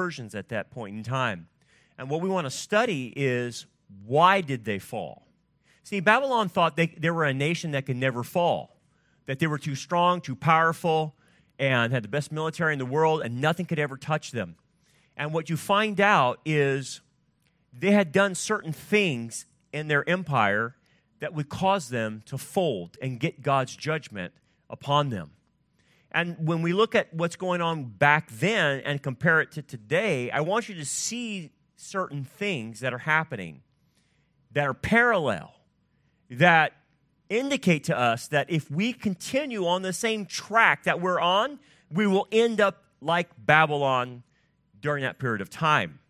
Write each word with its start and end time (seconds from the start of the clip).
Persians 0.00 0.34
at 0.34 0.48
that 0.48 0.70
point 0.70 0.96
in 0.96 1.02
time. 1.02 1.46
And 1.98 2.08
what 2.08 2.22
we 2.22 2.30
want 2.30 2.46
to 2.46 2.50
study 2.50 3.12
is 3.14 3.66
why 4.06 4.40
did 4.40 4.64
they 4.64 4.78
fall? 4.78 5.26
See, 5.82 6.00
Babylon 6.00 6.48
thought 6.48 6.74
they, 6.74 6.86
they 6.86 7.10
were 7.10 7.24
a 7.24 7.34
nation 7.34 7.72
that 7.72 7.84
could 7.84 7.98
never 7.98 8.22
fall, 8.22 8.78
that 9.26 9.40
they 9.40 9.46
were 9.46 9.58
too 9.58 9.74
strong, 9.74 10.22
too 10.22 10.34
powerful, 10.34 11.14
and 11.58 11.92
had 11.92 12.02
the 12.02 12.08
best 12.08 12.32
military 12.32 12.72
in 12.72 12.78
the 12.78 12.86
world, 12.86 13.20
and 13.20 13.42
nothing 13.42 13.66
could 13.66 13.78
ever 13.78 13.98
touch 13.98 14.30
them. 14.30 14.56
And 15.18 15.34
what 15.34 15.50
you 15.50 15.58
find 15.58 16.00
out 16.00 16.40
is 16.46 17.02
they 17.78 17.90
had 17.90 18.10
done 18.10 18.34
certain 18.34 18.72
things 18.72 19.44
in 19.70 19.88
their 19.88 20.08
empire 20.08 20.76
that 21.18 21.34
would 21.34 21.50
cause 21.50 21.90
them 21.90 22.22
to 22.24 22.38
fold 22.38 22.96
and 23.02 23.20
get 23.20 23.42
God's 23.42 23.76
judgment 23.76 24.32
upon 24.70 25.10
them. 25.10 25.32
And 26.12 26.36
when 26.46 26.62
we 26.62 26.72
look 26.72 26.94
at 26.94 27.12
what's 27.14 27.36
going 27.36 27.60
on 27.60 27.84
back 27.84 28.30
then 28.30 28.80
and 28.80 29.02
compare 29.02 29.40
it 29.40 29.52
to 29.52 29.62
today, 29.62 30.30
I 30.30 30.40
want 30.40 30.68
you 30.68 30.74
to 30.76 30.84
see 30.84 31.50
certain 31.76 32.24
things 32.24 32.80
that 32.80 32.92
are 32.92 32.98
happening 32.98 33.62
that 34.52 34.66
are 34.66 34.74
parallel, 34.74 35.54
that 36.28 36.72
indicate 37.28 37.84
to 37.84 37.96
us 37.96 38.26
that 38.28 38.50
if 38.50 38.70
we 38.70 38.92
continue 38.92 39.66
on 39.66 39.82
the 39.82 39.92
same 39.92 40.26
track 40.26 40.84
that 40.84 41.00
we're 41.00 41.20
on, 41.20 41.58
we 41.90 42.06
will 42.06 42.26
end 42.32 42.60
up 42.60 42.82
like 43.00 43.28
Babylon 43.38 44.22
during 44.80 45.02
that 45.02 45.18
period 45.18 45.40
of 45.40 45.48
time. 45.48 46.00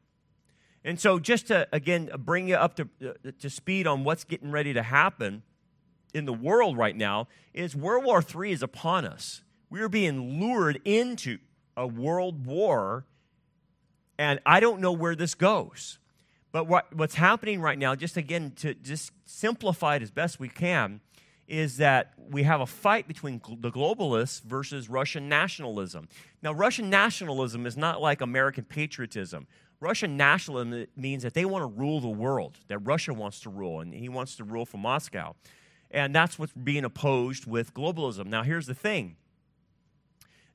And 0.82 0.98
so, 0.98 1.18
just 1.18 1.48
to 1.48 1.68
again 1.72 2.10
bring 2.18 2.48
you 2.48 2.56
up 2.56 2.76
to, 2.76 2.88
uh, 3.04 3.30
to 3.38 3.50
speed 3.50 3.86
on 3.86 4.02
what's 4.02 4.24
getting 4.24 4.50
ready 4.50 4.72
to 4.72 4.82
happen 4.82 5.42
in 6.14 6.24
the 6.24 6.32
world 6.32 6.78
right 6.78 6.96
now, 6.96 7.28
is 7.52 7.76
World 7.76 8.04
War 8.04 8.24
III 8.24 8.52
is 8.52 8.62
upon 8.62 9.04
us. 9.04 9.42
We 9.70 9.80
are 9.82 9.88
being 9.88 10.40
lured 10.40 10.80
into 10.84 11.38
a 11.76 11.86
world 11.86 12.44
war, 12.44 13.06
and 14.18 14.40
I 14.44 14.58
don't 14.58 14.80
know 14.80 14.92
where 14.92 15.14
this 15.14 15.34
goes. 15.34 15.98
But 16.50 16.66
what, 16.66 16.92
what's 16.92 17.14
happening 17.14 17.60
right 17.60 17.78
now, 17.78 17.94
just 17.94 18.16
again 18.16 18.52
to 18.56 18.74
just 18.74 19.12
simplify 19.24 19.94
it 19.94 20.02
as 20.02 20.10
best 20.10 20.40
we 20.40 20.48
can, 20.48 21.00
is 21.46 21.76
that 21.76 22.12
we 22.16 22.42
have 22.42 22.60
a 22.60 22.66
fight 22.66 23.06
between 23.06 23.40
the 23.60 23.70
globalists 23.70 24.42
versus 24.42 24.88
Russian 24.88 25.28
nationalism. 25.28 26.08
Now, 26.42 26.52
Russian 26.52 26.90
nationalism 26.90 27.64
is 27.66 27.76
not 27.76 28.00
like 28.00 28.20
American 28.20 28.64
patriotism. 28.64 29.46
Russian 29.80 30.16
nationalism 30.16 30.86
means 30.96 31.22
that 31.22 31.34
they 31.34 31.44
want 31.44 31.62
to 31.62 31.80
rule 31.80 32.00
the 32.00 32.08
world, 32.08 32.58
that 32.66 32.78
Russia 32.78 33.14
wants 33.14 33.40
to 33.40 33.50
rule, 33.50 33.80
and 33.80 33.94
he 33.94 34.08
wants 34.08 34.36
to 34.36 34.44
rule 34.44 34.66
from 34.66 34.80
Moscow. 34.80 35.34
And 35.90 36.14
that's 36.14 36.38
what's 36.38 36.52
being 36.52 36.84
opposed 36.84 37.46
with 37.46 37.72
globalism. 37.74 38.26
Now, 38.26 38.42
here's 38.42 38.66
the 38.66 38.74
thing 38.74 39.16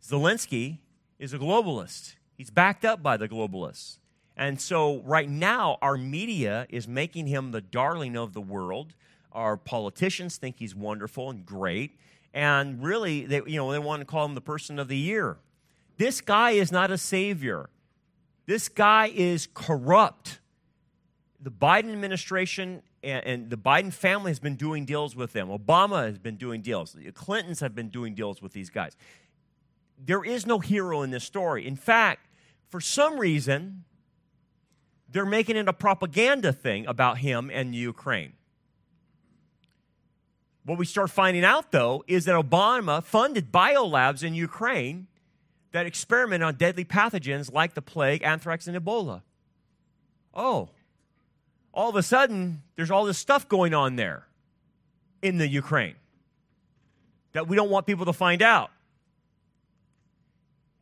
Zelensky 0.08 0.80
is 1.18 1.34
a 1.34 1.40
globalist, 1.40 2.16
he's 2.38 2.52
backed 2.52 2.86
up 2.86 3.02
by 3.02 3.18
the 3.18 3.28
globalists. 3.28 3.98
And 4.38 4.60
so, 4.60 5.00
right 5.04 5.30
now, 5.30 5.78
our 5.82 5.98
media 5.98 6.68
is 6.70 6.88
making 6.88 7.28
him 7.28 7.52
the 7.52 7.62
darling 7.62 8.18
of 8.18 8.34
the 8.34 8.42
world. 8.42 8.94
Our 9.32 9.56
politicians 9.56 10.36
think 10.36 10.58
he's 10.60 10.76
wonderful 10.76 11.30
and 11.30 11.46
great. 11.46 11.98
And 12.34 12.84
really, 12.84 13.26
they, 13.26 13.42
you 13.48 13.56
know, 13.56 13.72
they 13.72 13.80
want 13.80 14.02
to 14.02 14.06
call 14.06 14.26
him 14.26 14.36
the 14.36 14.42
person 14.42 14.78
of 14.78 14.90
the 14.90 14.98
year. 14.98 15.38
This 15.98 16.20
guy 16.20 16.52
is 16.52 16.70
not 16.70 16.92
a 16.92 16.98
savior. 16.98 17.70
This 18.46 18.68
guy 18.68 19.10
is 19.16 19.48
corrupt. 19.54 20.42
The 21.40 21.52
Biden 21.52 21.94
administration 21.94 22.84
and, 23.04 23.26
and, 23.26 23.50
the 23.50 23.58
Biden 23.58 23.94
family 23.94 24.32
has 24.32 24.40
been 24.40 24.56
doing 24.56 24.84
deals 24.84 25.16
with 25.16 25.32
them. 25.32 25.48
Obama 25.48 26.08
has 26.08 26.18
been 26.18 26.36
doing 26.38 26.62
deals. 26.62 26.94
The 26.94 27.12
Clintons 27.12 27.60
have 27.62 27.74
been 27.76 27.90
doing 27.90 28.16
deals 28.16 28.42
with 28.42 28.52
these 28.52 28.70
guys. 28.70 28.98
There 29.98 30.24
is 30.24 30.46
no 30.46 30.60
hero 30.60 31.02
in 31.02 31.12
this 31.12 31.24
story. 31.24 31.66
In 31.66 31.76
fact, 31.76 32.28
for 32.70 32.82
some 32.82 33.18
reason, 33.20 33.84
they're 35.10 35.26
making 35.26 35.56
it 35.56 35.68
a 35.68 35.74
propaganda 35.74 36.52
thing 36.52 36.86
about 36.88 37.20
him 37.20 37.50
and 37.54 37.74
Ukraine. 37.74 38.34
What 40.66 40.78
we 40.78 40.86
start 40.86 41.12
finding 41.12 41.46
out, 41.46 41.72
though, 41.72 42.04
is 42.08 42.26
that 42.26 42.36
Obama 42.36 43.04
funded 43.04 43.52
biolabs 43.52 44.24
in 44.24 44.34
Ukraine 44.34 45.08
that 45.72 45.86
experiment 45.86 46.44
on 46.44 46.56
deadly 46.56 46.86
pathogens 46.86 47.54
like 47.54 47.76
the 47.76 47.82
plague, 47.82 48.24
anthrax, 48.24 48.66
and 48.68 48.76
Ebola. 48.76 49.22
Oh, 50.34 50.70
all 51.74 51.90
of 51.90 51.96
a 51.96 52.04
sudden, 52.04 52.64
there's 52.76 52.90
all 52.90 53.06
this 53.06 53.18
stuff 53.18 53.48
going 53.48 53.74
on 53.74 53.96
there 53.96 54.26
in 55.22 55.38
the 55.38 55.48
Ukraine 55.48 55.96
that 57.34 57.48
we 57.48 57.56
don't 57.56 57.70
want 57.70 57.86
people 57.86 58.06
to 58.06 58.14
find 58.14 58.42
out. 58.42 58.72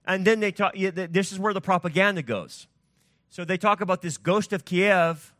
And 0.05 0.25
then 0.25 0.39
they 0.39 0.51
talk, 0.51 0.73
yeah, 0.75 0.91
this 0.91 1.31
is 1.31 1.39
where 1.39 1.53
the 1.53 1.61
propaganda 1.61 2.21
goes. 2.21 2.67
So 3.29 3.45
they 3.45 3.57
talk 3.57 3.81
about 3.81 4.01
this 4.01 4.17
ghost 4.17 4.53
of 4.53 4.65
Kiev 4.65 5.33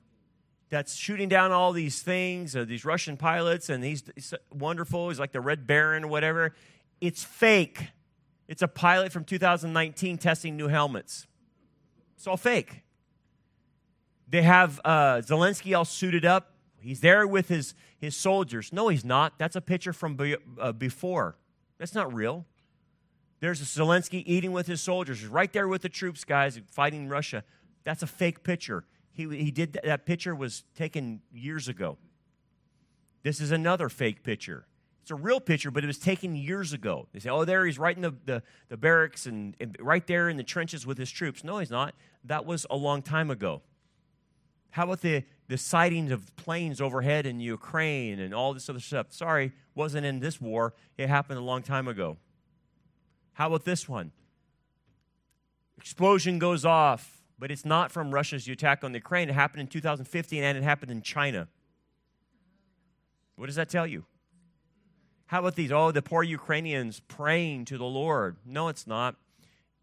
that's 0.69 0.95
shooting 0.95 1.29
down 1.29 1.51
all 1.51 1.71
these 1.71 2.01
things, 2.01 2.55
uh, 2.55 2.65
these 2.65 2.83
Russian 2.83 3.17
pilots, 3.17 3.69
and 3.69 3.83
he's, 3.83 4.03
he's 4.15 4.33
wonderful. 4.51 5.09
He's 5.09 5.19
like 5.19 5.31
the 5.31 5.41
Red 5.41 5.67
Baron 5.67 6.05
or 6.05 6.07
whatever. 6.07 6.55
It's 6.99 7.23
fake. 7.23 7.89
It's 8.47 8.61
a 8.61 8.67
pilot 8.67 9.11
from 9.11 9.25
2019 9.25 10.17
testing 10.17 10.57
new 10.57 10.69
helmets. 10.69 11.27
It's 12.15 12.25
all 12.25 12.37
fake. 12.37 12.81
They 14.27 14.41
have 14.41 14.81
uh, 14.83 15.17
Zelensky 15.17 15.77
all 15.77 15.85
suited 15.85 16.25
up. 16.25 16.53
He's 16.79 17.01
there 17.01 17.27
with 17.27 17.49
his, 17.49 17.75
his 17.99 18.15
soldiers. 18.15 18.73
No, 18.73 18.87
he's 18.87 19.05
not. 19.05 19.37
That's 19.37 19.55
a 19.55 19.61
picture 19.61 19.93
from 19.93 20.15
be, 20.15 20.37
uh, 20.59 20.71
before. 20.71 21.35
That's 21.77 21.93
not 21.93 22.13
real. 22.13 22.45
There's 23.43 23.59
Zelensky 23.59 24.23
eating 24.25 24.53
with 24.53 24.67
his 24.67 24.79
soldiers. 24.79 25.25
Right 25.25 25.51
there 25.51 25.67
with 25.67 25.81
the 25.81 25.89
troops, 25.89 26.23
guys, 26.23 26.61
fighting 26.71 27.09
Russia. 27.09 27.43
That's 27.83 28.01
a 28.01 28.07
fake 28.07 28.41
picture. 28.41 28.85
He, 29.11 29.27
he 29.35 29.51
did 29.51 29.81
that 29.83 30.05
picture 30.05 30.33
was 30.33 30.63
taken 30.77 31.19
years 31.29 31.67
ago. 31.67 31.97
This 33.21 33.41
is 33.41 33.51
another 33.51 33.89
fake 33.89 34.23
picture. 34.23 34.65
It's 35.01 35.11
a 35.11 35.15
real 35.15 35.41
picture, 35.41 35.71
but 35.71 35.83
it 35.83 35.87
was 35.87 35.99
taken 35.99 36.37
years 36.37 36.71
ago. 36.71 37.09
They 37.11 37.19
say, 37.19 37.31
oh, 37.31 37.43
there 37.43 37.65
he's 37.65 37.77
right 37.77 37.93
in 37.93 38.03
the, 38.03 38.15
the, 38.23 38.43
the 38.69 38.77
barracks 38.77 39.25
and, 39.25 39.57
and 39.59 39.75
right 39.77 40.07
there 40.07 40.29
in 40.29 40.37
the 40.37 40.43
trenches 40.43 40.87
with 40.87 40.97
his 40.97 41.11
troops. 41.11 41.43
No, 41.43 41.57
he's 41.57 41.69
not. 41.69 41.95
That 42.23 42.45
was 42.45 42.65
a 42.69 42.77
long 42.77 43.01
time 43.01 43.29
ago. 43.29 43.61
How 44.69 44.85
about 44.85 45.01
the, 45.01 45.25
the 45.49 45.57
sightings 45.57 46.11
of 46.11 46.33
planes 46.37 46.79
overhead 46.79 47.25
in 47.25 47.41
Ukraine 47.41 48.21
and 48.21 48.33
all 48.33 48.53
this 48.53 48.69
other 48.69 48.79
stuff? 48.79 49.07
Sorry, 49.09 49.51
wasn't 49.75 50.05
in 50.05 50.21
this 50.21 50.39
war. 50.39 50.75
It 50.97 51.09
happened 51.09 51.39
a 51.39 51.43
long 51.43 51.61
time 51.61 51.89
ago. 51.89 52.19
How 53.33 53.47
about 53.47 53.65
this 53.65 53.89
one? 53.89 54.11
Explosion 55.77 56.39
goes 56.39 56.63
off, 56.63 57.23
but 57.37 57.51
it's 57.51 57.65
not 57.65 57.91
from 57.91 58.13
Russia's 58.13 58.47
attack 58.47 58.83
on 58.83 58.93
Ukraine. 58.93 59.29
It 59.29 59.33
happened 59.33 59.61
in 59.61 59.67
2015 59.67 60.43
and 60.43 60.57
it 60.57 60.63
happened 60.63 60.91
in 60.91 61.01
China. 61.01 61.47
What 63.35 63.47
does 63.47 63.55
that 63.55 63.69
tell 63.69 63.87
you? 63.87 64.05
How 65.25 65.39
about 65.39 65.55
these? 65.55 65.71
Oh, 65.71 65.91
the 65.91 66.01
poor 66.01 66.23
Ukrainians 66.23 66.99
praying 66.99 67.65
to 67.65 67.77
the 67.77 67.85
Lord. 67.85 68.37
No, 68.45 68.67
it's 68.67 68.85
not. 68.85 69.15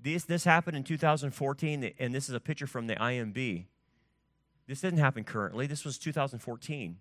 This, 0.03 0.25
this 0.25 0.45
happened 0.45 0.77
in 0.77 0.85
2014, 0.85 1.93
and 1.99 2.15
this 2.15 2.29
is 2.29 2.35
a 2.35 2.41
picture 2.41 2.67
from 2.67 2.87
the 2.87 2.95
IMB. 2.95 3.67
This 4.67 4.81
didn't 4.81 5.01
happen 5.01 5.25
currently. 5.25 5.67
This 5.67 5.85
was 5.85 5.99
2014. 5.99 6.99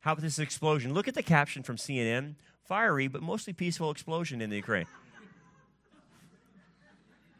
How 0.00 0.12
about 0.12 0.22
this 0.22 0.38
explosion? 0.38 0.94
Look 0.94 1.06
at 1.06 1.14
the 1.14 1.22
caption 1.22 1.62
from 1.62 1.76
CNN 1.76 2.34
fiery 2.64 3.08
but 3.08 3.22
mostly 3.22 3.52
peaceful 3.52 3.90
explosion 3.90 4.40
in 4.40 4.50
the 4.50 4.56
Ukraine. 4.56 4.86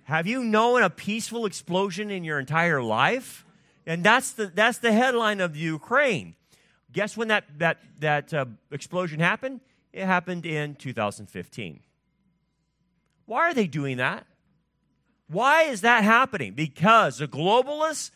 Have 0.04 0.26
you 0.26 0.44
known 0.44 0.82
a 0.82 0.90
peaceful 0.90 1.46
explosion 1.46 2.10
in 2.10 2.24
your 2.24 2.38
entire 2.38 2.82
life? 2.82 3.44
And 3.86 4.04
that's 4.04 4.32
the, 4.32 4.46
that's 4.46 4.78
the 4.78 4.92
headline 4.92 5.40
of 5.40 5.54
the 5.54 5.60
Ukraine. 5.60 6.34
Guess 6.92 7.16
when 7.16 7.28
that, 7.28 7.44
that, 7.58 7.78
that 8.00 8.34
uh, 8.34 8.46
explosion 8.70 9.20
happened? 9.20 9.60
It 9.92 10.04
happened 10.04 10.44
in 10.46 10.74
2015. 10.74 11.80
Why 13.26 13.38
are 13.48 13.54
they 13.54 13.66
doing 13.66 13.96
that? 13.98 14.26
Why 15.28 15.62
is 15.62 15.80
that 15.80 16.04
happening? 16.04 16.52
Because 16.52 17.18
the 17.18 17.28
globalists 17.28 18.10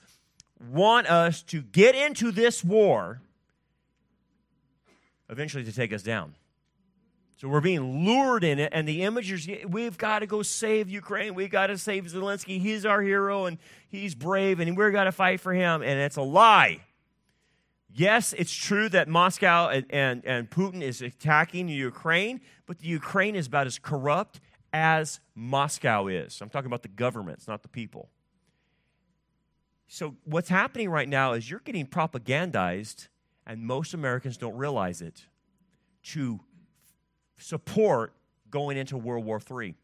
want 0.70 1.06
us 1.06 1.42
to 1.44 1.62
get 1.62 1.94
into 1.94 2.30
this 2.30 2.62
war 2.62 3.20
eventually 5.28 5.64
to 5.64 5.72
take 5.72 5.92
us 5.92 6.02
down. 6.02 6.34
So 7.36 7.48
we're 7.48 7.60
being 7.60 8.06
lured 8.06 8.44
in 8.44 8.58
it, 8.58 8.72
and 8.72 8.88
the 8.88 9.00
imagers, 9.00 9.68
we've 9.68 9.98
got 9.98 10.20
to 10.20 10.26
go 10.26 10.42
save 10.42 10.88
Ukraine. 10.88 11.34
We've 11.34 11.50
got 11.50 11.66
to 11.66 11.76
save 11.76 12.06
Zelensky. 12.06 12.58
He's 12.58 12.86
our 12.86 13.02
hero, 13.02 13.44
and 13.44 13.58
he's 13.88 14.14
brave, 14.14 14.58
and 14.58 14.74
we've 14.74 14.92
got 14.92 15.04
to 15.04 15.12
fight 15.12 15.40
for 15.40 15.52
him. 15.52 15.82
And 15.82 16.00
it's 16.00 16.16
a 16.16 16.22
lie. 16.22 16.80
Yes, 17.92 18.32
it's 18.32 18.52
true 18.52 18.88
that 18.88 19.06
Moscow 19.06 19.68
and, 19.68 19.86
and, 19.90 20.24
and 20.24 20.50
Putin 20.50 20.80
is 20.80 21.02
attacking 21.02 21.68
Ukraine, 21.68 22.40
but 22.64 22.78
the 22.78 22.88
Ukraine 22.88 23.36
is 23.36 23.46
about 23.46 23.66
as 23.66 23.78
corrupt 23.78 24.40
as 24.72 25.20
Moscow 25.34 26.06
is. 26.06 26.40
I'm 26.40 26.48
talking 26.48 26.66
about 26.66 26.82
the 26.82 26.88
governments, 26.88 27.46
not 27.46 27.62
the 27.62 27.68
people. 27.68 28.08
So, 29.88 30.16
what's 30.24 30.48
happening 30.48 30.90
right 30.90 31.08
now 31.08 31.34
is 31.34 31.50
you're 31.50 31.60
getting 31.60 31.86
propagandized, 31.86 33.08
and 33.46 33.62
most 33.62 33.94
Americans 33.94 34.36
don't 34.36 34.56
realize 34.56 35.00
it, 35.00 35.26
to 36.04 36.40
support 37.38 38.12
going 38.50 38.76
into 38.76 38.96
World 38.96 39.24
War 39.24 39.40
III. 39.40 39.74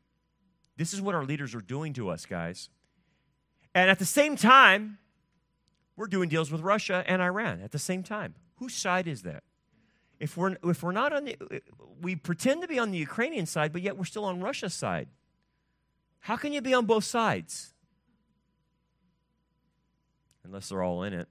This 0.77 0.93
is 0.93 1.01
what 1.01 1.15
our 1.15 1.25
leaders 1.25 1.55
are 1.55 1.61
doing 1.61 1.93
to 1.95 2.09
us, 2.09 2.27
guys. 2.27 2.69
And 3.75 3.91
at 3.91 3.99
the 3.99 4.05
same 4.05 4.37
time, 4.37 4.99
we're 5.97 6.07
doing 6.07 6.29
deals 6.29 6.51
with 6.51 6.63
Russia 6.63 7.05
and 7.07 7.21
Iran 7.21 7.61
at 7.63 7.73
the 7.73 7.79
same 7.79 8.03
time. 8.03 8.35
Whose 8.57 8.75
side 8.75 9.07
is 9.07 9.23
that? 9.23 9.43
If 10.19 10.37
we're, 10.37 10.57
if 10.63 10.83
we're 10.83 10.93
not 10.93 11.13
on 11.13 11.25
the, 11.25 11.37
we 12.01 12.17
pretend 12.17 12.63
to 12.63 12.69
be 12.69 12.79
on 12.79 12.91
the 12.91 12.99
Ukrainian 12.99 13.45
side, 13.47 13.73
but 13.73 13.83
yet 13.83 13.97
we're 13.97 14.05
still 14.05 14.25
on 14.25 14.41
Russia's 14.41 14.75
side. 14.75 15.09
How 16.21 16.37
can 16.37 16.53
you 16.53 16.63
be 16.63 16.73
on 16.75 16.87
both 16.87 17.05
sides? 17.05 17.75
Unless 20.45 20.69
they're 20.69 20.83
all 20.83 21.03
in 21.03 21.13
it. 21.13 21.29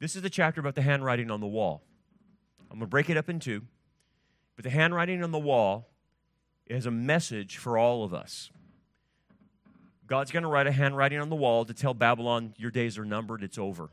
This 0.00 0.16
is 0.16 0.22
the 0.22 0.30
chapter 0.30 0.60
about 0.60 0.74
the 0.74 0.82
handwriting 0.82 1.30
on 1.30 1.40
the 1.40 1.46
wall. 1.46 1.82
I'm 2.74 2.80
going 2.80 2.88
to 2.88 2.90
break 2.90 3.08
it 3.08 3.16
up 3.16 3.28
in 3.28 3.38
two. 3.38 3.62
But 4.56 4.64
the 4.64 4.70
handwriting 4.70 5.22
on 5.22 5.30
the 5.30 5.38
wall 5.38 5.90
is 6.66 6.86
a 6.86 6.90
message 6.90 7.56
for 7.56 7.78
all 7.78 8.02
of 8.02 8.12
us. 8.12 8.50
God's 10.08 10.32
going 10.32 10.42
to 10.42 10.48
write 10.48 10.66
a 10.66 10.72
handwriting 10.72 11.20
on 11.20 11.30
the 11.30 11.36
wall 11.36 11.64
to 11.66 11.72
tell 11.72 11.94
Babylon, 11.94 12.52
your 12.56 12.72
days 12.72 12.98
are 12.98 13.04
numbered, 13.04 13.44
it's 13.44 13.58
over. 13.58 13.90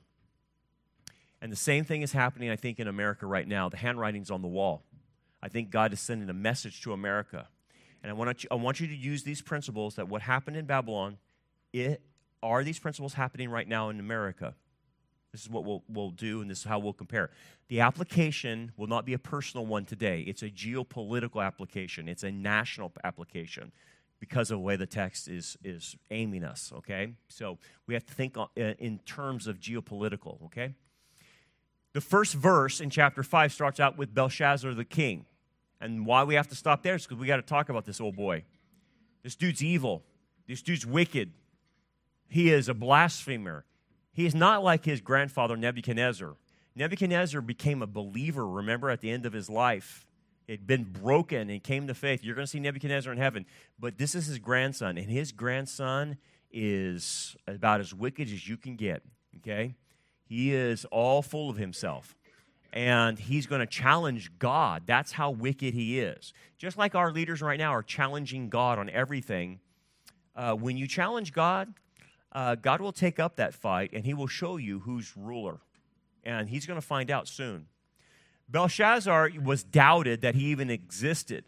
And 1.43 1.51
the 1.51 1.57
same 1.57 1.85
thing 1.85 2.01
is 2.01 2.11
happening, 2.11 2.49
I 2.49 2.55
think, 2.55 2.79
in 2.79 2.87
America 2.87 3.27
right 3.27 3.47
now. 3.47 3.69
The 3.69 3.77
handwriting's 3.77 4.31
on 4.31 4.41
the 4.41 4.47
wall. 4.47 4.81
I 5.43 5.47
think 5.47 5.69
God 5.69 5.93
is 5.93 5.99
sending 5.99 6.27
a 6.31 6.33
message 6.33 6.81
to 6.81 6.91
America. 6.91 7.49
And 8.01 8.09
I 8.09 8.13
want 8.13 8.43
you, 8.43 8.49
I 8.49 8.55
want 8.55 8.79
you 8.79 8.87
to 8.87 8.95
use 8.95 9.21
these 9.21 9.43
principles 9.43 9.93
that 9.95 10.09
what 10.09 10.23
happened 10.23 10.57
in 10.57 10.65
Babylon, 10.65 11.19
it, 11.71 12.01
are 12.41 12.63
these 12.63 12.79
principles 12.79 13.13
happening 13.13 13.51
right 13.51 13.67
now 13.67 13.89
in 13.89 13.99
America? 13.99 14.55
This 15.31 15.41
is 15.41 15.49
what 15.49 15.63
we'll, 15.63 15.83
we'll 15.87 16.11
do, 16.11 16.41
and 16.41 16.49
this 16.49 16.59
is 16.59 16.63
how 16.65 16.79
we'll 16.79 16.93
compare. 16.93 17.29
The 17.69 17.79
application 17.79 18.71
will 18.75 18.87
not 18.87 19.05
be 19.05 19.13
a 19.13 19.19
personal 19.19 19.65
one 19.65 19.85
today. 19.85 20.21
It's 20.27 20.43
a 20.43 20.49
geopolitical 20.49 21.45
application, 21.45 22.09
it's 22.09 22.23
a 22.23 22.31
national 22.31 22.91
application 23.03 23.71
because 24.19 24.51
of 24.51 24.57
the 24.57 24.61
way 24.61 24.75
the 24.75 24.85
text 24.85 25.27
is, 25.27 25.57
is 25.63 25.95
aiming 26.11 26.43
us, 26.43 26.71
okay? 26.77 27.13
So 27.27 27.57
we 27.87 27.95
have 27.95 28.05
to 28.05 28.13
think 28.13 28.35
in 28.55 28.99
terms 29.05 29.47
of 29.47 29.59
geopolitical, 29.59 30.43
okay? 30.45 30.75
The 31.93 32.01
first 32.01 32.35
verse 32.35 32.79
in 32.79 32.91
chapter 32.91 33.23
5 33.23 33.51
starts 33.51 33.79
out 33.79 33.97
with 33.97 34.13
Belshazzar 34.13 34.75
the 34.75 34.85
king. 34.85 35.25
And 35.81 36.05
why 36.05 36.23
we 36.23 36.35
have 36.35 36.47
to 36.49 36.55
stop 36.55 36.83
there 36.83 36.95
is 36.95 37.07
because 37.07 37.17
we 37.17 37.25
got 37.25 37.37
to 37.37 37.41
talk 37.41 37.69
about 37.69 37.85
this 37.85 37.99
old 37.99 38.15
boy. 38.15 38.43
This 39.23 39.35
dude's 39.35 39.63
evil. 39.63 40.03
This 40.47 40.61
dude's 40.61 40.85
wicked. 40.85 41.31
He 42.27 42.51
is 42.51 42.69
a 42.69 42.75
blasphemer. 42.75 43.65
He 44.13 44.25
is 44.25 44.35
not 44.35 44.63
like 44.63 44.85
his 44.85 45.01
grandfather 45.01 45.55
Nebuchadnezzar. 45.55 46.35
Nebuchadnezzar 46.75 47.41
became 47.41 47.81
a 47.81 47.87
believer, 47.87 48.47
remember, 48.47 48.89
at 48.89 49.01
the 49.01 49.09
end 49.09 49.25
of 49.25 49.33
his 49.33 49.49
life. 49.49 50.05
It 50.47 50.59
had 50.59 50.67
been 50.67 50.83
broken 50.83 51.49
and 51.49 51.63
came 51.63 51.87
to 51.87 51.93
faith. 51.93 52.23
You're 52.23 52.35
going 52.35 52.45
to 52.45 52.51
see 52.51 52.59
Nebuchadnezzar 52.59 53.11
in 53.11 53.19
heaven. 53.19 53.45
But 53.79 53.97
this 53.97 54.15
is 54.15 54.25
his 54.25 54.39
grandson, 54.39 54.97
and 54.97 55.09
his 55.09 55.31
grandson 55.31 56.17
is 56.51 57.35
about 57.47 57.79
as 57.79 57.93
wicked 57.93 58.27
as 58.27 58.47
you 58.47 58.57
can 58.57 58.75
get. 58.75 59.03
Okay? 59.37 59.75
He 60.25 60.53
is 60.53 60.85
all 60.85 61.21
full 61.21 61.49
of 61.49 61.57
himself. 61.57 62.15
And 62.73 63.19
he's 63.19 63.47
going 63.47 63.59
to 63.59 63.65
challenge 63.65 64.31
God. 64.39 64.83
That's 64.85 65.11
how 65.11 65.31
wicked 65.31 65.73
he 65.73 65.99
is. 65.99 66.33
Just 66.57 66.77
like 66.77 66.95
our 66.95 67.11
leaders 67.11 67.41
right 67.41 67.59
now 67.59 67.71
are 67.71 67.83
challenging 67.83 68.49
God 68.49 68.79
on 68.79 68.89
everything. 68.89 69.59
Uh, 70.35 70.53
when 70.53 70.77
you 70.77 70.87
challenge 70.87 71.33
God, 71.33 71.73
uh, 72.31 72.55
God 72.55 72.81
will 72.81 72.91
take 72.91 73.19
up 73.19 73.35
that 73.37 73.53
fight 73.53 73.91
and 73.93 74.05
he 74.05 74.13
will 74.13 74.27
show 74.27 74.57
you 74.57 74.79
who's 74.79 75.15
ruler. 75.15 75.59
And 76.23 76.49
he's 76.49 76.65
going 76.65 76.79
to 76.79 76.85
find 76.85 77.09
out 77.09 77.27
soon. 77.27 77.67
Belshazzar 78.49 79.31
was 79.43 79.63
doubted 79.63 80.21
that 80.21 80.35
he 80.35 80.45
even 80.45 80.69
existed. 80.69 81.45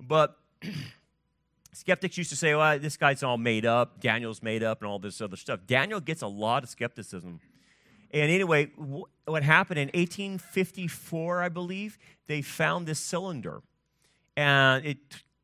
But 0.00 0.36
skeptics 1.72 2.18
used 2.18 2.30
to 2.30 2.36
say, 2.36 2.54
well, 2.54 2.78
this 2.78 2.96
guy's 2.96 3.22
all 3.22 3.38
made 3.38 3.66
up. 3.66 4.00
Daniel's 4.00 4.42
made 4.42 4.62
up 4.62 4.80
and 4.80 4.90
all 4.90 4.98
this 4.98 5.20
other 5.20 5.36
stuff. 5.36 5.60
Daniel 5.66 6.00
gets 6.00 6.22
a 6.22 6.26
lot 6.26 6.62
of 6.62 6.68
skepticism 6.68 7.40
and 8.12 8.30
anyway, 8.30 8.70
what 9.24 9.42
happened 9.42 9.78
in 9.78 9.88
1854, 9.88 11.42
I 11.42 11.48
believe, 11.48 11.96
they 12.26 12.42
found 12.42 12.86
this 12.86 12.98
cylinder. 12.98 13.62
And 14.36 14.84
it, 14.84 14.98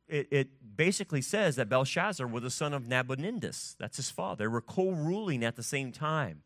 it, 0.09 0.29
it 0.31 0.49
basically 0.77 1.23
says 1.23 1.57
that 1.57 1.69
Belshazzar 1.69 2.27
was 2.27 2.43
the 2.43 2.51
son 2.51 2.73
of 2.73 2.87
Nabonidus. 2.87 3.77
That's 3.79 3.97
his 3.97 4.11
father. 4.11 4.45
They 4.45 4.49
were 4.49 4.61
co 4.61 4.91
ruling 4.91 5.45
at 5.45 5.57
the 5.57 5.63
same 5.63 5.93
time. 5.93 6.43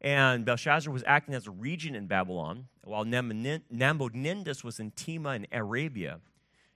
And 0.00 0.44
Belshazzar 0.44 0.92
was 0.92 1.02
acting 1.06 1.34
as 1.34 1.46
a 1.46 1.50
regent 1.50 1.96
in 1.96 2.06
Babylon, 2.06 2.68
while 2.82 3.04
Nabonidus 3.04 4.62
was 4.62 4.78
in 4.78 4.92
Tema 4.92 5.30
in 5.30 5.46
Arabia. 5.50 6.20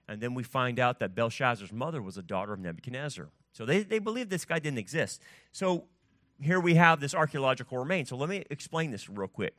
And 0.07 0.19
then 0.19 0.33
we 0.33 0.43
find 0.43 0.79
out 0.79 0.99
that 0.99 1.15
Belshazzar's 1.15 1.71
mother 1.71 2.01
was 2.01 2.17
a 2.17 2.21
daughter 2.21 2.53
of 2.53 2.59
Nebuchadnezzar. 2.59 3.29
So 3.53 3.65
they, 3.65 3.83
they 3.83 3.99
believe 3.99 4.29
this 4.29 4.43
guy 4.43 4.59
didn't 4.59 4.79
exist. 4.79 5.21
So 5.53 5.85
here 6.41 6.59
we 6.59 6.75
have 6.75 6.99
this 6.99 7.15
archaeological 7.15 7.77
remain. 7.77 8.05
So 8.05 8.17
let 8.17 8.27
me 8.27 8.43
explain 8.49 8.91
this 8.91 9.09
real 9.09 9.29
quick. 9.29 9.55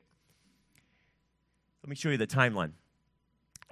Let 1.82 1.88
me 1.88 1.96
show 1.96 2.10
you 2.10 2.18
the 2.18 2.26
timeline. 2.26 2.72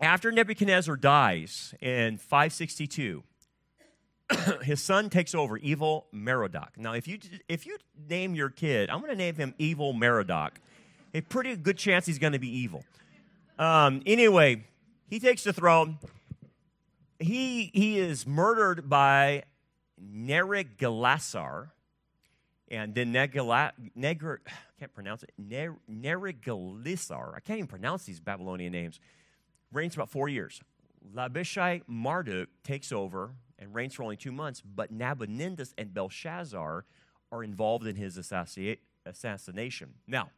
After 0.00 0.32
Nebuchadnezzar 0.32 0.96
dies 0.96 1.74
in 1.80 2.18
562, 2.18 3.22
his 4.62 4.82
son 4.82 5.10
takes 5.10 5.34
over, 5.34 5.56
Evil 5.58 6.06
Merodach. 6.12 6.76
Now, 6.76 6.92
if 6.94 7.06
you 7.06 7.18
if 7.48 7.66
you 7.66 7.76
name 8.08 8.34
your 8.34 8.48
kid, 8.48 8.90
I'm 8.90 9.00
going 9.00 9.10
to 9.10 9.16
name 9.16 9.34
him 9.34 9.54
Evil 9.58 9.92
Merodach. 9.92 10.52
A 11.14 11.20
pretty 11.20 11.56
good 11.56 11.76
chance 11.76 12.06
he's 12.06 12.18
going 12.18 12.32
to 12.32 12.38
be 12.38 12.48
evil. 12.48 12.84
Um, 13.58 14.02
anyway, 14.06 14.64
he 15.08 15.20
takes 15.20 15.44
the 15.44 15.52
throne. 15.52 15.98
He 17.18 17.70
he 17.74 17.98
is 17.98 18.26
murdered 18.26 18.88
by 18.88 19.44
Nerigalasar, 20.02 21.70
and 22.68 22.94
then 22.94 23.12
Negala, 23.12 23.72
I 23.96 24.14
can't 24.78 24.94
pronounce 24.94 25.22
it, 25.22 25.32
Ner, 25.38 25.76
Nerigalisar, 25.90 27.34
I 27.36 27.40
can't 27.40 27.58
even 27.58 27.68
pronounce 27.68 28.04
these 28.04 28.18
Babylonian 28.18 28.72
names, 28.72 28.98
reigns 29.72 29.94
about 29.94 30.10
four 30.10 30.28
years. 30.28 30.60
Labishai 31.14 31.82
Marduk 31.86 32.48
takes 32.62 32.92
over 32.92 33.34
and 33.58 33.74
reigns 33.74 33.94
for 33.94 34.02
only 34.02 34.16
two 34.16 34.32
months, 34.32 34.60
but 34.60 34.92
Nabonidus 34.92 35.72
and 35.76 35.92
Belshazzar 35.92 36.84
are 37.30 37.44
involved 37.44 37.86
in 37.86 37.96
his 37.96 38.16
assassination. 38.16 39.94
Now, 40.06 40.30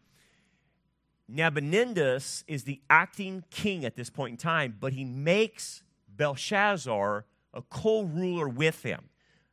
Nabonidus 1.28 2.44
is 2.46 2.64
the 2.64 2.80
acting 2.90 3.44
king 3.50 3.84
at 3.84 3.96
this 3.96 4.10
point 4.10 4.32
in 4.32 4.36
time, 4.36 4.76
but 4.78 4.92
he 4.92 5.04
makes 5.04 5.82
Belshazzar 6.08 7.24
a 7.52 7.62
co 7.62 8.02
ruler 8.02 8.48
with 8.48 8.82
him. 8.82 9.08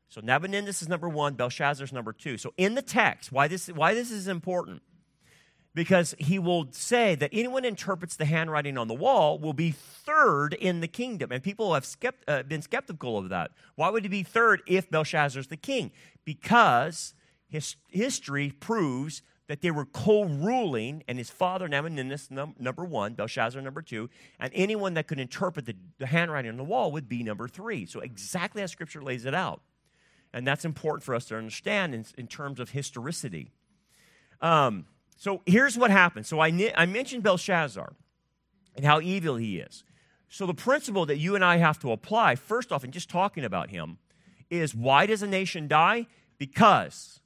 So 0.10 0.20
Nabonidus 0.20 0.82
is 0.82 0.90
number 0.90 1.08
one, 1.08 1.36
Belshazzar 1.36 1.86
is 1.86 1.94
number 1.94 2.12
two. 2.12 2.38
So 2.38 2.54
in 2.58 2.76
the 2.76 2.82
text, 2.82 3.32
why 3.32 3.48
this, 3.48 3.68
why 3.68 3.94
this 3.94 4.12
is 4.12 4.28
important? 4.28 4.82
Because 5.74 6.14
he 6.20 6.38
will 6.38 6.68
say 6.72 7.16
that 7.16 7.30
anyone 7.32 7.64
interprets 7.64 8.18
the 8.18 8.26
handwriting 8.26 8.78
on 8.78 8.90
the 8.90 8.94
wall 8.94 9.40
will 9.40 9.54
be 9.54 9.72
third 9.72 10.54
in 10.54 10.82
the 10.82 10.88
kingdom. 10.88 11.32
And 11.32 11.42
people 11.42 11.74
have 11.74 11.84
skept, 11.84 12.24
uh, 12.28 12.44
been 12.44 12.62
skeptical 12.62 13.18
of 13.18 13.30
that. 13.30 13.52
Why 13.76 13.90
would 13.90 14.04
he 14.04 14.10
be 14.10 14.24
third 14.24 14.62
if 14.68 14.90
Belshazzar 14.90 15.40
is 15.40 15.48
the 15.48 15.56
king? 15.56 15.92
Because 16.26 17.14
his, 17.48 17.78
history 17.90 18.52
proves 18.52 19.22
that 19.48 19.62
they 19.62 19.72
were 19.72 19.86
co-ruling, 19.86 21.04
and 21.10 21.18
his 21.18 21.30
father 21.30 21.68
Nabonidus 21.68 22.32
num- 22.32 22.56
number 22.58 22.86
one, 22.86 23.16
Belshazzar 23.16 23.62
number 23.62 23.82
two, 23.82 24.10
and 24.40 24.50
anyone 24.56 24.94
that 24.94 25.08
could 25.08 25.20
interpret 25.20 25.66
the, 25.66 25.76
the 25.98 26.06
handwriting 26.06 26.52
on 26.52 26.58
the 26.58 26.64
wall 26.64 26.92
would 26.94 27.10
be 27.10 27.22
number 27.22 27.50
three. 27.50 27.86
So 27.86 28.00
exactly 28.00 28.62
as 28.62 28.72
Scripture 28.72 29.02
lays 29.02 29.26
it 29.26 29.36
out. 29.36 29.62
And 30.34 30.48
that's 30.48 30.64
important 30.64 31.04
for 31.04 31.14
us 31.16 31.26
to 31.26 31.38
understand 31.38 31.94
in, 31.94 32.06
in 32.18 32.28
terms 32.28 32.62
of 32.62 32.70
historicity. 32.70 33.52
Um, 34.42 34.86
so 35.22 35.44
here's 35.46 35.78
what 35.78 35.92
happened. 35.92 36.26
So 36.26 36.40
I, 36.40 36.48
I 36.76 36.88
mentioned 36.88 37.22
Belshazzar 37.22 37.94
and 38.76 38.84
how 38.84 39.00
evil 39.00 39.36
he 39.36 39.60
is. 39.60 39.84
So 40.30 40.48
the 40.48 40.56
principle 40.56 41.06
that 41.06 41.18
you 41.18 41.36
and 41.36 41.46
I 41.46 41.58
have 41.58 41.78
to 41.82 41.92
apply, 41.92 42.34
first 42.34 42.72
off, 42.72 42.84
in 42.84 42.90
just 42.90 43.08
talking 43.08 43.46
about 43.46 43.70
him, 43.70 44.00
is 44.50 44.74
why 44.74 45.06
does 45.06 45.22
a 45.22 45.28
nation 45.28 45.68
die? 45.68 46.08
Because 46.40 47.20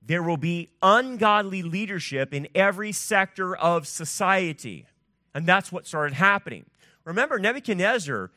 there 0.00 0.22
will 0.22 0.38
be 0.38 0.70
ungodly 0.80 1.62
leadership 1.62 2.32
in 2.32 2.48
every 2.54 2.92
sector 2.92 3.54
of 3.54 3.86
society. 3.86 4.86
And 5.34 5.44
that's 5.44 5.70
what 5.70 5.86
started 5.86 6.14
happening. 6.14 6.64
Remember, 7.04 7.38
Nebuchadnezzar 7.38 8.30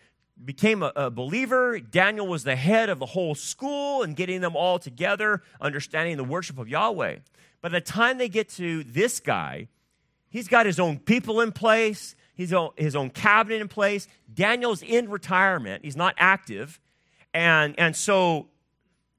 became 0.44 0.84
a, 0.84 0.92
a, 0.98 1.10
believer. 1.10 1.80
Daniel 1.80 2.28
was 2.28 2.44
the 2.44 2.58
head 2.58 2.90
of 2.90 3.00
the 3.00 3.06
whole 3.06 3.34
school 3.34 4.04
and 4.04 4.14
getting 4.14 4.42
them 4.42 4.58
all 4.58 4.78
together, 4.78 5.42
understanding 5.62 6.18
the 6.18 6.26
worship 6.26 6.58
of 6.58 6.68
Yahweh. 6.68 7.20
By 7.62 7.70
the 7.70 7.82
time 7.82 8.18
they 8.18 8.30
get 8.30 8.50
to 8.50 8.84
this 8.84 9.20
guy, 9.20 9.68
he's 10.30 10.48
got 10.48 10.66
his 10.66 10.80
own 10.80 11.00
people 11.00 11.42
in 11.42 11.52
place, 11.52 12.16
his 12.34 12.54
own, 12.54 12.72
his 12.76 12.96
own 12.96 13.12
cabinet 13.12 13.62
in 13.62 13.68
place. 13.68 14.08
Daniel's 14.34 14.82
in 14.82 15.10
retirement, 15.10 15.84
he's 15.86 15.96
not 15.96 16.16
active. 16.18 16.80
And, 17.34 17.76
and 17.80 17.96
so, 17.96 18.50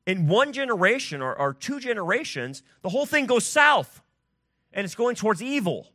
in 0.07 0.27
one 0.27 0.53
generation 0.53 1.23
or, 1.23 1.35
or 1.35 1.55
two 1.55 1.79
generations, 1.79 2.63
the 2.83 2.89
whole 2.89 3.07
thing 3.07 3.27
goes 3.27 3.47
south 3.47 4.03
and 4.73 4.85
it's 4.85 4.95
going 4.95 5.15
towards 5.15 5.43
evil. 5.43 5.93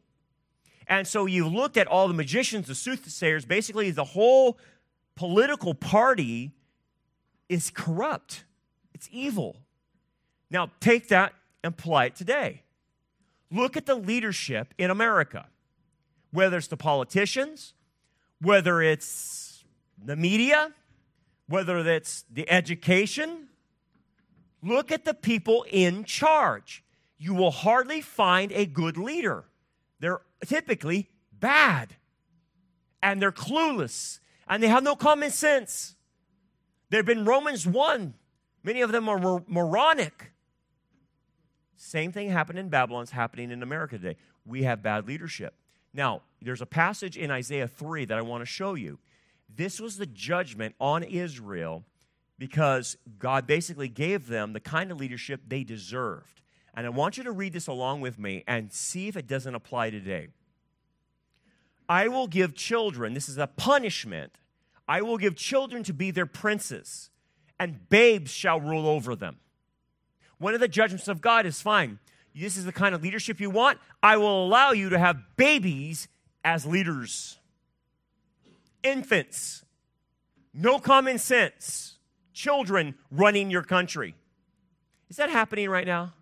And 0.88 1.06
so 1.06 1.26
you've 1.26 1.52
looked 1.52 1.78
at 1.78 1.88
all 1.88 2.08
the 2.08 2.14
magicians, 2.14 2.68
the 2.68 2.76
soothsayers, 2.76 3.46
basically 3.46 3.92
the 3.92 4.06
whole 4.06 4.58
political 5.16 5.74
party 5.74 6.54
is 7.50 7.70
corrupt. 7.70 8.46
It's 8.94 9.10
evil. 9.12 9.58
Now, 10.50 10.72
take 10.80 11.10
that 11.10 11.34
and 11.64 11.76
it 12.06 12.16
today. 12.16 12.64
Look 13.52 13.78
at 13.78 13.86
the 13.86 13.96
leadership 13.96 14.74
in 14.78 14.90
America, 14.92 15.48
whether 16.32 16.58
it's 16.58 16.68
the 16.68 16.78
politicians, 16.78 17.74
whether 18.42 18.82
it's 18.82 19.64
the 20.04 20.16
media, 20.16 20.74
whether 21.48 21.78
it's 21.78 22.26
the 22.32 22.50
education. 22.50 23.48
Look 24.62 24.92
at 24.92 25.06
the 25.06 25.14
people 25.14 25.66
in 25.70 26.04
charge. 26.04 26.84
You 27.18 27.34
will 27.34 27.52
hardly 27.52 28.02
find 28.02 28.52
a 28.52 28.66
good 28.66 28.98
leader. 28.98 29.46
They're 30.00 30.22
typically 30.46 31.10
bad, 31.32 31.96
and 33.02 33.22
they're 33.22 33.32
clueless, 33.32 34.20
and 34.48 34.62
they 34.62 34.68
have 34.68 34.84
no 34.84 34.96
common 34.96 35.32
sense. 35.32 35.96
There 36.90 37.00
have 37.00 37.06
been 37.06 37.26
Romans 37.26 37.66
1. 37.66 38.14
Many 38.64 38.82
of 38.82 38.92
them 38.92 39.10
are 39.10 39.42
moronic. 39.48 40.32
Same 41.78 42.12
thing 42.12 42.30
happened 42.30 42.60
in 42.60 42.70
Babylon, 42.70 43.04
it's 43.04 43.12
happening 43.12 43.52
in 43.52 43.64
America 43.64 43.98
today. 43.98 44.18
We 44.46 44.64
have 44.64 44.82
bad 44.82 45.08
leadership. 45.08 45.54
Now, 45.94 46.24
there's 46.42 46.62
a 46.62 46.66
passage 46.66 47.18
in 47.18 47.32
Isaiah 47.32 47.68
3 47.68 48.06
that 48.06 48.18
I 48.18 48.22
want 48.22 48.42
to 48.42 48.46
show 48.46 48.74
you. 48.74 49.00
This 49.56 49.80
was 49.80 49.98
the 49.98 50.06
judgment 50.06 50.76
on 50.80 51.04
Israel 51.04 51.84
because 52.38 52.98
God 53.18 53.48
basically 53.48 53.88
gave 53.88 54.28
them 54.28 54.54
the 54.54 54.60
kind 54.60 54.92
of 54.92 55.00
leadership 55.00 55.42
they 55.48 55.64
deserved. 55.64 56.42
And 56.74 56.86
I 56.86 56.90
want 56.90 57.18
you 57.18 57.24
to 57.24 57.32
read 57.32 57.54
this 57.54 57.68
along 57.68 58.02
with 58.02 58.20
me 58.20 58.44
and 58.48 58.72
see 58.72 59.08
if 59.08 59.16
it 59.16 59.28
doesn't 59.28 59.56
apply 59.56 59.90
today. 59.90 60.28
I 61.90 62.08
will 62.08 62.28
give 62.28 62.54
children, 62.54 63.14
this 63.14 63.30
is 63.30 63.38
a 63.38 63.48
punishment, 63.48 64.34
I 64.88 65.02
will 65.02 65.18
give 65.18 65.36
children 65.36 65.84
to 65.84 65.94
be 65.94 66.12
their 66.12 66.26
princes, 66.26 67.10
and 67.60 67.90
babes 67.90 68.32
shall 68.32 68.60
rule 68.60 68.88
over 68.88 69.16
them. 69.16 69.38
One 70.40 70.54
of 70.54 70.60
the 70.60 70.68
judgments 70.68 71.08
of 71.08 71.22
God 71.22 71.46
is 71.46 71.62
fine. 71.62 72.00
This 72.36 72.58
is 72.58 72.66
the 72.66 72.72
kind 72.72 72.94
of 72.94 73.02
leadership 73.02 73.40
you 73.40 73.50
want. 73.50 73.80
I 74.04 74.18
will 74.18 74.46
allow 74.46 74.72
you 74.72 74.90
to 74.90 75.00
have 75.00 75.18
babies 75.36 76.08
as 76.44 76.66
leaders, 76.66 77.40
infants, 78.84 79.66
no 80.54 80.80
common 80.80 81.18
sense, 81.18 81.98
children 82.34 82.96
running 83.10 83.50
your 83.50 83.64
country. 83.64 84.16
Is 85.10 85.18
that 85.18 85.30
happening 85.30 85.70
right 85.70 85.88
now? 85.88 86.14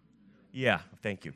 Yeah, 0.51 0.79
thank 1.01 1.25
you. 1.25 1.33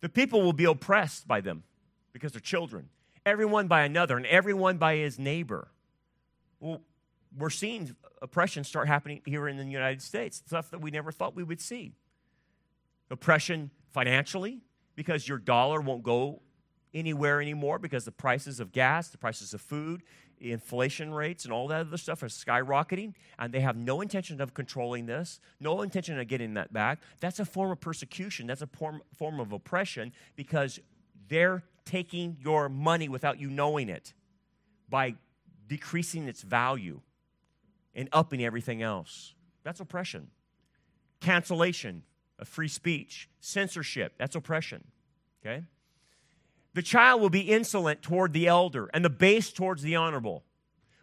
The 0.00 0.08
people 0.08 0.42
will 0.42 0.52
be 0.52 0.64
oppressed 0.64 1.26
by 1.26 1.40
them 1.40 1.64
because 2.12 2.32
they're 2.32 2.40
children, 2.40 2.88
everyone 3.24 3.66
by 3.66 3.82
another, 3.82 4.16
and 4.16 4.26
everyone 4.26 4.76
by 4.76 4.96
his 4.96 5.18
neighbor. 5.18 5.68
Well, 6.60 6.82
we're 7.36 7.50
seeing 7.50 7.94
oppression 8.22 8.64
start 8.64 8.88
happening 8.88 9.20
here 9.26 9.48
in 9.48 9.56
the 9.56 9.64
United 9.64 10.02
States, 10.02 10.42
stuff 10.46 10.70
that 10.70 10.80
we 10.80 10.90
never 10.90 11.12
thought 11.12 11.34
we 11.36 11.42
would 11.42 11.60
see. 11.60 11.92
Oppression 13.10 13.70
financially, 13.92 14.60
because 14.94 15.28
your 15.28 15.38
dollar 15.38 15.80
won't 15.80 16.02
go 16.02 16.42
anywhere 16.94 17.40
anymore 17.40 17.78
because 17.78 18.04
the 18.04 18.12
prices 18.12 18.58
of 18.58 18.72
gas, 18.72 19.08
the 19.08 19.18
prices 19.18 19.52
of 19.52 19.60
food, 19.60 20.02
inflation 20.40 21.12
rates, 21.12 21.44
and 21.44 21.52
all 21.52 21.68
that 21.68 21.80
other 21.80 21.96
stuff 21.96 22.22
are 22.22 22.28
skyrocketing, 22.28 23.14
and 23.38 23.52
they 23.52 23.60
have 23.60 23.76
no 23.76 24.00
intention 24.00 24.40
of 24.40 24.54
controlling 24.54 25.06
this, 25.06 25.40
no 25.60 25.82
intention 25.82 26.18
of 26.18 26.26
getting 26.26 26.54
that 26.54 26.72
back. 26.72 27.00
That's 27.20 27.38
a 27.38 27.44
form 27.44 27.70
of 27.70 27.80
persecution. 27.80 28.46
That's 28.46 28.62
a 28.62 28.66
form, 28.66 29.02
form 29.14 29.40
of 29.40 29.52
oppression 29.52 30.12
because 30.36 30.80
they're 31.28 31.62
taking 31.84 32.36
your 32.40 32.68
money 32.68 33.08
without 33.08 33.38
you 33.38 33.48
knowing 33.48 33.88
it 33.88 34.12
by 34.88 35.14
decreasing 35.68 36.28
its 36.28 36.42
value 36.42 37.00
and 37.96 38.08
upping 38.12 38.44
everything 38.44 38.82
else. 38.82 39.34
That's 39.64 39.80
oppression. 39.80 40.28
Cancellation 41.20 42.02
of 42.38 42.46
free 42.46 42.68
speech, 42.68 43.28
censorship, 43.40 44.12
that's 44.18 44.36
oppression. 44.36 44.84
Okay? 45.44 45.64
The 46.74 46.82
child 46.82 47.22
will 47.22 47.30
be 47.30 47.40
insolent 47.40 48.02
toward 48.02 48.34
the 48.34 48.46
elder 48.46 48.90
and 48.92 49.04
the 49.04 49.10
base 49.10 49.50
towards 49.50 49.82
the 49.82 49.96
honorable. 49.96 50.44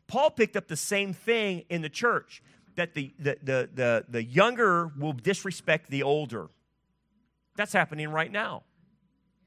Paul 0.07 0.29
picked 0.29 0.55
up 0.55 0.67
the 0.67 0.77
same 0.77 1.13
thing 1.13 1.65
in 1.69 1.81
the 1.81 1.89
church 1.89 2.43
that 2.75 2.93
the, 2.93 3.11
the, 3.17 3.37
the, 3.41 3.69
the, 3.73 4.05
the 4.07 4.23
younger 4.23 4.91
will 4.97 5.13
disrespect 5.13 5.89
the 5.89 6.03
older. 6.03 6.49
That's 7.55 7.73
happening 7.73 8.09
right 8.09 8.31
now. 8.31 8.63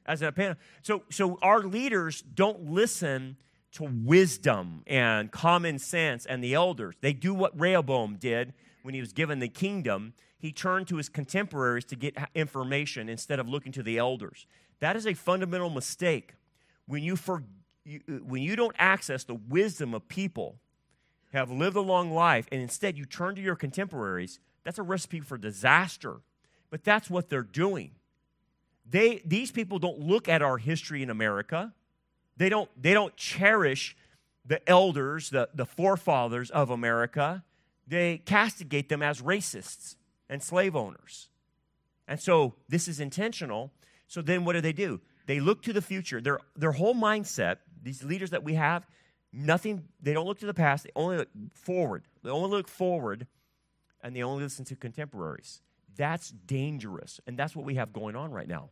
As 0.04 0.22
a 0.22 0.30
panel. 0.30 0.56
So, 0.82 1.02
so 1.10 1.38
our 1.42 1.60
leaders 1.60 2.22
don't 2.22 2.70
listen 2.70 3.36
to 3.72 3.84
wisdom 3.84 4.82
and 4.86 5.30
common 5.30 5.78
sense 5.78 6.24
and 6.26 6.42
the 6.42 6.54
elders. 6.54 6.94
They 7.00 7.12
do 7.12 7.34
what 7.34 7.58
Rehoboam 7.58 8.16
did 8.16 8.54
when 8.82 8.94
he 8.94 9.00
was 9.00 9.12
given 9.12 9.38
the 9.38 9.48
kingdom. 9.48 10.14
He 10.38 10.52
turned 10.52 10.88
to 10.88 10.96
his 10.96 11.08
contemporaries 11.08 11.84
to 11.86 11.96
get 11.96 12.16
information 12.34 13.08
instead 13.08 13.38
of 13.38 13.48
looking 13.48 13.72
to 13.72 13.82
the 13.82 13.98
elders. 13.98 14.46
That 14.80 14.96
is 14.96 15.06
a 15.06 15.14
fundamental 15.14 15.70
mistake. 15.70 16.34
When 16.86 17.02
you, 17.02 17.16
for, 17.16 17.42
you, 17.84 18.00
uh, 18.08 18.12
when 18.24 18.42
you 18.42 18.56
don't 18.56 18.76
access 18.78 19.24
the 19.24 19.34
wisdom 19.34 19.94
of 19.94 20.08
people, 20.08 20.56
have 21.32 21.50
lived 21.50 21.76
a 21.76 21.80
long 21.80 22.12
life, 22.12 22.46
and 22.50 22.62
instead 22.62 22.96
you 22.96 23.04
turn 23.04 23.34
to 23.34 23.42
your 23.42 23.56
contemporaries, 23.56 24.38
that's 24.64 24.78
a 24.78 24.82
recipe 24.82 25.20
for 25.20 25.36
disaster. 25.36 26.20
But 26.70 26.84
that's 26.84 27.10
what 27.10 27.28
they're 27.28 27.42
doing. 27.42 27.92
They, 28.88 29.22
these 29.24 29.50
people 29.50 29.78
don't 29.78 29.98
look 29.98 30.28
at 30.28 30.42
our 30.42 30.58
history 30.58 31.02
in 31.02 31.10
America. 31.10 31.72
They 32.36 32.48
don't, 32.48 32.70
they 32.80 32.92
don't 32.92 33.16
cherish 33.16 33.96
the 34.44 34.66
elders, 34.68 35.30
the, 35.30 35.48
the 35.54 35.66
forefathers 35.66 36.50
of 36.50 36.70
America. 36.70 37.44
They 37.86 38.18
castigate 38.18 38.88
them 38.88 39.02
as 39.02 39.22
racists 39.22 39.96
and 40.28 40.42
slave 40.42 40.76
owners. 40.76 41.28
And 42.08 42.20
so 42.20 42.54
this 42.68 42.88
is 42.88 43.00
intentional. 43.00 43.72
So 44.06 44.22
then 44.22 44.44
what 44.44 44.52
do 44.52 44.60
they 44.60 44.72
do? 44.72 45.00
They 45.26 45.40
look 45.40 45.62
to 45.62 45.72
the 45.72 45.82
future. 45.82 46.20
Their, 46.20 46.38
their 46.54 46.72
whole 46.72 46.94
mindset, 46.94 47.56
these 47.82 48.04
leaders 48.04 48.30
that 48.30 48.44
we 48.44 48.54
have, 48.54 48.86
nothing, 49.32 49.84
they 50.00 50.12
don't 50.12 50.26
look 50.26 50.38
to 50.40 50.46
the 50.46 50.54
past, 50.54 50.84
they 50.84 50.90
only 50.94 51.16
look 51.16 51.28
forward. 51.52 52.04
They 52.22 52.30
only 52.30 52.50
look 52.50 52.68
forward 52.68 53.26
and 54.02 54.14
they 54.14 54.22
only 54.22 54.44
listen 54.44 54.64
to 54.66 54.76
contemporaries. 54.76 55.62
That's 55.96 56.30
dangerous. 56.30 57.20
And 57.26 57.36
that's 57.36 57.56
what 57.56 57.64
we 57.64 57.74
have 57.76 57.92
going 57.92 58.14
on 58.14 58.30
right 58.30 58.46
now. 58.46 58.70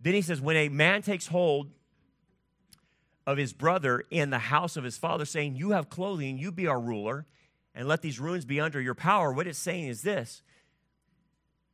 Then 0.00 0.14
he 0.14 0.22
says, 0.22 0.40
when 0.40 0.56
a 0.56 0.68
man 0.68 1.02
takes 1.02 1.26
hold 1.26 1.70
of 3.28 3.36
his 3.36 3.52
brother 3.52 4.02
in 4.10 4.30
the 4.30 4.38
house 4.38 4.78
of 4.78 4.84
his 4.84 4.96
father, 4.96 5.26
saying, 5.26 5.54
You 5.54 5.72
have 5.72 5.90
clothing, 5.90 6.38
you 6.38 6.50
be 6.50 6.66
our 6.66 6.80
ruler, 6.80 7.26
and 7.74 7.86
let 7.86 8.00
these 8.00 8.18
ruins 8.18 8.46
be 8.46 8.58
under 8.58 8.80
your 8.80 8.94
power. 8.94 9.34
What 9.34 9.46
it's 9.46 9.58
saying 9.58 9.86
is 9.88 10.00
this 10.00 10.42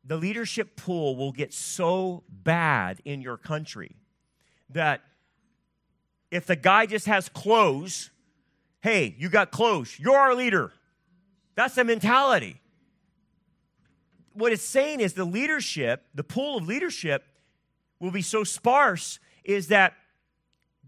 the 0.04 0.16
leadership 0.16 0.75
pool 0.75 1.14
will 1.14 1.30
get 1.30 1.52
so 1.52 2.25
bad 2.28 3.00
in 3.04 3.23
your 3.23 3.37
country 3.37 3.94
that 4.70 5.02
if 6.32 6.44
the 6.44 6.56
guy 6.56 6.87
just 6.87 7.06
has 7.06 7.28
clothes, 7.28 8.11
hey, 8.80 9.14
you 9.16 9.28
got 9.28 9.52
clothes, 9.52 9.96
you're 9.96 10.18
our 10.18 10.34
leader. 10.34 10.73
That's 11.54 11.76
the 11.76 11.84
mentality. 11.84 12.61
What 14.32 14.52
it's 14.52 14.64
saying 14.64 14.99
is 14.99 15.12
the 15.12 15.25
leadership, 15.25 16.04
the 16.16 16.25
pool 16.25 16.58
of 16.58 16.66
leadership, 16.66 17.23
will 18.00 18.11
be 18.11 18.23
so 18.23 18.42
sparse 18.42 19.20
is 19.44 19.68
that 19.68 19.94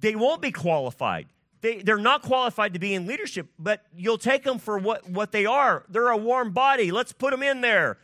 they 0.01 0.15
won't 0.15 0.43
be 0.43 0.53
qualified. 0.53 1.27
They, 1.61 1.79
they're 1.79 1.99
not 1.99 2.23
qualified 2.23 2.75
to 2.75 2.79
be 2.79 2.95
in 2.95 3.07
leadership, 3.07 3.49
but 3.59 3.83
you'll 3.97 4.19
take 4.19 4.45
them 4.45 4.59
for 4.59 4.79
what, 4.79 5.09
what 5.09 5.33
they 5.33 5.47
are. 5.47 5.85
They're 5.89 6.09
a 6.09 6.17
warm 6.17 6.53
body. 6.53 6.91
Let's 6.91 7.13
put 7.13 7.31
them 7.31 7.43
in 7.43 7.61
there. 7.61 7.99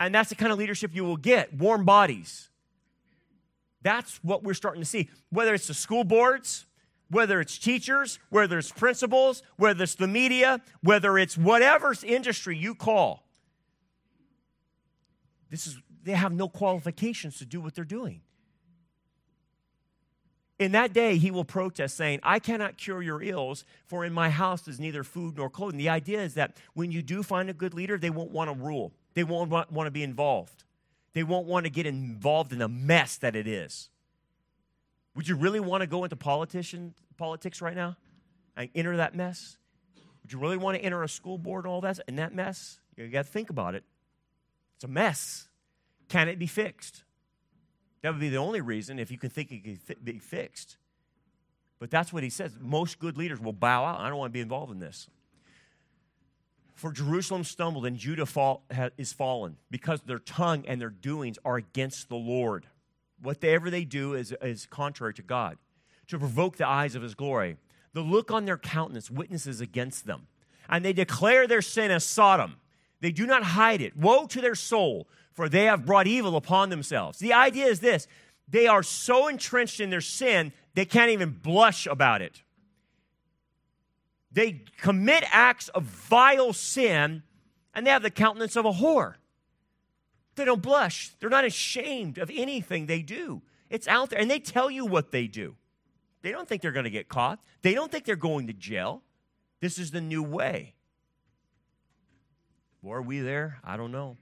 And 0.00 0.14
that's 0.14 0.28
the 0.28 0.34
kind 0.34 0.52
of 0.52 0.58
leadership 0.58 0.94
you 0.94 1.04
will 1.04 1.16
get 1.16 1.54
warm 1.54 1.84
bodies. 1.84 2.50
That's 3.82 4.18
what 4.22 4.42
we're 4.42 4.54
starting 4.54 4.82
to 4.82 4.88
see. 4.88 5.08
Whether 5.30 5.54
it's 5.54 5.66
the 5.68 5.74
school 5.74 6.04
boards, 6.04 6.66
whether 7.10 7.40
it's 7.40 7.58
teachers, 7.58 8.18
whether 8.30 8.58
it's 8.58 8.72
principals, 8.72 9.42
whether 9.56 9.84
it's 9.84 9.94
the 9.94 10.08
media, 10.08 10.60
whether 10.82 11.18
it's 11.18 11.36
whatever 11.36 11.94
industry 12.04 12.56
you 12.56 12.74
call. 12.74 13.26
This 15.50 15.66
is 15.66 15.78
they 16.04 16.12
have 16.12 16.32
no 16.32 16.48
qualifications 16.48 17.38
to 17.38 17.44
do 17.44 17.60
what 17.60 17.74
they're 17.74 17.84
doing. 17.84 18.22
In 20.62 20.72
that 20.72 20.92
day, 20.92 21.16
he 21.16 21.32
will 21.32 21.44
protest, 21.44 21.96
saying, 21.96 22.20
I 22.22 22.38
cannot 22.38 22.76
cure 22.76 23.02
your 23.02 23.20
ills, 23.20 23.64
for 23.84 24.04
in 24.04 24.12
my 24.12 24.30
house 24.30 24.68
is 24.68 24.78
neither 24.78 25.02
food 25.02 25.36
nor 25.36 25.50
clothing. 25.50 25.76
The 25.76 25.88
idea 25.88 26.22
is 26.22 26.34
that 26.34 26.56
when 26.74 26.92
you 26.92 27.02
do 27.02 27.24
find 27.24 27.50
a 27.50 27.52
good 27.52 27.74
leader, 27.74 27.98
they 27.98 28.10
won't 28.10 28.30
want 28.30 28.48
to 28.48 28.54
rule, 28.56 28.92
they 29.14 29.24
won't 29.24 29.50
want, 29.50 29.68
to 29.72 29.90
be 29.90 30.04
involved, 30.04 30.62
they 31.14 31.24
won't 31.24 31.48
want 31.48 31.64
to 31.64 31.70
get 31.70 31.84
involved 31.84 32.52
in 32.52 32.60
the 32.60 32.68
mess 32.68 33.16
that 33.16 33.34
it 33.34 33.48
is. 33.48 33.90
Would 35.16 35.26
you 35.26 35.34
really 35.34 35.58
want 35.58 35.80
to 35.80 35.88
go 35.88 36.04
into 36.04 36.14
politician, 36.14 36.94
politics 37.16 37.60
right 37.60 37.74
now 37.74 37.96
and 38.56 38.70
enter 38.72 38.96
that 38.98 39.16
mess? 39.16 39.56
Would 40.22 40.32
you 40.32 40.38
really 40.38 40.58
want 40.58 40.78
to 40.78 40.84
enter 40.84 41.02
a 41.02 41.08
school 41.08 41.38
board 41.38 41.64
and 41.64 41.72
all 41.72 41.80
that 41.80 41.98
in 42.06 42.14
that 42.16 42.36
mess? 42.36 42.78
You 42.96 43.08
got 43.08 43.26
to 43.26 43.32
think 43.32 43.50
about 43.50 43.74
it. 43.74 43.82
It's 44.76 44.84
a 44.84 44.88
mess. 44.88 45.48
Can 46.08 46.28
it 46.28 46.38
be 46.38 46.46
fixed? 46.46 47.02
That 48.02 48.10
would 48.12 48.20
be 48.20 48.28
the 48.28 48.36
only 48.36 48.60
reason 48.60 48.98
if 48.98 49.10
you 49.10 49.18
can 49.18 49.30
think 49.30 49.52
it 49.52 49.62
could 49.62 50.04
be 50.04 50.18
fixed. 50.18 50.76
But 51.78 51.90
that's 51.90 52.12
what 52.12 52.22
he 52.22 52.30
says. 52.30 52.52
Most 52.60 52.98
good 52.98 53.16
leaders 53.16 53.40
will 53.40 53.52
bow 53.52 53.84
out. 53.84 54.00
I 54.00 54.08
don't 54.08 54.18
want 54.18 54.30
to 54.30 54.32
be 54.32 54.40
involved 54.40 54.72
in 54.72 54.78
this. 54.78 55.08
For 56.74 56.90
Jerusalem 56.90 57.44
stumbled 57.44 57.86
and 57.86 57.96
Judah 57.96 58.26
fall, 58.26 58.64
ha, 58.74 58.90
is 58.96 59.12
fallen 59.12 59.56
because 59.70 60.00
their 60.02 60.18
tongue 60.18 60.64
and 60.66 60.80
their 60.80 60.90
doings 60.90 61.38
are 61.44 61.56
against 61.56 62.08
the 62.08 62.16
Lord. 62.16 62.66
Whatever 63.20 63.70
they 63.70 63.84
do 63.84 64.14
is, 64.14 64.34
is 64.42 64.66
contrary 64.66 65.14
to 65.14 65.22
God, 65.22 65.58
to 66.08 66.18
provoke 66.18 66.56
the 66.56 66.66
eyes 66.66 66.94
of 66.94 67.02
his 67.02 67.14
glory. 67.14 67.56
The 67.92 68.00
look 68.00 68.30
on 68.30 68.46
their 68.46 68.58
countenance 68.58 69.10
witnesses 69.10 69.60
against 69.60 70.06
them. 70.06 70.26
And 70.68 70.84
they 70.84 70.92
declare 70.92 71.46
their 71.46 71.62
sin 71.62 71.90
as 71.90 72.04
Sodom. 72.04 72.56
They 73.02 73.10
do 73.10 73.26
not 73.26 73.42
hide 73.42 73.82
it. 73.82 73.96
Woe 73.96 74.26
to 74.28 74.40
their 74.40 74.54
soul, 74.54 75.08
for 75.32 75.48
they 75.48 75.64
have 75.64 75.84
brought 75.84 76.06
evil 76.06 76.36
upon 76.36 76.70
themselves. 76.70 77.18
The 77.18 77.32
idea 77.32 77.66
is 77.66 77.80
this 77.80 78.06
they 78.48 78.68
are 78.68 78.82
so 78.82 79.26
entrenched 79.26 79.80
in 79.80 79.90
their 79.90 80.00
sin, 80.00 80.52
they 80.74 80.84
can't 80.84 81.10
even 81.10 81.30
blush 81.30 81.86
about 81.86 82.22
it. 82.22 82.42
They 84.30 84.62
commit 84.78 85.24
acts 85.30 85.68
of 85.68 85.82
vile 85.82 86.52
sin, 86.52 87.24
and 87.74 87.86
they 87.86 87.90
have 87.90 88.02
the 88.02 88.10
countenance 88.10 88.56
of 88.56 88.64
a 88.64 88.72
whore. 88.72 89.14
They 90.36 90.44
don't 90.44 90.62
blush. 90.62 91.10
They're 91.20 91.28
not 91.28 91.44
ashamed 91.44 92.18
of 92.18 92.30
anything 92.32 92.86
they 92.86 93.02
do. 93.02 93.42
It's 93.68 93.88
out 93.88 94.10
there, 94.10 94.20
and 94.20 94.30
they 94.30 94.38
tell 94.38 94.70
you 94.70 94.86
what 94.86 95.10
they 95.10 95.26
do. 95.26 95.56
They 96.22 96.30
don't 96.30 96.48
think 96.48 96.62
they're 96.62 96.72
going 96.72 96.84
to 96.84 96.90
get 96.90 97.08
caught. 97.08 97.40
They 97.62 97.74
don't 97.74 97.90
think 97.90 98.04
they're 98.04 98.16
going 98.16 98.46
to 98.46 98.52
jail. 98.52 99.02
This 99.60 99.78
is 99.78 99.90
the 99.90 100.00
new 100.00 100.22
way. 100.22 100.74
Were 102.82 103.00
we 103.00 103.20
there? 103.20 103.58
I 103.64 103.76
don't 103.76 103.92
know. 103.92 104.16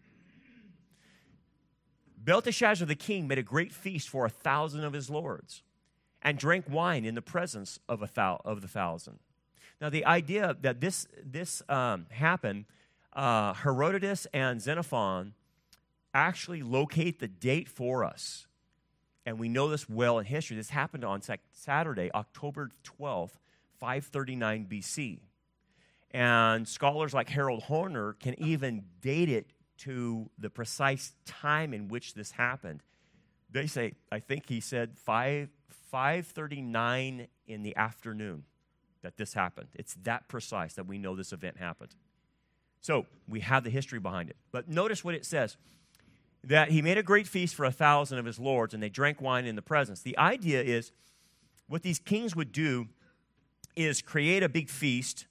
Belteshazzar 2.23 2.87
the 2.87 2.95
king 2.95 3.27
made 3.27 3.39
a 3.39 3.43
great 3.43 3.73
feast 3.73 4.09
for 4.09 4.27
a 4.27 4.31
thousand 4.31 4.85
of 4.85 4.93
his 4.93 5.09
lords 5.09 5.63
and 6.23 6.39
drank 6.39 6.67
wine 6.69 7.07
in 7.07 7.15
the 7.15 7.23
presence 7.23 7.79
of, 7.89 8.03
a 8.03 8.11
thou- 8.13 8.43
of 8.45 8.61
the 8.61 8.69
thousand. 8.69 9.19
Now, 9.81 9.89
the 9.89 10.05
idea 10.05 10.55
that 10.61 10.81
this, 10.81 11.07
this 11.25 11.63
um, 11.71 12.07
happened, 12.11 12.67
uh, 13.15 13.55
Herodotus 13.55 14.27
and 14.35 14.61
Xenophon 14.61 15.33
actually 16.13 16.63
locate 16.63 17.21
the 17.21 17.29
date 17.29 17.69
for 17.69 18.05
us. 18.05 18.47
And 19.25 19.39
we 19.39 19.49
know 19.49 19.69
this 19.69 19.89
well 19.89 20.19
in 20.19 20.27
history. 20.27 20.57
This 20.57 20.71
happened 20.71 21.05
on 21.05 21.23
Saturday, 21.53 22.11
October 22.15 22.71
12th, 22.85 23.33
539 23.79 24.67
BC. 24.71 25.21
And 26.11 26.67
scholars 26.67 27.15
like 27.15 27.29
Harold 27.29 27.63
Hoehner 27.65 28.19
can 28.19 28.41
even 28.43 28.85
date 29.01 29.29
it 29.29 29.47
to 29.79 30.29
the 30.39 30.51
precise 30.51 31.15
time 31.25 31.73
in 31.73 31.89
which 31.89 32.15
this 32.15 32.33
happened. 32.33 32.83
They 33.51 33.67
say, 33.67 33.95
I 34.11 34.21
think 34.21 34.49
he 34.49 34.61
said 34.61 34.99
5, 34.99 35.49
539 35.91 37.29
in 37.47 37.63
the 37.63 37.77
afternoon 37.77 38.45
that 39.03 39.17
this 39.17 39.35
happened. 39.35 39.69
It's 39.75 39.95
that 40.03 40.29
precise 40.29 40.75
that 40.75 40.87
we 40.87 40.99
know 40.99 41.17
this 41.17 41.33
event 41.33 41.57
happened. 41.59 41.95
So 42.81 43.07
we 43.29 43.41
have 43.41 43.65
the 43.65 43.71
history 43.71 43.99
behind 43.99 44.31
it. 44.31 44.37
But 44.53 44.69
notice 44.69 45.05
what 45.05 45.15
it 45.15 45.25
says 45.25 45.57
that 46.45 46.71
he 46.71 46.81
made 46.81 46.97
a 46.97 47.03
great 47.03 47.27
feast 47.27 47.55
for 47.55 47.65
a 47.67 47.73
thousand 47.73 48.19
of 48.19 48.25
his 48.25 48.39
lords, 48.39 48.73
and 48.73 48.83
they 48.83 48.89
drank 48.89 49.21
wine 49.21 49.45
in 49.45 49.57
the 49.57 49.63
presence. 49.63 50.01
The 50.01 50.17
idea 50.17 50.63
is 50.63 50.91
what 51.69 51.83
these 51.83 51.99
kings 51.99 52.35
would 52.35 52.53
do 52.53 52.89
is 53.77 54.01
create 54.01 54.43
a 54.43 54.49
big 54.49 54.69
feast. 54.71 55.27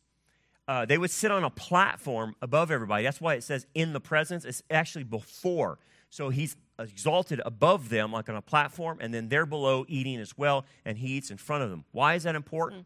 Uh, 0.70 0.86
they 0.86 1.00
would 1.00 1.10
sit 1.10 1.32
on 1.32 1.44
a 1.44 1.50
platform 1.50 2.36
above 2.44 2.70
everybody. 2.70 3.04
That's 3.04 3.20
why 3.20 3.34
it 3.34 3.44
says 3.44 3.66
in 3.74 3.92
the 3.92 4.00
presence. 4.00 4.46
It's 4.46 4.62
actually 4.70 5.04
before. 5.04 5.80
So 6.12 6.30
he's 6.30 6.58
exalted 6.78 7.42
above 7.44 7.90
them, 7.90 8.12
like 8.12 8.30
on 8.30 8.36
a 8.36 8.42
platform, 8.44 9.00
and 9.02 9.12
then 9.12 9.30
they're 9.30 9.48
below 9.48 9.84
eating 9.88 10.20
as 10.20 10.38
well, 10.38 10.66
and 10.86 11.00
he 11.00 11.08
eats 11.08 11.32
in 11.32 11.38
front 11.38 11.64
of 11.64 11.72
them. 11.72 11.86
Why 11.92 12.14
is 12.14 12.22
that 12.22 12.36
important? 12.36 12.86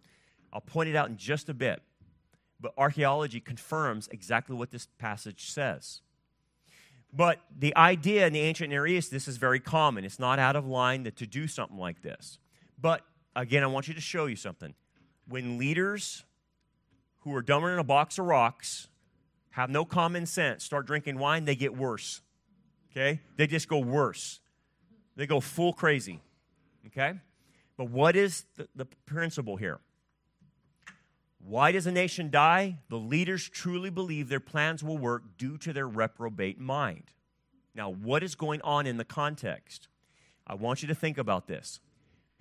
I'll 0.53 0.61
point 0.61 0.87
it 0.87 0.95
out 0.95 1.09
in 1.09 1.17
just 1.17 1.49
a 1.49 1.53
bit. 1.53 1.81
But 2.57 2.71
archaeology 2.77 3.41
confirms 3.41 4.07
exactly 4.13 4.55
what 4.55 4.71
this 4.71 4.87
passage 4.97 5.51
says. 5.51 5.99
But 7.11 7.41
the 7.53 7.75
idea 7.75 8.25
in 8.25 8.31
the 8.31 8.39
ancient 8.39 8.69
Near 8.69 8.87
East, 8.87 9.11
this 9.11 9.27
is 9.27 9.35
very 9.35 9.59
common. 9.59 10.05
It's 10.05 10.19
not 10.19 10.39
out 10.39 10.55
of 10.55 10.65
line 10.65 11.03
to 11.03 11.27
do 11.27 11.49
something 11.49 11.77
like 11.77 12.01
this. 12.01 12.39
But 12.79 13.01
again, 13.35 13.61
I 13.61 13.67
want 13.67 13.89
you 13.89 13.93
to 13.93 13.99
show 13.99 14.27
you 14.27 14.37
something. 14.37 14.73
When 15.27 15.57
leaders 15.57 16.23
who 17.23 17.33
are 17.35 17.41
dumber 17.41 17.69
than 17.69 17.79
a 17.79 17.83
box 17.83 18.19
of 18.19 18.25
rocks, 18.25 18.87
have 19.51 19.69
no 19.69 19.85
common 19.85 20.25
sense, 20.25 20.63
start 20.63 20.85
drinking 20.85 21.17
wine, 21.17 21.45
they 21.45 21.55
get 21.55 21.75
worse. 21.75 22.21
Okay? 22.91 23.21
They 23.37 23.47
just 23.47 23.67
go 23.67 23.79
worse. 23.79 24.39
They 25.15 25.25
go 25.25 25.39
full 25.39 25.73
crazy. 25.73 26.21
Okay? 26.87 27.13
But 27.77 27.89
what 27.89 28.15
is 28.15 28.45
the, 28.55 28.67
the 28.75 28.85
principle 29.05 29.57
here? 29.57 29.79
Why 31.45 31.71
does 31.71 31.87
a 31.87 31.91
nation 31.91 32.29
die? 32.29 32.77
The 32.89 32.97
leaders 32.97 33.49
truly 33.49 33.89
believe 33.89 34.29
their 34.29 34.39
plans 34.39 34.83
will 34.83 34.97
work 34.97 35.23
due 35.37 35.57
to 35.59 35.73
their 35.73 35.87
reprobate 35.87 36.59
mind. 36.59 37.11
Now, 37.75 37.89
what 37.91 38.23
is 38.23 38.35
going 38.35 38.61
on 38.61 38.85
in 38.85 38.97
the 38.97 39.05
context? 39.05 39.87
I 40.45 40.55
want 40.55 40.81
you 40.81 40.87
to 40.87 40.95
think 40.95 41.17
about 41.17 41.47
this. 41.47 41.79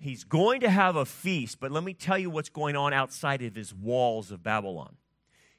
He's 0.03 0.23
going 0.23 0.59
to 0.61 0.69
have 0.69 0.95
a 0.95 1.05
feast, 1.05 1.59
but 1.59 1.71
let 1.71 1.83
me 1.83 1.93
tell 1.93 2.17
you 2.17 2.29
what's 2.29 2.49
going 2.49 2.75
on 2.75 2.93
outside 2.93 3.41
of 3.41 3.55
his 3.55 3.73
walls 3.73 4.31
of 4.31 4.43
Babylon. 4.43 4.97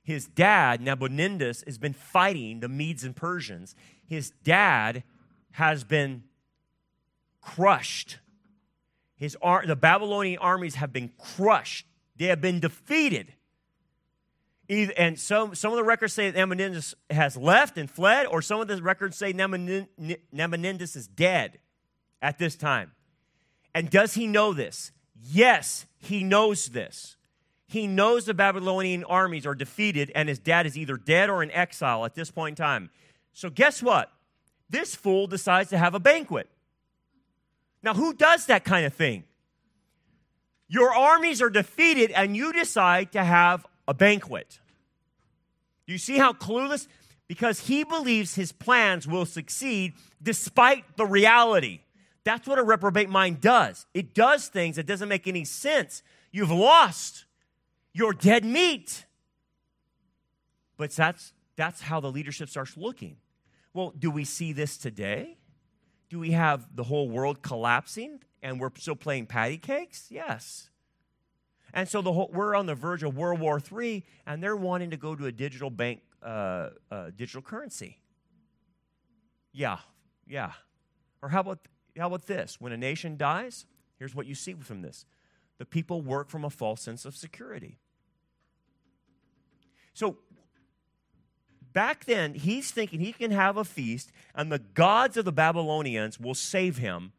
His 0.03 0.27
dad, 0.27 0.81
Nabonidus, 0.81 1.65
has 1.65 1.79
been 1.79 1.95
fighting 1.95 2.61
the 2.61 2.69
Medes 2.69 3.05
and 3.05 3.17
Persians. 3.17 3.75
His 4.07 4.31
dad 4.43 5.03
has 5.53 5.83
been 5.83 6.25
crushed. 7.41 8.19
His 9.17 9.37
ar- 9.41 9.67
the 9.67 9.77
Babylonian 9.77 10.39
armies 10.39 10.75
have 10.75 10.93
been 10.93 11.11
crushed 11.19 11.87
they 12.17 12.27
have 12.27 12.41
been 12.41 12.61
defeated. 12.61 13.33
And 14.69 15.19
some, 15.19 15.55
some 15.55 15.73
of 15.73 15.77
the 15.77 15.85
records 15.85 16.15
say 16.15 16.31
that 16.31 16.39
Nabonidus 16.39 16.95
has 17.11 17.37
left 17.37 17.77
and 17.77 17.91
fled, 17.91 18.27
or 18.27 18.41
some 18.41 18.61
of 18.61 18.69
the 18.69 18.81
records 18.81 19.17
say 19.17 19.33
Nabonidus 19.33 20.97
is 20.97 21.07
dead 21.07 21.59
at 22.23 22.39
this 22.39 22.57
time. 22.57 22.93
And 23.75 23.91
does 23.91 24.15
he 24.15 24.27
know 24.27 24.53
this? 24.53 24.93
Yes, 25.21 25.87
he 25.99 26.23
knows 26.23 26.69
this. 26.69 27.17
He 27.67 27.87
knows 27.87 28.25
the 28.25 28.35
Babylonian 28.35 29.05
armies 29.05 29.47
are 29.47 29.55
defeated, 29.55 30.13
and 30.15 30.29
his 30.29 30.39
dad 30.39 30.67
is 30.67 30.79
either 30.79 30.97
dead 30.97 31.29
or 31.29 31.43
in 31.43 31.51
exile 31.51 32.05
at 32.05 32.15
this 32.15 32.31
point 32.31 32.59
in 32.59 32.65
time. 32.65 32.91
So, 33.33 33.51
guess 33.51 33.83
what? 33.83 34.13
This 34.71 34.95
fool 34.95 35.27
decides 35.27 35.71
to 35.71 35.79
have 35.79 35.95
a 35.95 36.01
banquet. 36.01 36.49
Now, 37.83 37.95
who 37.95 38.15
does 38.15 38.47
that 38.47 38.65
kind 38.65 38.87
of 38.87 38.95
thing? 38.95 39.25
Your 40.69 40.95
armies 40.95 41.43
are 41.43 41.51
defeated, 41.51 42.11
and 42.13 42.37
you 42.37 42.53
decide 42.53 43.13
to 43.13 43.25
have 43.25 43.67
a 43.89 43.95
banquet. 43.95 44.61
You 45.87 45.99
see 45.99 46.17
how 46.17 46.33
clueless? 46.33 46.87
Because 47.27 47.61
he 47.61 47.85
believes 47.85 48.35
his 48.35 48.53
plans 48.53 49.07
will 49.07 49.27
succeed 49.27 49.95
despite 50.23 50.97
the 50.97 51.07
reality. 51.07 51.81
That's 52.25 52.49
what 52.49 52.59
a 52.59 52.63
reprobate 52.63 53.11
mind 53.11 53.41
does. 53.41 53.87
It 53.93 54.15
does 54.15 54.49
things 54.49 54.77
that 54.77 54.87
doesn't 54.87 55.09
make 55.09 55.27
any 55.27 55.45
sense. 55.45 56.03
You've 56.33 56.51
lost. 56.51 57.27
You're 57.93 58.15
dead 58.15 58.45
meat. 58.45 59.05
But 60.77 60.91
that's, 60.91 61.33
that's 61.57 61.83
how 61.83 62.01
the 62.01 62.11
leadership 62.11 62.49
starts 62.49 62.77
looking. 62.77 63.17
Well, 63.73 63.93
do 63.97 64.11
we 64.11 64.25
see 64.25 64.53
this 64.53 64.77
today? 64.77 65.37
Do 66.09 66.19
we 66.19 66.33
have 66.33 66.75
the 66.75 66.85
whole 66.85 67.09
world 67.09 67.43
collapsing 67.43 68.21
and 68.43 68.59
we're 68.59 68.71
still 68.79 68.97
playing 68.97 69.27
patty 69.27 69.59
cakes? 69.59 70.07
Yes. 70.11 70.71
And 71.73 71.89
so 71.89 72.03
the 72.03 72.13
whole, 72.13 72.31
we're 72.33 72.55
on 72.55 72.67
the 72.67 72.75
verge 72.75 73.03
of 73.03 73.17
World 73.17 73.41
War 73.41 73.61
III, 73.61 74.05
and 74.27 74.41
they're 74.41 74.57
wanting 74.57 74.91
to 74.91 74.97
go 74.97 75.17
to 75.17 75.27
a 75.27 75.33
digital 75.33 75.71
bank, 75.71 76.03
uh, 76.23 76.71
uh, 76.91 77.11
digital 77.17 77.43
currency. 77.43 77.99
Yeah, 79.53 79.79
yeah. 80.27 80.53
Or 81.21 81.29
how 81.29 81.41
about, 81.41 81.67
how 81.99 82.09
about 82.09 82.27
this? 82.27 82.61
When 82.61 82.73
a 82.73 82.77
nation 82.77 83.17
dies, 83.17 83.67
here's 83.99 84.15
what 84.15 84.27
you 84.27 84.35
see 84.35 84.55
from 84.55 84.83
this 84.83 85.05
the 85.59 85.65
people 85.65 86.03
work 86.03 86.29
from 86.29 86.45
a 86.45 86.51
false 86.51 86.81
sense 86.81 87.05
of 87.05 87.17
security. 87.17 87.79
So 89.93 90.17
back 91.73 92.05
then, 92.07 92.35
he's 92.35 92.71
thinking 92.71 93.01
he 93.01 93.13
can 93.13 93.31
have 93.31 93.57
a 93.57 93.65
feast, 93.65 94.11
and 94.35 94.51
the 94.51 94.59
gods 94.59 95.17
of 95.17 95.25
the 95.25 95.33
Babylonians 95.33 96.19
will 96.19 96.35
save 96.35 96.79
him 96.79 97.13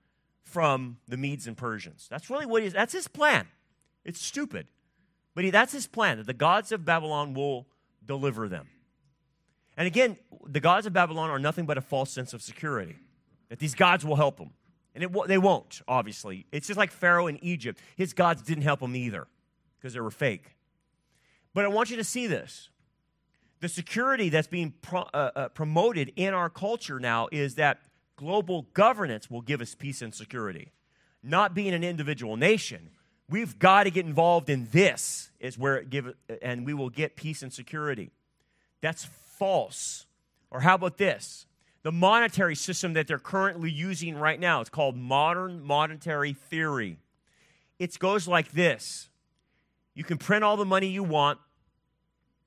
from 0.43 0.97
the 1.07 1.17
Medes 1.17 1.47
and 1.47 1.55
Persians. 1.55 2.07
That's 2.09 2.29
really 2.29 2.45
what 2.45 2.63
he's, 2.63 2.73
that's 2.73 2.93
his 2.93 3.07
plan. 3.07 3.47
It's 4.03 4.21
stupid. 4.21 4.67
But 5.33 5.43
he, 5.43 5.49
that's 5.49 5.73
his 5.73 5.87
plan, 5.87 6.17
that 6.17 6.27
the 6.27 6.33
gods 6.33 6.71
of 6.71 6.85
Babylon 6.85 7.33
will 7.33 7.67
deliver 8.05 8.47
them. 8.47 8.67
And 9.77 9.87
again, 9.87 10.17
the 10.45 10.59
gods 10.61 10.85
of 10.85 10.93
Babylon 10.93 11.29
are 11.29 11.39
nothing 11.39 11.65
but 11.65 11.77
a 11.77 11.81
false 11.81 12.11
sense 12.11 12.33
of 12.33 12.41
security, 12.41 12.95
that 13.49 13.59
these 13.59 13.75
gods 13.75 14.05
will 14.05 14.15
help 14.15 14.37
them. 14.37 14.51
And 14.95 15.03
it, 15.03 15.27
they 15.27 15.37
won't, 15.37 15.81
obviously. 15.87 16.45
It's 16.51 16.67
just 16.67 16.77
like 16.77 16.89
Pharaoh 16.89 17.27
in 17.27 17.43
Egypt. 17.43 17.79
His 17.97 18.13
gods 18.13 18.41
didn't 18.41 18.63
help 18.63 18.81
him 18.81 18.95
either 18.95 19.27
because 19.77 19.93
they 19.93 19.99
were 19.99 20.09
fake. 20.09 20.55
But 21.53 21.65
I 21.65 21.67
want 21.67 21.89
you 21.89 21.97
to 21.97 22.03
see 22.03 22.27
this. 22.27 22.69
The 23.59 23.69
security 23.69 24.29
that's 24.29 24.47
being 24.47 24.73
pro, 24.81 25.01
uh, 25.01 25.31
uh, 25.35 25.49
promoted 25.49 26.13
in 26.15 26.33
our 26.33 26.49
culture 26.49 26.99
now 26.99 27.27
is 27.31 27.55
that 27.55 27.79
global 28.15 28.63
governance 28.73 29.29
will 29.29 29.41
give 29.41 29.61
us 29.61 29.75
peace 29.75 30.01
and 30.01 30.13
security, 30.13 30.71
not 31.21 31.53
being 31.53 31.73
an 31.73 31.83
individual 31.83 32.37
nation. 32.37 32.89
We've 33.29 33.57
got 33.59 33.83
to 33.83 33.91
get 33.91 34.05
involved 34.05 34.49
in 34.49 34.67
this, 34.71 35.31
is 35.39 35.57
where 35.57 35.77
it 35.77 35.89
give, 35.89 36.13
and 36.41 36.65
we 36.65 36.73
will 36.73 36.89
get 36.89 37.15
peace 37.15 37.41
and 37.41 37.51
security. 37.51 38.11
That's 38.81 39.05
false. 39.37 40.05
Or 40.51 40.61
how 40.61 40.75
about 40.75 40.97
this? 40.97 41.47
The 41.85 41.91
monetary 41.91 42.55
system 42.55 42.93
that 42.93 43.05
they're 43.05 43.19
currently 43.19 43.69
using 43.69 44.17
right 44.17 44.39
now, 44.39 44.59
it's 44.59 44.71
called 44.71 44.97
modern 44.97 45.63
monetary 45.63 46.33
theory. 46.33 46.97
It 47.77 47.99
goes 47.99 48.27
like 48.27 48.53
this 48.53 49.07
you 49.93 50.03
can 50.03 50.17
print 50.17 50.43
all 50.43 50.57
the 50.57 50.65
money 50.65 50.87
you 50.87 51.03
want, 51.03 51.37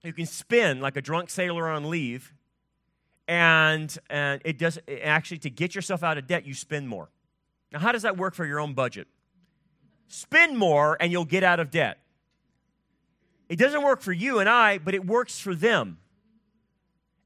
you 0.02 0.12
can 0.12 0.26
spend 0.26 0.82
like 0.82 0.96
a 0.96 1.00
drunk 1.00 1.30
sailor 1.30 1.68
on 1.68 1.88
leave, 1.88 2.34
and, 3.28 3.96
and 4.10 4.42
it 4.44 4.58
does 4.58 4.80
actually 5.04 5.38
to 5.38 5.50
get 5.50 5.72
yourself 5.72 6.02
out 6.02 6.18
of 6.18 6.26
debt, 6.26 6.44
you 6.44 6.52
spend 6.52 6.88
more. 6.88 7.08
Now, 7.70 7.78
how 7.78 7.92
does 7.92 8.02
that 8.02 8.16
work 8.16 8.34
for 8.34 8.44
your 8.44 8.58
own 8.58 8.74
budget? 8.74 9.06
Spend 10.08 10.58
more 10.58 10.96
and 10.98 11.12
you'll 11.12 11.24
get 11.24 11.44
out 11.44 11.60
of 11.60 11.70
debt. 11.70 11.98
It 13.48 13.56
doesn't 13.56 13.84
work 13.84 14.00
for 14.00 14.12
you 14.12 14.40
and 14.40 14.48
I, 14.48 14.78
but 14.78 14.96
it 14.96 15.06
works 15.06 15.38
for 15.38 15.54
them. 15.54 15.98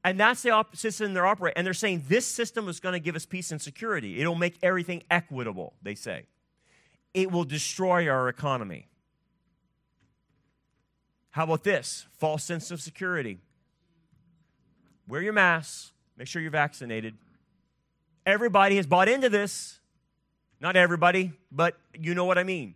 And 0.03 0.19
that's 0.19 0.41
the 0.41 0.49
op- 0.49 0.75
system 0.75 1.13
they're 1.13 1.25
operating. 1.25 1.57
And 1.57 1.65
they're 1.65 1.73
saying 1.73 2.05
this 2.07 2.25
system 2.25 2.67
is 2.67 2.79
going 2.79 2.93
to 2.93 2.99
give 2.99 3.15
us 3.15 3.25
peace 3.25 3.51
and 3.51 3.61
security. 3.61 4.19
It'll 4.19 4.35
make 4.35 4.57
everything 4.61 5.03
equitable, 5.09 5.73
they 5.81 5.95
say. 5.95 6.25
It 7.13 7.31
will 7.31 7.45
destroy 7.45 8.09
our 8.09 8.27
economy. 8.27 8.87
How 11.31 11.45
about 11.45 11.63
this? 11.63 12.05
False 12.17 12.43
sense 12.43 12.69
of 12.69 12.81
security. 12.81 13.39
Wear 15.07 15.21
your 15.21 15.33
mask, 15.33 15.91
make 16.17 16.27
sure 16.27 16.41
you're 16.41 16.51
vaccinated. 16.51 17.15
Everybody 18.25 18.77
has 18.77 18.87
bought 18.87 19.09
into 19.09 19.29
this. 19.29 19.79
Not 20.61 20.77
everybody, 20.77 21.33
but 21.51 21.77
you 21.93 22.13
know 22.13 22.23
what 22.23 22.37
I 22.37 22.43
mean. 22.43 22.75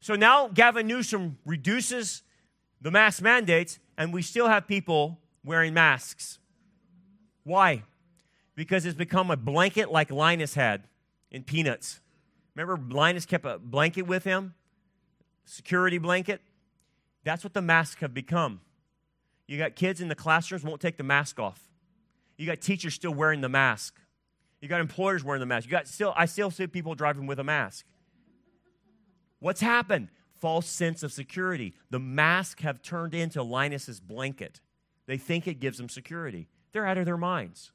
So 0.00 0.14
now 0.14 0.48
Gavin 0.48 0.86
Newsom 0.86 1.36
reduces 1.44 2.22
the 2.80 2.90
mask 2.90 3.22
mandates, 3.22 3.78
and 3.98 4.12
we 4.12 4.22
still 4.22 4.48
have 4.48 4.66
people 4.66 5.18
wearing 5.44 5.74
masks. 5.74 6.38
Why? 7.44 7.82
Because 8.54 8.86
it's 8.86 8.96
become 8.96 9.30
a 9.30 9.36
blanket 9.36 9.90
like 9.90 10.10
Linus 10.10 10.54
had 10.54 10.84
in 11.30 11.42
Peanuts. 11.42 12.00
Remember, 12.54 12.94
Linus 12.94 13.26
kept 13.26 13.44
a 13.44 13.58
blanket 13.58 14.02
with 14.02 14.24
him? 14.24 14.54
Security 15.44 15.98
blanket? 15.98 16.40
That's 17.24 17.44
what 17.44 17.54
the 17.54 17.62
masks 17.62 18.00
have 18.00 18.14
become. 18.14 18.60
You 19.46 19.58
got 19.58 19.76
kids 19.76 20.00
in 20.00 20.08
the 20.08 20.14
classrooms 20.14 20.64
won't 20.64 20.80
take 20.80 20.96
the 20.96 21.04
mask 21.04 21.38
off. 21.38 21.60
You 22.36 22.46
got 22.46 22.60
teachers 22.60 22.94
still 22.94 23.12
wearing 23.12 23.40
the 23.40 23.48
mask. 23.48 23.96
You 24.60 24.68
got 24.68 24.80
employers 24.80 25.22
wearing 25.22 25.40
the 25.40 25.46
mask. 25.46 25.66
You 25.66 25.72
got 25.72 25.86
still 25.86 26.14
I 26.16 26.26
still 26.26 26.50
see 26.50 26.66
people 26.66 26.94
driving 26.94 27.26
with 27.26 27.38
a 27.38 27.44
mask. 27.44 27.84
What's 29.38 29.60
happened? 29.60 30.08
False 30.40 30.66
sense 30.66 31.02
of 31.02 31.12
security. 31.12 31.74
The 31.90 31.98
mask 31.98 32.60
have 32.60 32.80
turned 32.82 33.14
into 33.14 33.42
Linus's 33.42 34.00
blanket. 34.00 34.60
They 35.06 35.18
think 35.18 35.46
it 35.46 35.60
gives 35.60 35.78
them 35.78 35.88
security. 35.88 36.48
They're 36.72 36.86
out 36.86 36.98
of 36.98 37.04
their 37.04 37.16
minds. 37.16 37.72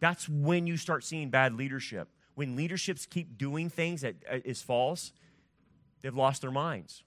That's 0.00 0.28
when 0.28 0.66
you 0.66 0.76
start 0.76 1.04
seeing 1.04 1.30
bad 1.30 1.54
leadership. 1.54 2.08
When 2.34 2.56
leaderships 2.56 3.06
keep 3.06 3.36
doing 3.36 3.68
things 3.68 4.02
that 4.02 4.16
uh, 4.30 4.54
false, 4.54 5.12
they've 6.02 6.14
lost 6.14 6.42
their 6.42 6.50
minds. 6.50 7.02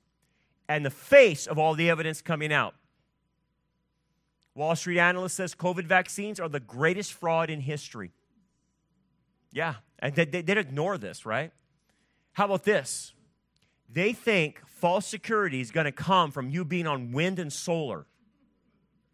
And 0.67 0.85
the 0.85 0.89
face 0.89 1.47
of 1.47 1.57
all 1.57 1.73
the 1.73 1.89
evidence 1.89 2.21
coming 2.21 2.51
out. 2.51 2.75
Wall 4.53 4.75
Street 4.75 4.99
analyst 4.99 5.35
says 5.37 5.55
COVID 5.55 5.85
vaccines 5.85 6.39
are 6.39 6.49
the 6.49 6.59
greatest 6.59 7.13
fraud 7.13 7.49
in 7.49 7.61
history. 7.61 8.11
Yeah, 9.53 9.75
and 9.99 10.13
they, 10.15 10.25
they, 10.25 10.41
would 10.41 10.57
ignore 10.57 10.97
this, 10.97 11.25
right? 11.25 11.51
How 12.33 12.45
about 12.45 12.63
this? 12.63 13.13
They 13.89 14.13
think 14.13 14.61
false 14.67 15.05
security 15.05 15.61
is 15.61 15.71
going 15.71 15.85
to 15.85 15.91
come 15.91 16.31
from 16.31 16.49
you 16.49 16.63
being 16.63 16.87
on 16.87 17.11
wind 17.11 17.39
and 17.39 17.51
solar. 17.51 18.05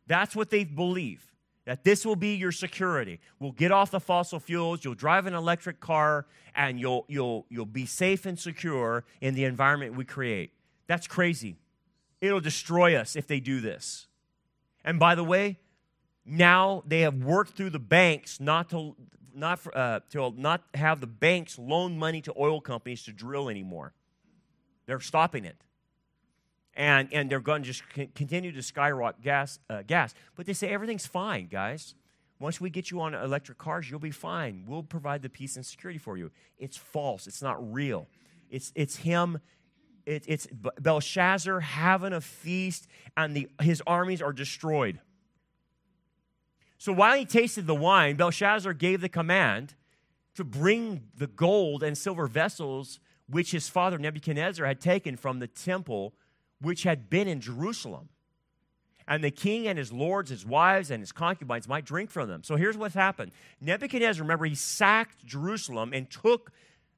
That's 0.07 0.35
what 0.35 0.49
they 0.49 0.63
believe. 0.63 1.23
That 1.65 1.83
this 1.83 2.05
will 2.05 2.15
be 2.15 2.35
your 2.35 2.53
security. 2.53 3.19
We'll 3.39 3.51
get 3.51 3.71
off 3.71 3.91
the 3.91 3.99
fossil 3.99 4.39
fuels, 4.39 4.85
you'll 4.85 4.95
drive 4.95 5.25
an 5.25 5.33
electric 5.33 5.79
car, 5.81 6.25
and 6.55 6.79
you'll, 6.79 7.05
you'll, 7.09 7.45
you'll 7.49 7.65
be 7.65 7.85
safe 7.85 8.25
and 8.25 8.39
secure 8.39 9.03
in 9.19 9.35
the 9.35 9.43
environment 9.43 9.95
we 9.95 10.05
create. 10.05 10.53
That's 10.87 11.07
crazy. 11.07 11.57
It'll 12.21 12.39
destroy 12.39 12.95
us 12.95 13.15
if 13.15 13.27
they 13.27 13.39
do 13.39 13.59
this. 13.59 14.07
And 14.83 14.97
by 14.97 15.15
the 15.15 15.23
way, 15.23 15.59
now 16.25 16.83
they 16.85 17.01
have 17.01 17.15
worked 17.15 17.55
through 17.55 17.71
the 17.71 17.79
banks 17.79 18.39
not 18.39 18.69
to 18.69 18.95
not 19.33 19.59
uh, 19.75 19.99
to 20.09 20.33
not 20.35 20.63
have 20.73 20.99
the 20.99 21.07
banks 21.07 21.59
loan 21.59 21.97
money 21.97 22.21
to 22.21 22.33
oil 22.37 22.59
companies 22.59 23.03
to 23.03 23.11
drill 23.11 23.49
anymore. 23.49 23.93
They're 24.87 24.99
stopping 24.99 25.45
it, 25.45 25.57
and 26.77 27.09
and 27.11 27.29
they're 27.29 27.41
going 27.41 27.63
to 27.63 27.67
just 27.67 27.83
continue 28.15 28.53
to 28.53 28.61
skyrocket 28.61 29.21
gas 29.21 29.59
uh, 29.69 29.81
gas. 29.85 30.13
But 30.35 30.45
they 30.45 30.53
say 30.53 30.69
everything's 30.69 31.05
fine, 31.05 31.47
guys. 31.47 31.95
Once 32.39 32.61
we 32.61 32.69
get 32.69 32.91
you 32.91 33.01
on 33.01 33.15
electric 33.15 33.57
cars, 33.57 33.89
you'll 33.89 33.99
be 33.99 34.11
fine. 34.11 34.63
We'll 34.67 34.83
provide 34.83 35.23
the 35.23 35.29
peace 35.29 35.55
and 35.55 35.65
security 35.65 35.97
for 35.97 36.17
you. 36.17 36.31
It's 36.59 36.77
false. 36.77 37.27
It's 37.27 37.41
not 37.41 37.73
real. 37.73 38.07
It's 38.49 38.71
it's 38.75 38.97
him 38.97 39.39
it, 40.05 40.23
it's 40.25 40.47
Belshazzar 40.79 41.59
having 41.59 42.13
a 42.13 42.21
feast, 42.21 42.87
and 43.17 43.35
the, 43.35 43.49
his 43.61 43.83
armies 43.85 44.21
are 44.21 44.31
destroyed. 44.31 45.01
So 46.77 46.93
while 46.93 47.17
he 47.17 47.25
tasted 47.25 47.67
the 47.67 47.75
wine, 47.75 48.15
Belshazzar 48.15 48.73
gave 48.73 49.01
the 49.01 49.09
command 49.09 49.73
to 50.35 50.45
bring 50.45 51.09
the 51.17 51.27
gold 51.27 51.83
and 51.83 51.97
silver 51.97 52.27
vessels 52.27 53.01
which 53.29 53.51
his 53.51 53.67
father 53.67 53.97
Nebuchadnezzar 53.97 54.65
had 54.65 54.79
taken 54.79 55.17
from 55.17 55.39
the 55.39 55.47
temple 55.47 56.13
which 56.61 56.83
had 56.83 57.09
been 57.09 57.27
in 57.27 57.41
Jerusalem. 57.41 58.09
And 59.07 59.23
the 59.23 59.31
king 59.31 59.67
and 59.67 59.79
his 59.79 59.91
lords, 59.93 60.29
his 60.29 60.45
wives, 60.45 60.91
and 60.91 61.01
his 61.01 61.13
concubines 61.13 61.67
might 61.67 61.85
drink 61.85 62.11
from 62.11 62.27
them. 62.27 62.43
So 62.43 62.57
here's 62.57 62.75
what's 62.75 62.95
happened 62.95 63.31
Nebuchadnezzar, 63.61 64.21
remember, 64.21 64.45
he 64.45 64.55
sacked 64.55 65.25
Jerusalem 65.25 65.93
and 65.93 66.09
took 66.09 66.51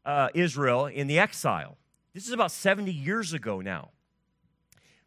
uh, 0.05 0.29
Israel 0.33 0.87
in 0.87 1.07
the 1.07 1.19
exile. 1.19 1.77
This 2.13 2.25
is 2.25 2.33
about 2.33 2.51
70 2.51 2.91
years 2.91 3.33
ago 3.33 3.61
now. 3.61 3.89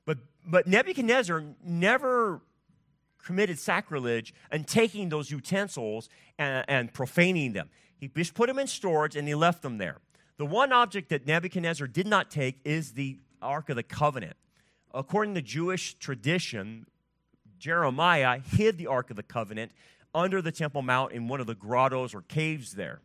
But, 0.04 0.18
but 0.46 0.66
Nebuchadnezzar 0.66 1.42
never 1.64 2.40
committed 3.24 3.58
sacrilege 3.58 4.34
and 4.50 4.66
taking 4.66 5.08
those 5.08 5.30
utensils 5.30 6.08
and, 6.38 6.64
and 6.68 6.92
profaning 6.92 7.52
them. 7.52 7.68
He 7.98 8.08
just 8.08 8.34
put 8.34 8.48
them 8.48 8.58
in 8.58 8.66
storage 8.66 9.16
and 9.16 9.26
he 9.26 9.34
left 9.34 9.62
them 9.62 9.78
there. 9.78 9.98
The 10.36 10.46
one 10.46 10.72
object 10.72 11.08
that 11.10 11.26
Nebuchadnezzar 11.26 11.86
did 11.86 12.06
not 12.06 12.30
take 12.30 12.58
is 12.64 12.92
the 12.92 13.18
Ark 13.42 13.68
of 13.68 13.76
the 13.76 13.82
Covenant. 13.82 14.36
According 14.94 15.34
to 15.34 15.42
Jewish 15.42 15.94
tradition, 15.94 16.86
Jeremiah 17.58 18.38
hid 18.38 18.78
the 18.78 18.86
Ark 18.86 19.10
of 19.10 19.16
the 19.16 19.22
Covenant 19.22 19.72
under 20.14 20.42
the 20.42 20.52
Temple 20.52 20.82
Mount 20.82 21.12
in 21.12 21.28
one 21.28 21.40
of 21.40 21.46
the 21.46 21.54
grottos 21.54 22.14
or 22.14 22.22
caves 22.22 22.72
there. 22.72 23.00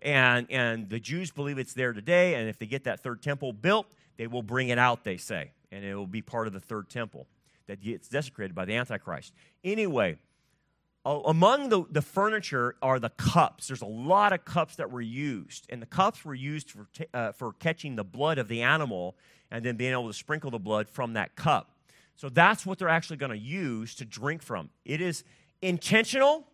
And, 0.00 0.46
and 0.50 0.88
the 0.88 1.00
Jews 1.00 1.30
believe 1.30 1.58
it's 1.58 1.74
there 1.74 1.92
today, 1.92 2.34
and 2.34 2.48
if 2.48 2.58
they 2.58 2.66
get 2.66 2.84
that 2.84 3.00
third 3.00 3.22
temple 3.22 3.52
built, 3.52 3.86
they 4.16 4.26
will 4.26 4.42
bring 4.42 4.68
it 4.68 4.78
out, 4.78 5.04
they 5.04 5.16
say, 5.16 5.52
and 5.72 5.84
it 5.84 5.94
will 5.94 6.06
be 6.06 6.22
part 6.22 6.46
of 6.46 6.52
the 6.52 6.60
third 6.60 6.88
temple 6.88 7.26
that 7.66 7.80
gets 7.80 8.08
desecrated 8.08 8.54
by 8.54 8.64
the 8.64 8.74
Antichrist. 8.74 9.32
Anyway, 9.64 10.16
among 11.04 11.68
the, 11.68 11.84
the 11.90 12.02
furniture 12.02 12.74
are 12.82 12.98
the 12.98 13.10
cups. 13.10 13.68
There's 13.68 13.82
a 13.82 13.86
lot 13.86 14.32
of 14.32 14.44
cups 14.44 14.76
that 14.76 14.90
were 14.90 15.00
used, 15.00 15.66
and 15.70 15.80
the 15.80 15.86
cups 15.86 16.24
were 16.24 16.34
used 16.34 16.70
for, 16.70 16.86
t- 16.92 17.06
uh, 17.14 17.32
for 17.32 17.52
catching 17.54 17.96
the 17.96 18.04
blood 18.04 18.38
of 18.38 18.48
the 18.48 18.62
animal 18.62 19.16
and 19.50 19.64
then 19.64 19.76
being 19.76 19.92
able 19.92 20.08
to 20.08 20.14
sprinkle 20.14 20.50
the 20.50 20.58
blood 20.58 20.88
from 20.88 21.14
that 21.14 21.34
cup. 21.34 21.70
So 22.16 22.28
that's 22.28 22.66
what 22.66 22.78
they're 22.78 22.88
actually 22.88 23.16
going 23.16 23.32
to 23.32 23.38
use 23.38 23.94
to 23.96 24.04
drink 24.04 24.42
from. 24.42 24.70
It 24.84 25.00
is 25.00 25.24
intentional. 25.62 26.46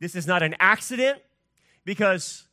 This 0.00 0.14
is 0.14 0.26
not 0.26 0.42
an 0.42 0.56
accident 0.58 1.22
because 1.84 2.44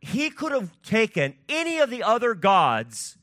he 0.00 0.28
could 0.30 0.52
have 0.52 0.70
taken 0.82 1.34
any 1.48 1.78
of 1.78 1.88
the 1.88 2.02
other 2.02 2.34
gods 2.34 3.16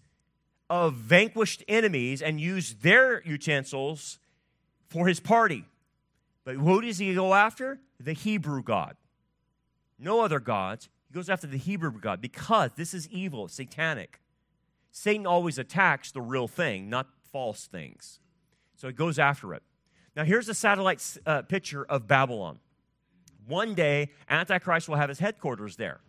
of 0.69 0.95
vanquished 0.95 1.63
enemies 1.67 2.21
and 2.21 2.41
used 2.41 2.81
their 2.81 3.21
utensils 3.23 4.17
for 4.89 5.07
his 5.07 5.19
party. 5.19 5.63
But 6.51 6.63
who 6.63 6.81
does 6.81 6.97
he 6.97 7.13
go 7.13 7.33
after? 7.33 7.79
The 7.99 8.13
Hebrew 8.13 8.61
God. 8.61 8.97
No 9.97 10.19
other 10.21 10.39
gods. 10.39 10.89
He 11.07 11.13
goes 11.13 11.29
after 11.29 11.47
the 11.47 11.57
Hebrew 11.57 11.91
God 11.97 12.21
because 12.21 12.71
this 12.75 12.93
is 12.93 13.07
evil, 13.09 13.47
satanic. 13.47 14.19
Satan 14.91 15.25
always 15.25 15.57
attacks 15.57 16.11
the 16.11 16.21
real 16.21 16.49
thing, 16.49 16.89
not 16.89 17.07
false 17.31 17.67
things. 17.67 18.19
So 18.75 18.87
he 18.87 18.93
goes 18.93 19.17
after 19.17 19.53
it. 19.53 19.63
Now, 20.15 20.25
here's 20.25 20.49
a 20.49 20.53
satellite 20.53 21.17
uh, 21.25 21.43
picture 21.43 21.85
of 21.85 22.05
Babylon. 22.07 22.59
One 23.47 23.73
day, 23.73 24.09
Antichrist 24.29 24.89
will 24.89 24.97
have 24.97 25.09
his 25.09 25.19
headquarters 25.19 25.77
there 25.77 26.01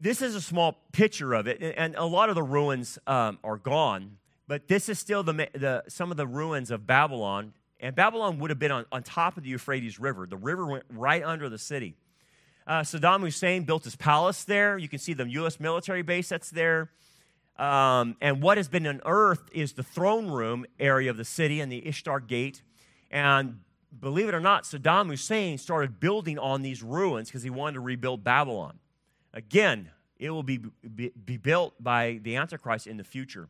this 0.00 0.22
is 0.22 0.34
a 0.34 0.40
small 0.40 0.78
picture 0.92 1.34
of 1.34 1.48
it, 1.48 1.74
and 1.76 1.96
a 1.96 2.04
lot 2.04 2.28
of 2.28 2.36
the 2.36 2.42
ruins 2.42 3.00
um, 3.06 3.38
are 3.42 3.56
gone, 3.56 4.18
but 4.46 4.68
this 4.68 4.88
is 4.88 4.98
still 4.98 5.22
the, 5.22 5.48
the, 5.52 5.82
some 5.88 6.10
of 6.10 6.16
the 6.16 6.26
ruins 6.26 6.70
of 6.70 6.86
Babylon. 6.86 7.52
And 7.80 7.94
Babylon 7.94 8.38
would 8.38 8.50
have 8.50 8.58
been 8.58 8.72
on, 8.72 8.86
on 8.90 9.02
top 9.02 9.36
of 9.36 9.44
the 9.44 9.50
Euphrates 9.50 10.00
River. 10.00 10.26
The 10.26 10.36
river 10.36 10.66
went 10.66 10.84
right 10.90 11.22
under 11.22 11.48
the 11.48 11.58
city. 11.58 11.94
Uh, 12.66 12.80
Saddam 12.80 13.20
Hussein 13.20 13.62
built 13.62 13.84
his 13.84 13.96
palace 13.96 14.44
there. 14.44 14.76
You 14.76 14.88
can 14.88 14.98
see 14.98 15.14
the 15.14 15.28
U.S. 15.30 15.58
military 15.58 16.02
base 16.02 16.28
that's 16.28 16.50
there. 16.50 16.90
Um, 17.56 18.16
and 18.20 18.42
what 18.42 18.56
has 18.56 18.68
been 18.68 18.86
unearthed 18.86 19.50
is 19.52 19.72
the 19.72 19.82
throne 19.82 20.28
room 20.28 20.66
area 20.78 21.10
of 21.10 21.16
the 21.16 21.24
city 21.24 21.60
and 21.60 21.72
the 21.72 21.86
Ishtar 21.86 22.20
Gate. 22.20 22.62
And 23.10 23.60
believe 23.98 24.28
it 24.28 24.34
or 24.34 24.40
not, 24.40 24.64
Saddam 24.64 25.08
Hussein 25.08 25.58
started 25.58 25.98
building 25.98 26.38
on 26.38 26.62
these 26.62 26.82
ruins 26.82 27.28
because 27.28 27.42
he 27.42 27.50
wanted 27.50 27.74
to 27.74 27.80
rebuild 27.80 28.22
Babylon. 28.22 28.78
Again, 29.32 29.90
it 30.18 30.30
will 30.30 30.42
be, 30.42 30.58
be, 30.58 31.10
be, 31.24 31.36
built 31.36 31.74
by 31.80 32.20
the 32.22 32.36
Antichrist 32.36 32.86
in 32.86 32.96
the 32.96 33.04
future. 33.04 33.48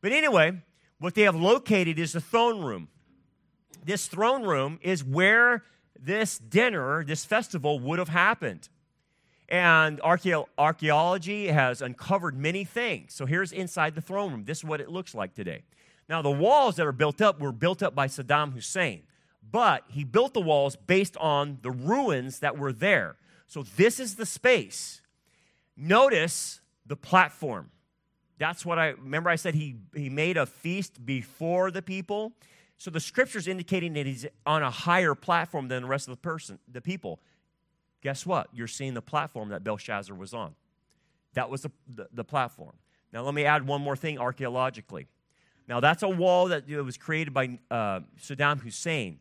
But 0.00 0.12
anyway, 0.12 0.62
what 0.98 1.14
they 1.14 1.22
have 1.22 1.36
located 1.36 1.98
is 1.98 2.12
the 2.12 2.20
throne 2.20 2.62
room. 2.62 2.88
This 3.84 4.06
throne 4.06 4.42
room 4.42 4.78
is 4.82 5.02
where 5.04 5.64
this 5.98 6.38
dinner, 6.38 7.04
this 7.04 7.24
festival 7.24 7.78
would 7.80 7.98
have 7.98 8.08
happened. 8.08 8.68
And 9.48 10.00
archaeology 10.02 11.48
has 11.48 11.82
uncovered 11.82 12.36
many 12.36 12.64
things. 12.64 13.14
So 13.14 13.26
here's 13.26 13.52
inside 13.52 13.94
the 13.94 14.00
throne 14.00 14.32
room. 14.32 14.44
This 14.44 14.58
is 14.58 14.64
what 14.64 14.80
it 14.80 14.88
looks 14.88 15.14
like 15.14 15.34
today. 15.34 15.62
Now, 16.08 16.22
the 16.22 16.30
walls 16.30 16.76
that 16.76 16.86
are 16.86 16.92
built 16.92 17.20
up 17.20 17.40
were 17.40 17.52
built 17.52 17.82
up 17.82 17.94
by 17.94 18.06
Saddam 18.06 18.52
Hussein, 18.52 19.02
but 19.48 19.84
he 19.88 20.04
built 20.04 20.34
the 20.34 20.40
walls 20.40 20.76
based 20.76 21.16
on 21.16 21.58
the 21.62 21.70
ruins 21.70 22.40
that 22.40 22.58
were 22.58 22.72
there. 22.72 23.16
So 23.46 23.64
this 23.76 23.98
is 23.98 24.14
the 24.14 24.26
space. 24.26 25.02
Notice 25.76 26.60
the 26.86 26.96
platform. 26.96 27.70
That's 28.38 28.64
what 28.64 28.78
I 28.78 28.88
remember 28.88 29.30
I 29.30 29.36
said 29.36 29.54
he, 29.54 29.76
he 29.94 30.08
made 30.08 30.36
a 30.36 30.46
feast 30.46 31.04
before 31.04 31.70
the 31.70 31.82
people. 31.82 32.32
So 32.80 32.90
the 32.90 32.98
scripture's 32.98 33.46
indicating 33.46 33.92
that 33.92 34.06
he's 34.06 34.24
on 34.46 34.62
a 34.62 34.70
higher 34.70 35.14
platform 35.14 35.68
than 35.68 35.82
the 35.82 35.88
rest 35.88 36.08
of 36.08 36.14
the 36.14 36.20
person, 36.20 36.58
the 36.66 36.80
people 36.80 37.20
guess 38.00 38.24
what? 38.24 38.48
You're 38.54 38.66
seeing 38.66 38.94
the 38.94 39.02
platform 39.02 39.50
that 39.50 39.62
Belshazzar 39.62 40.16
was 40.16 40.32
on. 40.32 40.54
That 41.34 41.50
was 41.50 41.60
the, 41.60 41.70
the, 41.94 42.08
the 42.14 42.24
platform. 42.24 42.72
Now, 43.12 43.20
let 43.22 43.34
me 43.34 43.44
add 43.44 43.66
one 43.66 43.82
more 43.82 43.96
thing 43.96 44.18
archaeologically. 44.18 45.08
Now, 45.68 45.80
that's 45.80 46.02
a 46.02 46.08
wall 46.08 46.48
that 46.48 46.66
was 46.66 46.96
created 46.96 47.34
by 47.34 47.58
uh, 47.70 48.00
Saddam 48.18 48.62
Hussein. 48.62 49.20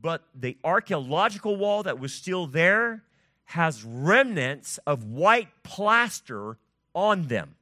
But 0.00 0.22
the 0.32 0.56
archaeological 0.62 1.56
wall 1.56 1.82
that 1.82 1.98
was 1.98 2.14
still 2.14 2.46
there 2.46 3.02
has 3.46 3.82
remnants 3.82 4.78
of 4.86 5.06
white 5.06 5.48
plaster 5.64 6.56
on 6.94 7.26
them. 7.26 7.56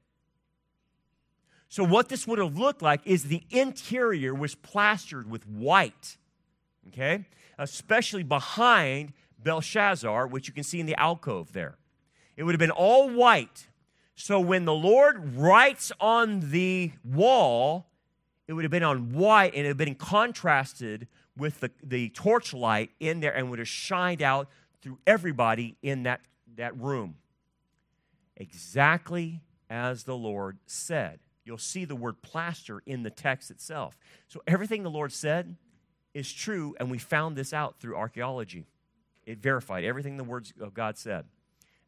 So, 1.70 1.84
what 1.84 2.08
this 2.08 2.26
would 2.26 2.40
have 2.40 2.58
looked 2.58 2.82
like 2.82 3.00
is 3.04 3.24
the 3.24 3.44
interior 3.48 4.34
was 4.34 4.56
plastered 4.56 5.30
with 5.30 5.46
white, 5.46 6.16
okay? 6.88 7.24
Especially 7.58 8.24
behind 8.24 9.12
Belshazzar, 9.38 10.26
which 10.26 10.48
you 10.48 10.52
can 10.52 10.64
see 10.64 10.80
in 10.80 10.86
the 10.86 10.98
alcove 10.98 11.52
there. 11.52 11.78
It 12.36 12.42
would 12.42 12.54
have 12.54 12.58
been 12.58 12.72
all 12.72 13.08
white. 13.08 13.68
So 14.16 14.40
when 14.40 14.64
the 14.64 14.74
Lord 14.74 15.36
writes 15.36 15.92
on 16.00 16.50
the 16.50 16.90
wall, 17.04 17.86
it 18.48 18.52
would 18.52 18.64
have 18.64 18.72
been 18.72 18.82
on 18.82 19.12
white 19.12 19.54
and 19.54 19.64
it 19.64 19.68
would 19.68 19.80
have 19.80 19.86
been 19.86 19.94
contrasted 19.94 21.06
with 21.36 21.60
the, 21.60 21.70
the 21.84 22.08
torchlight 22.08 22.90
in 22.98 23.20
there 23.20 23.34
and 23.34 23.48
would 23.48 23.60
have 23.60 23.68
shined 23.68 24.22
out 24.22 24.48
through 24.82 24.98
everybody 25.06 25.76
in 25.82 26.02
that, 26.02 26.20
that 26.56 26.76
room. 26.76 27.14
Exactly 28.36 29.40
as 29.70 30.02
the 30.02 30.16
Lord 30.16 30.58
said. 30.66 31.20
You'll 31.50 31.58
see 31.58 31.84
the 31.84 31.96
word 31.96 32.22
plaster 32.22 32.80
in 32.86 33.02
the 33.02 33.10
text 33.10 33.50
itself. 33.50 33.98
So 34.28 34.40
everything 34.46 34.84
the 34.84 34.88
Lord 34.88 35.10
said 35.10 35.56
is 36.14 36.32
true, 36.32 36.76
and 36.78 36.92
we 36.92 36.98
found 36.98 37.34
this 37.34 37.52
out 37.52 37.80
through 37.80 37.96
archaeology. 37.96 38.68
It 39.26 39.38
verified 39.38 39.82
everything 39.82 40.16
the 40.16 40.22
words 40.22 40.52
of 40.60 40.74
God 40.74 40.96
said. 40.96 41.24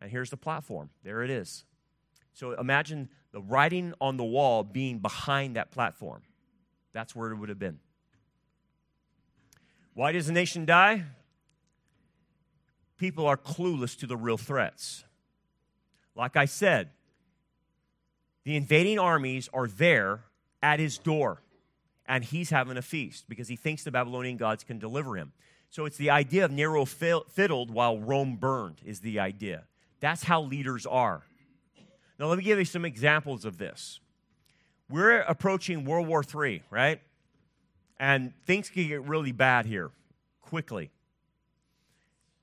And 0.00 0.10
here's 0.10 0.30
the 0.30 0.36
platform. 0.36 0.90
There 1.04 1.22
it 1.22 1.30
is. 1.30 1.62
So 2.34 2.54
imagine 2.54 3.08
the 3.30 3.40
writing 3.40 3.94
on 4.00 4.16
the 4.16 4.24
wall 4.24 4.64
being 4.64 4.98
behind 4.98 5.54
that 5.54 5.70
platform. 5.70 6.22
That's 6.92 7.14
where 7.14 7.30
it 7.30 7.36
would 7.36 7.48
have 7.48 7.60
been. 7.60 7.78
Why 9.94 10.10
does 10.10 10.26
the 10.26 10.32
nation 10.32 10.66
die? 10.66 11.04
People 12.96 13.28
are 13.28 13.36
clueless 13.36 13.96
to 14.00 14.08
the 14.08 14.16
real 14.16 14.38
threats. 14.38 15.04
Like 16.16 16.36
I 16.36 16.46
said, 16.46 16.90
the 18.44 18.56
invading 18.56 18.98
armies 18.98 19.48
are 19.52 19.66
there 19.66 20.24
at 20.62 20.80
his 20.80 20.98
door, 20.98 21.42
and 22.06 22.24
he's 22.24 22.50
having 22.50 22.76
a 22.76 22.82
feast 22.82 23.24
because 23.28 23.48
he 23.48 23.56
thinks 23.56 23.84
the 23.84 23.90
Babylonian 23.90 24.36
gods 24.36 24.64
can 24.64 24.78
deliver 24.78 25.16
him. 25.16 25.32
So 25.70 25.86
it's 25.86 25.96
the 25.96 26.10
idea 26.10 26.44
of 26.44 26.50
Nero 26.50 26.84
fiddled 26.84 27.70
while 27.70 27.98
Rome 27.98 28.36
burned, 28.36 28.80
is 28.84 29.00
the 29.00 29.20
idea. 29.20 29.64
That's 30.00 30.24
how 30.24 30.42
leaders 30.42 30.84
are. 30.86 31.22
Now, 32.18 32.26
let 32.26 32.38
me 32.38 32.44
give 32.44 32.58
you 32.58 32.64
some 32.64 32.84
examples 32.84 33.44
of 33.44 33.58
this. 33.58 33.98
We're 34.90 35.20
approaching 35.20 35.84
World 35.84 36.06
War 36.06 36.22
III, 36.22 36.62
right? 36.70 37.00
And 37.98 38.32
things 38.44 38.68
can 38.68 38.86
get 38.86 39.02
really 39.04 39.32
bad 39.32 39.64
here 39.64 39.90
quickly. 40.40 40.90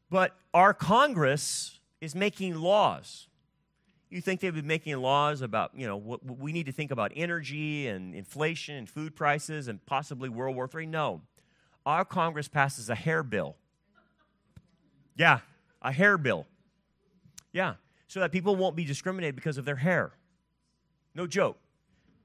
But 0.09 0.35
our 0.53 0.73
Congress 0.73 1.79
is 2.01 2.15
making 2.15 2.55
laws. 2.55 3.27
You 4.09 4.21
think 4.21 4.41
they'd 4.41 4.49
be 4.49 4.61
making 4.61 4.97
laws 4.97 5.41
about, 5.41 5.71
you 5.75 5.85
know, 5.85 5.97
what, 5.97 6.23
we 6.25 6.51
need 6.51 6.65
to 6.65 6.71
think 6.71 6.89
about 6.89 7.11
energy 7.15 7.87
and 7.87 8.15
inflation 8.15 8.75
and 8.75 8.89
food 8.89 9.15
prices 9.15 9.67
and 9.67 9.85
possibly 9.85 10.29
World 10.29 10.55
War 10.55 10.69
III? 10.73 10.87
No 10.87 11.21
our 11.85 12.05
Congress 12.05 12.47
passes 12.47 12.89
a 12.89 12.95
hair 12.95 13.23
bill. 13.23 13.55
Yeah, 15.15 15.39
a 15.81 15.91
hair 15.91 16.17
bill. 16.17 16.45
Yeah, 17.51 17.75
so 18.07 18.19
that 18.19 18.31
people 18.31 18.55
won't 18.55 18.75
be 18.75 18.85
discriminated 18.85 19.35
because 19.35 19.57
of 19.57 19.65
their 19.65 19.77
hair. 19.77 20.11
No 21.15 21.25
joke. 21.25 21.57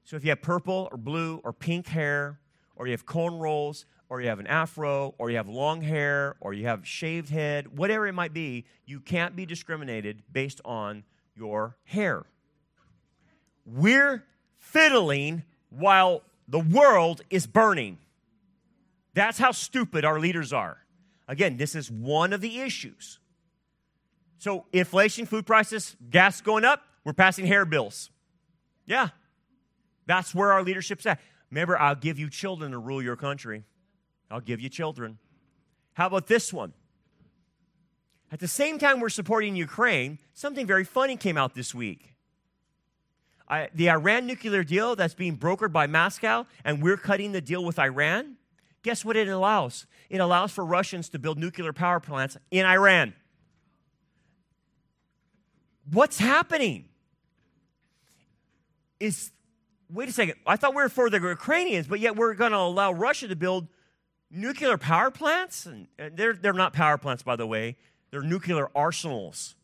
So 0.03 0.15
if 0.15 0.23
you 0.23 0.29
have 0.29 0.41
purple 0.41 0.87
or 0.91 0.97
blue 0.97 1.41
or 1.43 1.51
pink 1.51 1.87
hair, 1.87 2.39
or 2.75 2.85
you 2.85 2.91
have 2.91 3.05
cornrows, 3.05 3.85
or 4.07 4.21
you 4.21 4.27
have 4.27 4.39
an 4.39 4.45
afro, 4.45 5.15
or 5.17 5.31
you 5.31 5.37
have 5.37 5.47
long 5.47 5.81
hair, 5.81 6.35
or 6.41 6.53
you 6.53 6.65
have 6.65 6.85
shaved 6.87 7.29
head, 7.29 7.75
whatever 7.75 8.05
it 8.05 8.13
might 8.13 8.33
be, 8.33 8.65
you 8.85 8.99
can't 8.99 9.35
be 9.35 9.47
discriminated 9.47 10.21
based 10.31 10.61
on 10.63 11.03
your 11.35 11.77
hair. 11.83 12.25
We're 13.65 14.23
fiddling 14.57 15.43
while 15.69 16.21
the 16.47 16.59
world 16.59 17.21
is 17.29 17.47
burning. 17.47 17.97
That's 19.13 19.37
how 19.37 19.51
stupid 19.51 20.05
our 20.05 20.19
leaders 20.19 20.53
are. 20.53 20.77
Again, 21.27 21.57
this 21.57 21.75
is 21.75 21.89
one 21.89 22.33
of 22.33 22.41
the 22.41 22.59
issues. 22.59 23.19
So, 24.37 24.65
inflation, 24.71 25.25
food 25.25 25.45
prices, 25.45 25.95
gas 26.09 26.41
going 26.41 26.65
up, 26.65 26.83
we're 27.03 27.13
passing 27.13 27.45
hair 27.45 27.65
bills. 27.65 28.11
Yeah, 28.85 29.09
that's 30.05 30.35
where 30.35 30.51
our 30.51 30.63
leadership's 30.63 31.05
at. 31.05 31.19
Remember, 31.49 31.79
I'll 31.79 31.95
give 31.95 32.19
you 32.19 32.29
children 32.29 32.71
to 32.71 32.77
rule 32.77 33.01
your 33.01 33.15
country. 33.15 33.63
I'll 34.29 34.41
give 34.41 34.59
you 34.59 34.69
children. 34.69 35.17
How 35.93 36.07
about 36.07 36.27
this 36.27 36.51
one? 36.51 36.73
At 38.31 38.39
the 38.39 38.47
same 38.47 38.79
time 38.79 38.99
we're 38.99 39.09
supporting 39.09 39.55
Ukraine, 39.55 40.19
something 40.33 40.65
very 40.65 40.83
funny 40.83 41.15
came 41.15 41.37
out 41.37 41.55
this 41.55 41.73
week. 41.73 42.15
I, 43.47 43.69
the 43.73 43.89
Iran 43.89 44.25
nuclear 44.25 44.63
deal 44.63 44.95
that's 44.95 45.13
being 45.13 45.37
brokered 45.37 45.71
by 45.71 45.85
Moscow, 45.85 46.47
and 46.63 46.81
we're 46.81 46.97
cutting 46.97 47.31
the 47.31 47.41
deal 47.41 47.63
with 47.63 47.77
Iran. 47.77 48.37
Guess 48.81 49.05
what 49.05 49.15
it 49.15 49.27
allows? 49.27 49.85
It 50.09 50.17
allows 50.19 50.51
for 50.51 50.65
Russians 50.65 51.09
to 51.09 51.19
build 51.19 51.37
nuclear 51.37 51.73
power 51.73 51.99
plants 51.99 52.37
in 52.49 52.65
Iran. 52.65 53.13
What's 55.91 56.17
happening? 56.17 56.85
Is 58.99 59.31
wait 59.89 60.09
a 60.09 60.11
second. 60.11 60.35
I 60.47 60.55
thought 60.55 60.73
we 60.73 60.81
were 60.81 60.89
for 60.89 61.09
the 61.09 61.19
Ukrainians, 61.19 61.87
but 61.87 61.99
yet 61.99 62.15
we're 62.15 62.33
going 62.33 62.51
to 62.51 62.57
allow 62.57 62.91
Russia 62.91 63.27
to 63.27 63.35
build 63.35 63.67
nuclear 64.31 64.77
power 64.77 65.11
plants? 65.11 65.65
And 65.65 65.87
they're, 66.15 66.33
they're 66.33 66.53
not 66.53 66.73
power 66.73 66.97
plants, 66.97 67.23
by 67.23 67.35
the 67.35 67.45
way. 67.45 67.77
They're 68.15 68.23
nuclear 68.23 68.69
arsenals. 68.73 69.55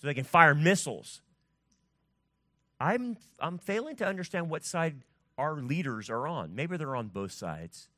So 0.00 0.06
they 0.06 0.14
can 0.14 0.24
fire 0.24 0.54
missiles. 0.54 1.20
I'm, 2.80 3.18
I'm 3.38 3.58
failing 3.58 3.96
to 3.96 4.06
understand 4.06 4.48
what 4.48 4.64
side 4.64 5.02
our 5.36 5.56
leaders 5.56 6.08
are 6.08 6.26
on. 6.26 6.54
Maybe 6.54 6.78
they're 6.78 6.96
on 6.96 7.08
both 7.08 7.32
sides. 7.32 7.90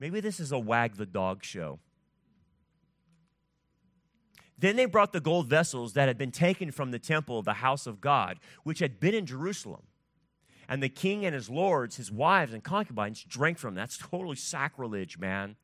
Maybe 0.00 0.18
this 0.18 0.40
is 0.40 0.50
a 0.50 0.58
wag 0.58 0.96
the 0.96 1.06
dog 1.06 1.44
show. 1.44 1.78
Then 4.58 4.74
they 4.74 4.86
brought 4.86 5.12
the 5.12 5.20
gold 5.20 5.46
vessels 5.46 5.92
that 5.92 6.08
had 6.08 6.18
been 6.18 6.32
taken 6.32 6.72
from 6.72 6.90
the 6.90 6.98
temple 6.98 7.38
of 7.38 7.44
the 7.44 7.52
house 7.52 7.86
of 7.86 8.00
God, 8.00 8.40
which 8.64 8.80
had 8.80 8.98
been 8.98 9.14
in 9.14 9.26
Jerusalem. 9.26 9.84
And 10.68 10.82
the 10.82 10.88
king 10.88 11.24
and 11.24 11.36
his 11.36 11.48
lords, 11.48 11.98
his 11.98 12.10
wives 12.10 12.52
and 12.52 12.64
concubines 12.64 13.22
drank 13.22 13.58
from 13.58 13.76
them. 13.76 13.82
That's 13.82 13.96
totally 13.96 14.34
sacrilege, 14.34 15.20
man. 15.20 15.54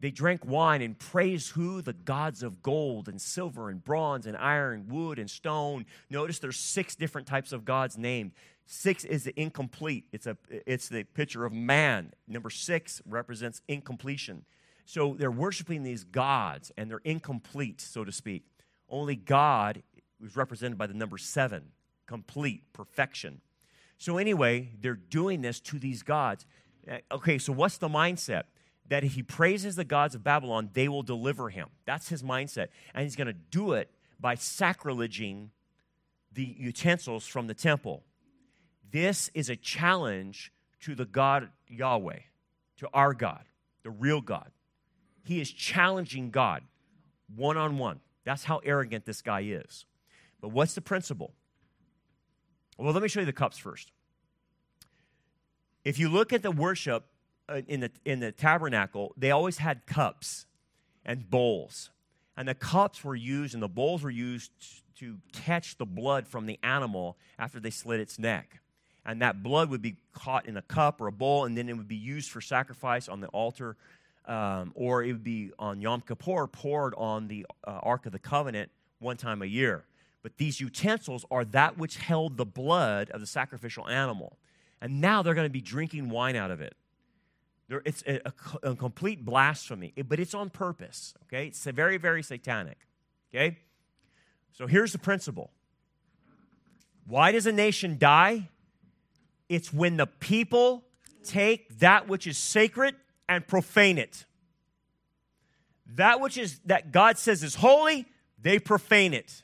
They 0.00 0.10
drank 0.10 0.46
wine 0.46 0.80
and 0.80 0.98
praised 0.98 1.50
who? 1.50 1.82
The 1.82 1.92
gods 1.92 2.42
of 2.42 2.62
gold 2.62 3.08
and 3.08 3.20
silver 3.20 3.68
and 3.68 3.84
bronze 3.84 4.26
and 4.26 4.36
iron, 4.36 4.86
wood 4.88 5.18
and 5.18 5.30
stone. 5.30 5.84
Notice 6.08 6.38
there's 6.38 6.58
six 6.58 6.94
different 6.94 7.26
types 7.26 7.52
of 7.52 7.64
gods 7.64 7.98
named. 7.98 8.32
Six 8.66 9.04
is 9.04 9.24
the 9.24 9.38
incomplete. 9.38 10.06
It's, 10.12 10.26
a, 10.26 10.36
it's 10.48 10.88
the 10.88 11.04
picture 11.04 11.44
of 11.44 11.52
man. 11.52 12.12
Number 12.26 12.50
six 12.50 13.02
represents 13.06 13.60
incompletion. 13.68 14.44
So 14.86 15.14
they're 15.18 15.30
worshiping 15.30 15.82
these 15.82 16.04
gods 16.04 16.72
and 16.76 16.90
they're 16.90 17.02
incomplete, 17.04 17.80
so 17.80 18.04
to 18.04 18.12
speak. 18.12 18.44
Only 18.88 19.16
God 19.16 19.82
is 20.24 20.36
represented 20.36 20.78
by 20.78 20.86
the 20.86 20.94
number 20.94 21.18
seven 21.18 21.72
complete, 22.06 22.64
perfection. 22.72 23.40
So, 23.96 24.18
anyway, 24.18 24.70
they're 24.80 24.94
doing 24.94 25.42
this 25.42 25.60
to 25.60 25.78
these 25.78 26.02
gods. 26.02 26.44
Uh, 26.90 26.96
okay, 27.12 27.38
so 27.38 27.52
what's 27.52 27.76
the 27.76 27.88
mindset? 27.88 28.44
That 28.90 29.04
if 29.04 29.14
he 29.14 29.22
praises 29.22 29.76
the 29.76 29.84
gods 29.84 30.14
of 30.14 30.22
Babylon, 30.22 30.68
they 30.74 30.88
will 30.88 31.04
deliver 31.04 31.48
him. 31.48 31.68
That's 31.86 32.08
his 32.08 32.22
mindset. 32.22 32.68
And 32.92 33.04
he's 33.04 33.16
going 33.16 33.28
to 33.28 33.32
do 33.32 33.72
it 33.72 33.88
by 34.18 34.34
sacrileging 34.34 35.48
the 36.32 36.44
utensils 36.58 37.26
from 37.26 37.46
the 37.46 37.54
temple. 37.54 38.02
This 38.90 39.30
is 39.32 39.48
a 39.48 39.56
challenge 39.56 40.52
to 40.80 40.96
the 40.96 41.04
God 41.04 41.50
Yahweh, 41.68 42.18
to 42.78 42.88
our 42.92 43.14
God, 43.14 43.44
the 43.84 43.90
real 43.90 44.20
God. 44.20 44.50
He 45.22 45.40
is 45.40 45.50
challenging 45.52 46.30
God 46.30 46.64
one 47.34 47.56
on 47.56 47.78
one. 47.78 48.00
That's 48.24 48.42
how 48.42 48.60
arrogant 48.64 49.06
this 49.06 49.22
guy 49.22 49.42
is. 49.42 49.86
But 50.40 50.48
what's 50.48 50.74
the 50.74 50.80
principle? 50.80 51.32
Well, 52.76 52.92
let 52.92 53.02
me 53.02 53.08
show 53.08 53.20
you 53.20 53.26
the 53.26 53.32
cups 53.32 53.56
first. 53.56 53.92
If 55.84 55.98
you 56.00 56.08
look 56.08 56.32
at 56.32 56.42
the 56.42 56.50
worship 56.50 57.04
in 57.66 57.80
the, 57.80 57.90
in 58.04 58.20
the 58.20 58.32
tabernacle, 58.32 59.14
they 59.16 59.30
always 59.30 59.58
had 59.58 59.86
cups 59.86 60.46
and 61.04 61.28
bowls. 61.28 61.90
And 62.36 62.48
the 62.48 62.54
cups 62.54 63.04
were 63.04 63.16
used 63.16 63.54
and 63.54 63.62
the 63.62 63.68
bowls 63.68 64.02
were 64.02 64.10
used 64.10 64.50
to 64.96 65.18
catch 65.32 65.78
the 65.78 65.86
blood 65.86 66.26
from 66.28 66.46
the 66.46 66.58
animal 66.62 67.16
after 67.38 67.58
they 67.58 67.70
slit 67.70 68.00
its 68.00 68.18
neck. 68.18 68.60
And 69.04 69.22
that 69.22 69.42
blood 69.42 69.70
would 69.70 69.82
be 69.82 69.96
caught 70.12 70.46
in 70.46 70.56
a 70.56 70.62
cup 70.62 71.00
or 71.00 71.06
a 71.06 71.12
bowl, 71.12 71.46
and 71.46 71.56
then 71.56 71.68
it 71.68 71.76
would 71.76 71.88
be 71.88 71.96
used 71.96 72.30
for 72.30 72.42
sacrifice 72.42 73.08
on 73.08 73.20
the 73.20 73.28
altar, 73.28 73.76
um, 74.26 74.72
or 74.74 75.02
it 75.02 75.12
would 75.12 75.24
be 75.24 75.52
on 75.58 75.80
Yom 75.80 76.02
Kippur 76.02 76.46
poured 76.46 76.94
on 76.96 77.26
the 77.26 77.46
uh, 77.66 77.80
Ark 77.82 78.04
of 78.04 78.12
the 78.12 78.18
Covenant 78.18 78.70
one 78.98 79.16
time 79.16 79.40
a 79.40 79.46
year. 79.46 79.84
But 80.22 80.36
these 80.36 80.60
utensils 80.60 81.24
are 81.30 81.46
that 81.46 81.78
which 81.78 81.96
held 81.96 82.36
the 82.36 82.44
blood 82.44 83.08
of 83.10 83.20
the 83.20 83.26
sacrificial 83.26 83.88
animal. 83.88 84.36
And 84.82 85.00
now 85.00 85.22
they're 85.22 85.34
going 85.34 85.46
to 85.46 85.52
be 85.52 85.62
drinking 85.62 86.10
wine 86.10 86.36
out 86.36 86.50
of 86.50 86.60
it. 86.60 86.74
It's 87.84 88.02
a, 88.06 88.20
a, 88.26 88.70
a 88.70 88.76
complete 88.76 89.24
blasphemy, 89.24 89.92
but 90.08 90.18
it's 90.18 90.34
on 90.34 90.50
purpose, 90.50 91.14
okay? 91.24 91.46
It's 91.46 91.64
very, 91.64 91.98
very 91.98 92.22
satanic, 92.22 92.78
okay? 93.32 93.58
So 94.52 94.66
here's 94.66 94.92
the 94.92 94.98
principle 94.98 95.50
Why 97.06 97.32
does 97.32 97.46
a 97.46 97.52
nation 97.52 97.96
die? 97.98 98.48
It's 99.48 99.72
when 99.72 99.96
the 99.96 100.06
people 100.06 100.84
take 101.24 101.78
that 101.80 102.08
which 102.08 102.26
is 102.26 102.38
sacred 102.38 102.94
and 103.28 103.46
profane 103.46 103.98
it. 103.98 104.24
That 105.94 106.20
which 106.20 106.38
is 106.38 106.60
that 106.66 106.92
God 106.92 107.18
says 107.18 107.42
is 107.42 107.56
holy, 107.56 108.06
they 108.40 108.58
profane 108.58 109.14
it. 109.14 109.42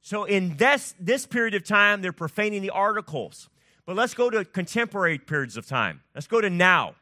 So 0.00 0.24
in 0.24 0.56
this, 0.56 0.94
this 0.98 1.26
period 1.26 1.54
of 1.54 1.64
time, 1.64 2.02
they're 2.02 2.12
profaning 2.12 2.62
the 2.62 2.70
articles. 2.70 3.48
But 3.86 3.96
let's 3.96 4.14
go 4.14 4.30
to 4.30 4.44
contemporary 4.44 5.18
periods 5.18 5.56
of 5.56 5.66
time. 5.66 6.02
Let's 6.14 6.26
go 6.26 6.40
to 6.40 6.50
now. 6.50 6.94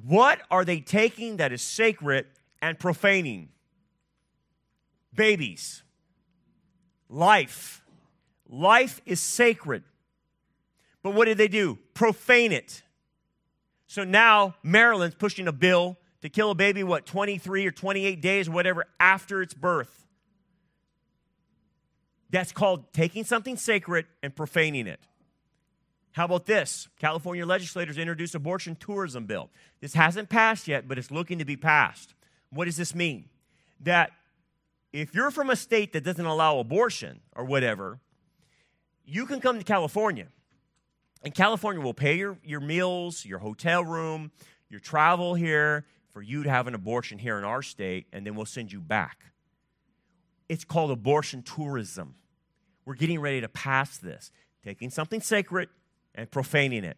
What 0.00 0.40
are 0.50 0.64
they 0.64 0.80
taking 0.80 1.36
that 1.36 1.52
is 1.52 1.62
sacred 1.62 2.26
and 2.60 2.78
profaning? 2.78 3.50
Babies. 5.14 5.82
Life. 7.08 7.82
Life 8.48 9.00
is 9.04 9.20
sacred. 9.20 9.84
But 11.02 11.14
what 11.14 11.26
did 11.26 11.38
they 11.38 11.48
do? 11.48 11.78
Profane 11.94 12.52
it. 12.52 12.82
So 13.86 14.04
now 14.04 14.54
Maryland's 14.62 15.16
pushing 15.16 15.46
a 15.48 15.52
bill 15.52 15.98
to 16.22 16.28
kill 16.28 16.50
a 16.50 16.54
baby, 16.54 16.82
what, 16.82 17.04
23 17.04 17.66
or 17.66 17.70
28 17.70 18.22
days 18.22 18.48
or 18.48 18.52
whatever 18.52 18.86
after 18.98 19.42
its 19.42 19.52
birth. 19.52 20.06
That's 22.30 22.52
called 22.52 22.92
taking 22.94 23.24
something 23.24 23.56
sacred 23.56 24.06
and 24.22 24.34
profaning 24.34 24.86
it. 24.86 25.00
How 26.12 26.26
about 26.26 26.44
this? 26.44 26.88
California 26.98 27.46
legislators 27.46 27.96
introduced 27.96 28.34
abortion 28.34 28.76
tourism 28.76 29.24
bill. 29.24 29.50
This 29.80 29.94
hasn't 29.94 30.28
passed 30.28 30.68
yet, 30.68 30.86
but 30.86 30.98
it's 30.98 31.10
looking 31.10 31.38
to 31.38 31.44
be 31.44 31.56
passed. 31.56 32.14
What 32.50 32.66
does 32.66 32.76
this 32.76 32.94
mean? 32.94 33.30
That 33.80 34.10
if 34.92 35.14
you're 35.14 35.30
from 35.30 35.48
a 35.48 35.56
state 35.56 35.94
that 35.94 36.04
doesn't 36.04 36.24
allow 36.24 36.58
abortion 36.58 37.20
or 37.34 37.46
whatever, 37.46 37.98
you 39.06 39.24
can 39.24 39.40
come 39.40 39.58
to 39.58 39.64
California. 39.64 40.28
And 41.22 41.34
California 41.34 41.80
will 41.80 41.94
pay 41.94 42.18
your, 42.18 42.36
your 42.44 42.60
meals, 42.60 43.24
your 43.24 43.38
hotel 43.38 43.82
room, 43.82 44.32
your 44.68 44.80
travel 44.80 45.34
here 45.34 45.86
for 46.12 46.20
you 46.20 46.42
to 46.42 46.50
have 46.50 46.66
an 46.66 46.74
abortion 46.74 47.18
here 47.18 47.38
in 47.38 47.44
our 47.44 47.62
state, 47.62 48.06
and 48.12 48.26
then 48.26 48.34
we'll 48.34 48.44
send 48.44 48.70
you 48.70 48.80
back. 48.80 49.18
It's 50.48 50.64
called 50.64 50.90
abortion 50.90 51.42
tourism. 51.42 52.16
We're 52.84 52.96
getting 52.96 53.20
ready 53.20 53.40
to 53.40 53.48
pass 53.48 53.96
this, 53.96 54.30
taking 54.62 54.90
something 54.90 55.22
sacred 55.22 55.70
and 56.14 56.30
profaning 56.30 56.84
it. 56.84 56.96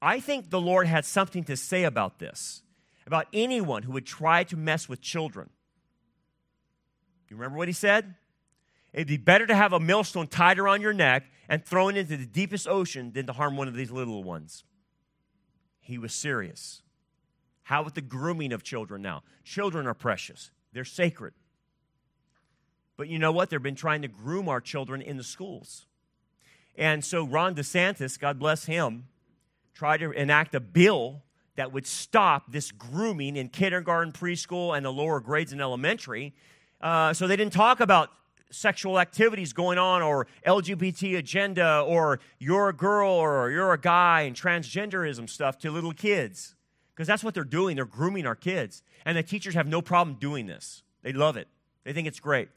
I 0.00 0.20
think 0.20 0.50
the 0.50 0.60
Lord 0.60 0.86
had 0.86 1.04
something 1.04 1.44
to 1.44 1.56
say 1.56 1.84
about 1.84 2.18
this, 2.18 2.62
about 3.06 3.26
anyone 3.32 3.82
who 3.82 3.92
would 3.92 4.06
try 4.06 4.44
to 4.44 4.56
mess 4.56 4.88
with 4.88 5.00
children. 5.00 5.50
You 7.28 7.36
remember 7.36 7.58
what 7.58 7.68
he 7.68 7.74
said? 7.74 8.14
It'd 8.92 9.08
be 9.08 9.16
better 9.16 9.46
to 9.46 9.54
have 9.54 9.72
a 9.72 9.80
millstone 9.80 10.28
tied 10.28 10.58
around 10.58 10.80
your 10.80 10.94
neck 10.94 11.24
and 11.48 11.64
thrown 11.64 11.96
into 11.96 12.16
the 12.16 12.26
deepest 12.26 12.66
ocean 12.66 13.12
than 13.12 13.26
to 13.26 13.32
harm 13.32 13.56
one 13.56 13.68
of 13.68 13.74
these 13.74 13.90
little 13.90 14.22
ones. 14.22 14.64
He 15.80 15.98
was 15.98 16.14
serious. 16.14 16.82
How 17.64 17.82
with 17.82 17.94
the 17.94 18.00
grooming 18.00 18.52
of 18.52 18.62
children 18.62 19.02
now? 19.02 19.22
Children 19.44 19.86
are 19.86 19.94
precious, 19.94 20.50
they're 20.72 20.84
sacred. 20.84 21.34
But 22.96 23.08
you 23.08 23.18
know 23.18 23.30
what? 23.30 23.50
They've 23.50 23.62
been 23.62 23.76
trying 23.76 24.02
to 24.02 24.08
groom 24.08 24.48
our 24.48 24.60
children 24.60 25.00
in 25.00 25.18
the 25.18 25.22
schools. 25.22 25.86
And 26.78 27.04
so 27.04 27.24
Ron 27.24 27.56
DeSantis, 27.56 28.18
God 28.18 28.38
bless 28.38 28.64
him, 28.64 29.08
tried 29.74 29.98
to 29.98 30.12
enact 30.12 30.54
a 30.54 30.60
bill 30.60 31.22
that 31.56 31.72
would 31.72 31.88
stop 31.88 32.52
this 32.52 32.70
grooming 32.70 33.36
in 33.36 33.48
kindergarten, 33.48 34.12
preschool, 34.12 34.76
and 34.76 34.86
the 34.86 34.92
lower 34.92 35.18
grades 35.18 35.52
in 35.52 35.60
elementary. 35.60 36.32
Uh, 36.80 37.12
so 37.12 37.26
they 37.26 37.34
didn't 37.34 37.52
talk 37.52 37.80
about 37.80 38.10
sexual 38.50 39.00
activities 39.00 39.52
going 39.52 39.76
on 39.76 40.02
or 40.02 40.28
LGBT 40.46 41.18
agenda 41.18 41.80
or 41.80 42.20
you're 42.38 42.68
a 42.68 42.72
girl 42.72 43.10
or 43.10 43.50
you're 43.50 43.72
a 43.72 43.80
guy 43.80 44.22
and 44.22 44.36
transgenderism 44.36 45.28
stuff 45.28 45.58
to 45.58 45.72
little 45.72 45.92
kids. 45.92 46.54
Because 46.94 47.08
that's 47.08 47.24
what 47.24 47.34
they're 47.34 47.42
doing. 47.42 47.74
They're 47.74 47.84
grooming 47.86 48.24
our 48.24 48.36
kids. 48.36 48.84
And 49.04 49.18
the 49.18 49.24
teachers 49.24 49.54
have 49.54 49.66
no 49.66 49.82
problem 49.82 50.16
doing 50.20 50.46
this. 50.46 50.84
They 51.02 51.12
love 51.12 51.36
it, 51.36 51.48
they 51.82 51.92
think 51.92 52.06
it's 52.06 52.20
great. 52.20 52.50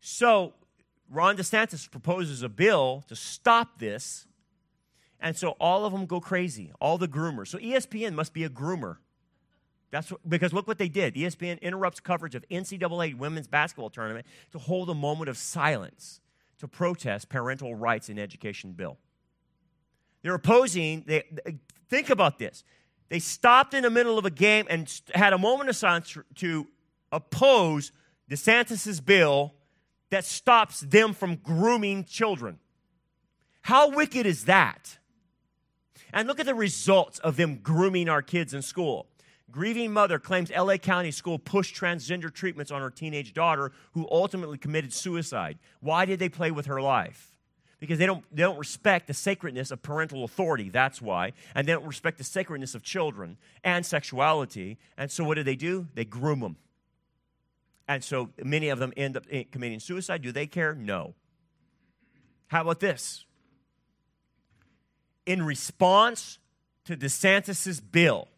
So 0.00 0.54
Ron 1.10 1.36
DeSantis 1.36 1.90
proposes 1.90 2.42
a 2.42 2.48
bill 2.48 3.04
to 3.08 3.16
stop 3.16 3.78
this. 3.78 4.26
And 5.20 5.36
so 5.36 5.50
all 5.58 5.84
of 5.84 5.92
them 5.92 6.06
go 6.06 6.20
crazy, 6.20 6.72
all 6.80 6.98
the 6.98 7.08
groomers. 7.08 7.48
So 7.48 7.58
ESPN 7.58 8.14
must 8.14 8.32
be 8.32 8.44
a 8.44 8.48
groomer. 8.48 8.98
That's 9.90 10.10
what, 10.10 10.28
because 10.28 10.52
look 10.52 10.68
what 10.68 10.78
they 10.78 10.88
did. 10.88 11.14
ESPN 11.14 11.60
interrupts 11.60 11.98
coverage 11.98 12.34
of 12.34 12.44
NCAA 12.50 13.16
women's 13.16 13.48
basketball 13.48 13.90
tournament 13.90 14.26
to 14.52 14.58
hold 14.58 14.90
a 14.90 14.94
moment 14.94 15.30
of 15.30 15.38
silence 15.38 16.20
to 16.58 16.68
protest 16.68 17.28
parental 17.28 17.74
rights 17.74 18.08
in 18.08 18.18
education 18.18 18.72
bill. 18.72 18.98
They're 20.22 20.34
opposing. 20.34 21.04
They, 21.06 21.24
think 21.88 22.10
about 22.10 22.38
this. 22.38 22.64
They 23.08 23.18
stopped 23.18 23.72
in 23.72 23.84
the 23.84 23.90
middle 23.90 24.18
of 24.18 24.26
a 24.26 24.30
game 24.30 24.66
and 24.68 24.92
had 25.14 25.32
a 25.32 25.38
moment 25.38 25.70
of 25.70 25.76
silence 25.76 26.16
to 26.36 26.66
oppose 27.10 27.92
DeSantis's 28.30 29.00
bill 29.00 29.54
that 30.10 30.24
stops 30.24 30.80
them 30.80 31.12
from 31.12 31.36
grooming 31.36 32.04
children. 32.04 32.58
How 33.62 33.90
wicked 33.90 34.26
is 34.26 34.46
that? 34.46 34.98
And 36.12 36.26
look 36.26 36.40
at 36.40 36.46
the 36.46 36.54
results 36.54 37.18
of 37.18 37.36
them 37.36 37.56
grooming 37.56 38.08
our 38.08 38.22
kids 38.22 38.54
in 38.54 38.62
school. 38.62 39.06
Grieving 39.50 39.92
mother 39.92 40.18
claims 40.18 40.50
LA 40.50 40.76
County 40.76 41.10
School 41.10 41.38
pushed 41.38 41.74
transgender 41.74 42.32
treatments 42.32 42.70
on 42.70 42.82
her 42.82 42.90
teenage 42.90 43.32
daughter 43.32 43.72
who 43.92 44.06
ultimately 44.10 44.58
committed 44.58 44.92
suicide. 44.92 45.58
Why 45.80 46.04
did 46.04 46.18
they 46.18 46.28
play 46.28 46.50
with 46.50 46.66
her 46.66 46.82
life? 46.82 47.38
Because 47.80 47.98
they 47.98 48.06
don't, 48.06 48.24
they 48.34 48.42
don't 48.42 48.58
respect 48.58 49.06
the 49.06 49.14
sacredness 49.14 49.70
of 49.70 49.82
parental 49.82 50.24
authority, 50.24 50.68
that's 50.68 51.00
why. 51.00 51.32
And 51.54 51.66
they 51.66 51.72
don't 51.72 51.86
respect 51.86 52.18
the 52.18 52.24
sacredness 52.24 52.74
of 52.74 52.82
children 52.82 53.38
and 53.62 53.86
sexuality. 53.86 54.78
And 54.98 55.10
so 55.10 55.24
what 55.24 55.36
do 55.36 55.42
they 55.42 55.56
do? 55.56 55.86
They 55.94 56.04
groom 56.04 56.40
them. 56.40 56.56
And 57.88 58.04
so 58.04 58.28
many 58.44 58.68
of 58.68 58.78
them 58.78 58.92
end 58.96 59.16
up 59.16 59.24
committing 59.50 59.80
suicide. 59.80 60.20
Do 60.20 60.30
they 60.30 60.46
care? 60.46 60.74
No. 60.74 61.14
How 62.48 62.60
about 62.60 62.80
this? 62.80 63.24
In 65.24 65.42
response 65.42 66.38
to 66.84 66.96
DeSantis's 66.96 67.80
bill, 67.80 68.28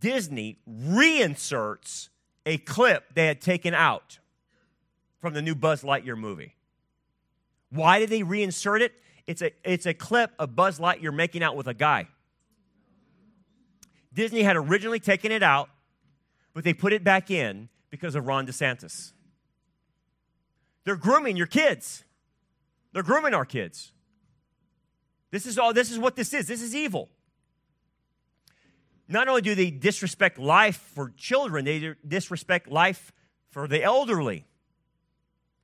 Disney 0.00 0.58
reinserts 0.66 2.10
a 2.44 2.58
clip 2.58 3.14
they 3.14 3.26
had 3.26 3.40
taken 3.40 3.72
out 3.72 4.18
from 5.20 5.32
the 5.32 5.40
new 5.40 5.54
Buzz 5.54 5.82
Lightyear 5.82 6.18
movie. 6.18 6.56
Why 7.70 7.98
did 7.98 8.10
they 8.10 8.20
reinsert 8.20 8.80
it? 8.80 8.92
It's 9.26 9.42
a, 9.42 9.52
it's 9.64 9.86
a 9.86 9.94
clip 9.94 10.32
of 10.38 10.54
Buzz 10.54 10.78
Lightyear 10.78 11.14
making 11.14 11.42
out 11.42 11.56
with 11.56 11.66
a 11.66 11.74
guy. 11.74 12.08
Disney 14.12 14.42
had 14.42 14.56
originally 14.56 15.00
taken 15.00 15.32
it 15.32 15.42
out, 15.42 15.70
but 16.52 16.62
they 16.62 16.74
put 16.74 16.92
it 16.92 17.02
back 17.02 17.30
in 17.30 17.68
because 17.94 18.16
of 18.16 18.26
Ron 18.26 18.44
DeSantis. 18.44 19.12
They're 20.82 20.96
grooming 20.96 21.36
your 21.36 21.46
kids. 21.46 22.02
They're 22.92 23.04
grooming 23.04 23.34
our 23.34 23.44
kids. 23.44 23.92
This 25.30 25.46
is 25.46 25.58
all 25.58 25.72
this 25.72 25.92
is 25.92 25.98
what 26.00 26.16
this 26.16 26.34
is. 26.34 26.48
This 26.48 26.60
is 26.60 26.74
evil. 26.74 27.08
not 29.06 29.28
only 29.28 29.42
do 29.42 29.54
they 29.54 29.70
disrespect 29.70 30.40
life 30.40 30.76
for 30.76 31.12
children, 31.16 31.64
they 31.64 31.94
disrespect 32.06 32.68
life 32.68 33.12
for 33.50 33.68
the 33.68 33.80
elderly. 33.80 34.44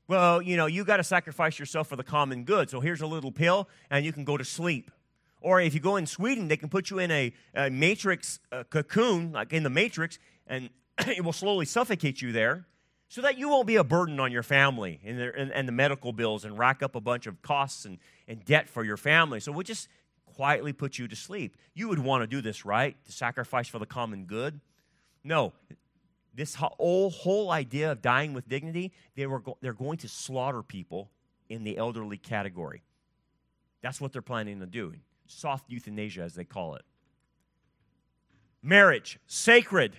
Well, 0.06 0.40
you 0.40 0.56
know, 0.56 0.66
you 0.66 0.84
got 0.84 0.98
to 0.98 1.04
sacrifice 1.04 1.58
yourself 1.58 1.88
for 1.88 1.96
the 1.96 2.04
common 2.04 2.44
good. 2.44 2.70
So 2.70 2.78
here's 2.78 3.00
a 3.00 3.08
little 3.08 3.32
pill, 3.32 3.68
and 3.90 4.04
you 4.04 4.12
can 4.12 4.24
go 4.24 4.36
to 4.36 4.44
sleep. 4.44 4.92
Or 5.40 5.60
if 5.60 5.74
you 5.74 5.80
go 5.80 5.96
in 5.96 6.06
Sweden, 6.06 6.46
they 6.46 6.56
can 6.56 6.68
put 6.68 6.90
you 6.90 7.00
in 7.00 7.10
a, 7.10 7.32
a 7.56 7.70
matrix 7.70 8.38
a 8.52 8.62
cocoon, 8.62 9.32
like 9.32 9.52
in 9.52 9.64
the 9.64 9.70
matrix, 9.70 10.20
and 10.46 10.70
it 11.08 11.24
will 11.24 11.32
slowly 11.32 11.64
suffocate 11.64 12.20
you 12.22 12.32
there 12.32 12.66
so 13.08 13.22
that 13.22 13.38
you 13.38 13.48
won't 13.48 13.66
be 13.66 13.76
a 13.76 13.84
burden 13.84 14.20
on 14.20 14.30
your 14.30 14.42
family 14.42 15.00
and 15.04 15.18
the, 15.18 15.34
and, 15.36 15.52
and 15.52 15.66
the 15.66 15.72
medical 15.72 16.12
bills 16.12 16.44
and 16.44 16.56
rack 16.56 16.82
up 16.82 16.94
a 16.94 17.00
bunch 17.00 17.26
of 17.26 17.42
costs 17.42 17.84
and, 17.84 17.98
and 18.28 18.44
debt 18.44 18.68
for 18.68 18.84
your 18.84 18.96
family. 18.96 19.40
So 19.40 19.50
we'll 19.50 19.64
just 19.64 19.88
quietly 20.24 20.72
put 20.72 20.98
you 20.98 21.08
to 21.08 21.16
sleep. 21.16 21.56
You 21.74 21.88
would 21.88 21.98
want 21.98 22.22
to 22.22 22.26
do 22.26 22.40
this, 22.40 22.64
right? 22.64 22.96
To 23.06 23.12
sacrifice 23.12 23.68
for 23.68 23.78
the 23.78 23.86
common 23.86 24.26
good? 24.26 24.60
No. 25.24 25.52
This 26.32 26.54
whole, 26.54 27.10
whole 27.10 27.50
idea 27.50 27.90
of 27.90 28.00
dying 28.00 28.32
with 28.32 28.48
dignity, 28.48 28.92
they 29.16 29.26
were 29.26 29.40
go- 29.40 29.58
they're 29.60 29.72
going 29.72 29.98
to 29.98 30.08
slaughter 30.08 30.62
people 30.62 31.10
in 31.48 31.64
the 31.64 31.76
elderly 31.76 32.16
category. 32.16 32.82
That's 33.82 34.00
what 34.00 34.12
they're 34.12 34.22
planning 34.22 34.60
to 34.60 34.66
do. 34.66 34.94
Soft 35.26 35.70
euthanasia, 35.70 36.22
as 36.22 36.34
they 36.34 36.44
call 36.44 36.76
it. 36.76 36.82
Marriage, 38.62 39.18
sacred. 39.26 39.96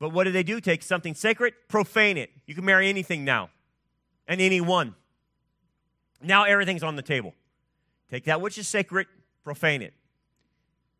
But 0.00 0.12
what 0.12 0.24
do 0.24 0.32
they 0.32 0.42
do? 0.42 0.60
Take 0.60 0.82
something 0.82 1.14
sacred, 1.14 1.52
profane 1.68 2.16
it. 2.16 2.30
You 2.46 2.54
can 2.54 2.64
marry 2.64 2.88
anything 2.88 3.24
now 3.24 3.50
and 4.26 4.40
anyone. 4.40 4.94
Now 6.22 6.44
everything's 6.44 6.82
on 6.82 6.96
the 6.96 7.02
table. 7.02 7.34
Take 8.10 8.24
that 8.24 8.40
which 8.40 8.58
is 8.58 8.66
sacred, 8.66 9.06
profane 9.44 9.82
it. 9.82 9.94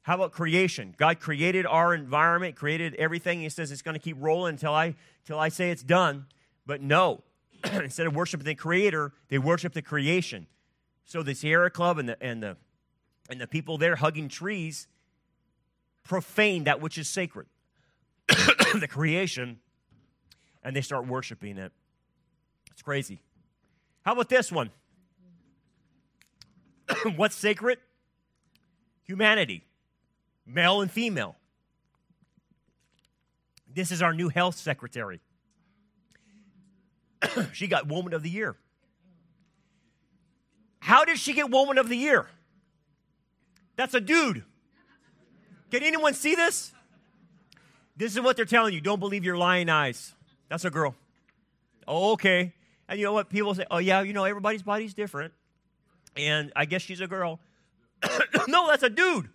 How 0.03 0.15
about 0.15 0.33
creation? 0.33 0.95
God 0.97 1.19
created 1.19 1.67
our 1.67 1.95
environment, 1.95 2.57
created 2.57 2.95
everything. 2.95 3.41
He 3.41 3.49
says 3.49 3.73
it's 3.73 3.83
going 3.83 3.95
to 3.95 4.01
keep 4.01 4.17
rolling 4.21 4.55
until 4.55 4.75
I, 4.75 4.95
until 5.25 5.39
I 5.39 5.49
say 5.49 5.71
it's 5.71 5.83
done. 5.83 6.27
But 6.67 6.83
no, 6.83 7.23
instead 7.73 8.07
of 8.07 8.15
worshiping 8.15 8.47
the 8.47 8.55
creator, 8.55 9.13
they 9.29 9.39
worship 9.39 9.73
the 9.73 9.83
creation. 9.83 10.47
So 11.05 11.23
the 11.23 11.35
Sierra 11.35 11.71
Club 11.71 11.99
and 11.99 12.09
the, 12.11 12.23
and 12.23 12.43
the, 12.43 12.57
and 13.29 13.41
the 13.41 13.47
people 13.47 13.79
there 13.79 13.97
hugging 13.97 14.29
trees 14.29 14.89
profane 16.05 16.65
that 16.65 16.81
which 16.81 16.99
is 16.99 17.09
sacred. 17.09 17.47
the 18.81 18.89
creation 18.89 19.59
and 20.63 20.75
they 20.75 20.81
start 20.81 21.07
worshiping 21.07 21.59
it. 21.59 21.73
It's 22.73 22.83
crazy. 22.83 23.21
How 24.03 24.13
about 24.13 24.29
this 24.29 24.51
one? 24.51 24.71
What's 27.17 27.37
sacred? 27.37 27.79
Humanity, 29.05 29.65
male 30.47 30.81
and 30.83 30.91
female. 30.91 31.37
This 33.73 33.91
is 33.91 34.03
our 34.03 34.13
new 34.13 34.29
health 34.29 34.57
secretary. 34.57 35.21
she 37.53 37.67
got 37.67 37.89
Woman 37.89 38.15
of 38.15 38.23
the 38.23 38.31
Year. 38.31 38.57
How 40.81 41.05
did 41.05 41.19
she 41.19 41.33
get 41.33 41.51
Woman 41.51 41.79
of 41.79 41.89
the 41.89 41.97
Year? 41.97 42.27
That's 43.77 43.95
a 43.95 44.01
dude. 44.01 44.45
Can 45.71 45.83
anyone 45.83 46.15
see 46.15 46.35
this? 46.35 46.73
This 48.01 48.15
is 48.15 48.23
what 48.23 48.35
they're 48.35 48.47
telling 48.47 48.73
you. 48.73 48.81
Don't 48.81 48.99
believe 48.99 49.27
your 49.27 49.37
lying 49.37 49.69
eyes. 49.69 50.15
That's 50.49 50.65
a 50.65 50.71
girl. 50.71 50.95
Oh, 51.87 52.13
okay. 52.13 52.55
And 52.89 52.99
you 52.99 53.05
know 53.05 53.13
what? 53.13 53.29
People 53.29 53.55
say, 53.55 53.67
oh, 53.71 53.77
yeah, 53.77 54.01
you 54.01 54.15
know, 54.15 54.25
everybody's 54.25 54.63
body's 54.63 54.95
different. 54.95 55.35
And 56.17 56.51
I 56.57 56.65
guess 56.65 56.81
she's 56.81 57.03
a 57.03 57.07
girl. 57.07 57.41
no, 58.49 58.69
that's 58.69 58.83
a 58.83 58.89
dude. 58.89 59.29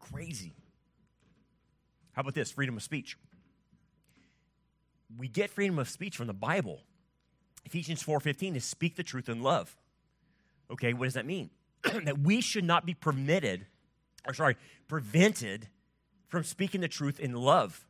Crazy. 0.00 0.54
How 2.10 2.22
about 2.22 2.34
this? 2.34 2.50
Freedom 2.50 2.76
of 2.76 2.82
speech. 2.82 3.16
We 5.16 5.28
get 5.28 5.50
freedom 5.50 5.78
of 5.78 5.88
speech 5.88 6.16
from 6.16 6.26
the 6.26 6.34
Bible. 6.34 6.80
Ephesians 7.64 8.02
4:15 8.02 8.56
is 8.56 8.64
speak 8.64 8.96
the 8.96 9.04
truth 9.04 9.28
in 9.28 9.40
love. 9.40 9.76
Okay, 10.68 10.94
what 10.94 11.04
does 11.04 11.14
that 11.14 11.26
mean? 11.26 11.50
that 12.04 12.18
we 12.18 12.40
should 12.40 12.64
not 12.64 12.84
be 12.84 12.94
permitted 12.94 13.66
or 14.26 14.34
sorry, 14.34 14.56
prevented 14.88 15.68
from 16.28 16.44
speaking 16.44 16.80
the 16.80 16.88
truth 16.88 17.20
in 17.20 17.32
love. 17.32 17.86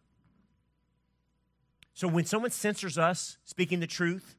So 1.95 2.07
when 2.09 2.26
someone 2.26 2.51
censors 2.51 2.99
us 2.99 3.39
speaking 3.45 3.80
the 3.80 3.87
truth, 3.87 4.37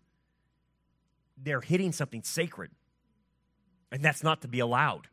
they're 1.38 1.62
hitting 1.62 1.92
something 1.92 2.24
sacred. 2.24 2.72
And 3.92 4.04
that's 4.04 4.24
not 4.24 4.42
to 4.42 4.48
be 4.48 4.60
allowed. 4.60 5.08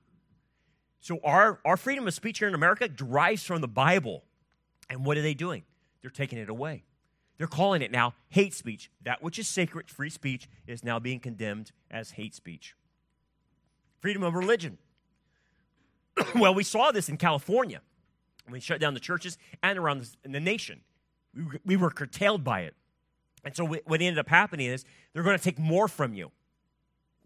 So 1.01 1.21
our, 1.23 1.61
our 1.65 1.77
freedom 1.77 2.07
of 2.07 2.15
speech 2.15 2.39
here 2.39 2.49
in 2.49 2.55
America 2.55 2.89
derives 2.89 3.45
from 3.45 3.61
the 3.61 3.69
Bible. 3.69 4.25
And 4.89 5.05
what 5.05 5.17
are 5.17 5.23
they 5.23 5.35
doing? 5.35 5.63
They're 6.03 6.11
taking 6.11 6.39
it 6.39 6.49
away. 6.49 6.85
They're 7.39 7.47
calling 7.47 7.83
it 7.83 7.91
now 7.91 8.15
hate 8.29 8.55
speech. 8.55 8.91
That 9.03 9.23
which 9.23 9.39
is 9.39 9.49
sacred, 9.49 9.91
free 9.91 10.11
speech, 10.11 10.49
is 10.67 10.85
now 10.85 10.99
being 10.99 11.21
condemned 11.21 11.73
as 11.91 12.13
hate 12.13 12.35
speech. 12.35 12.75
Freedom 14.01 14.23
of 14.23 14.35
religion. 14.35 14.79
well, 16.35 16.55
we 16.55 16.65
saw 16.65 16.93
this 16.93 17.09
in 17.09 17.17
California. 17.17 17.81
We 18.51 18.61
shut 18.61 18.81
down 18.81 18.95
the 18.95 19.01
churches 19.01 19.39
and 19.63 19.79
around 19.79 20.07
the 20.23 20.41
nation. 20.41 20.83
We 21.35 21.45
were, 21.45 21.61
we 21.65 21.77
were 21.77 21.91
curtailed 21.91 22.45
by 22.45 22.61
it. 22.61 22.75
And 23.45 23.55
so 23.55 23.67
what 23.67 24.01
ended 24.01 24.19
up 24.19 24.29
happening 24.29 24.67
is 24.67 24.85
they're 25.13 25.23
going 25.23 25.37
to 25.37 25.43
take 25.43 25.59
more 25.59 25.89
from 25.89 26.15
you. 26.15 26.31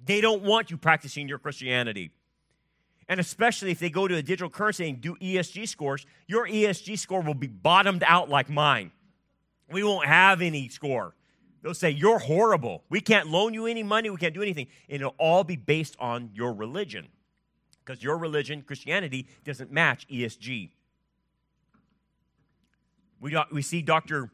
They 0.04 0.20
don't 0.20 0.42
want 0.42 0.70
you 0.70 0.76
practicing 0.76 1.28
your 1.28 1.38
Christianity. 1.38 2.10
And 3.08 3.20
especially 3.20 3.70
if 3.70 3.78
they 3.78 3.90
go 3.90 4.06
to 4.06 4.16
a 4.16 4.22
digital 4.22 4.50
currency 4.50 4.88
and 4.88 5.00
do 5.00 5.16
ESG 5.16 5.68
scores, 5.68 6.06
your 6.26 6.46
ESG 6.46 6.98
score 6.98 7.22
will 7.22 7.34
be 7.34 7.46
bottomed 7.46 8.04
out 8.06 8.28
like 8.28 8.50
mine. 8.50 8.90
We 9.70 9.82
won't 9.82 10.06
have 10.06 10.42
any 10.42 10.68
score. 10.68 11.14
They'll 11.62 11.74
say, 11.74 11.90
You're 11.90 12.18
horrible. 12.18 12.84
We 12.90 13.00
can't 13.00 13.28
loan 13.28 13.54
you 13.54 13.66
any 13.66 13.82
money. 13.82 14.10
We 14.10 14.16
can't 14.16 14.34
do 14.34 14.42
anything. 14.42 14.68
It'll 14.88 15.14
all 15.18 15.44
be 15.44 15.56
based 15.56 15.96
on 15.98 16.30
your 16.34 16.52
religion 16.52 17.08
because 17.88 18.02
your 18.02 18.18
religion, 18.18 18.60
Christianity, 18.60 19.26
doesn't 19.44 19.72
match 19.72 20.06
ESG. 20.08 20.68
We, 23.18 23.36
we 23.50 23.62
see 23.62 23.80
doctor, 23.80 24.30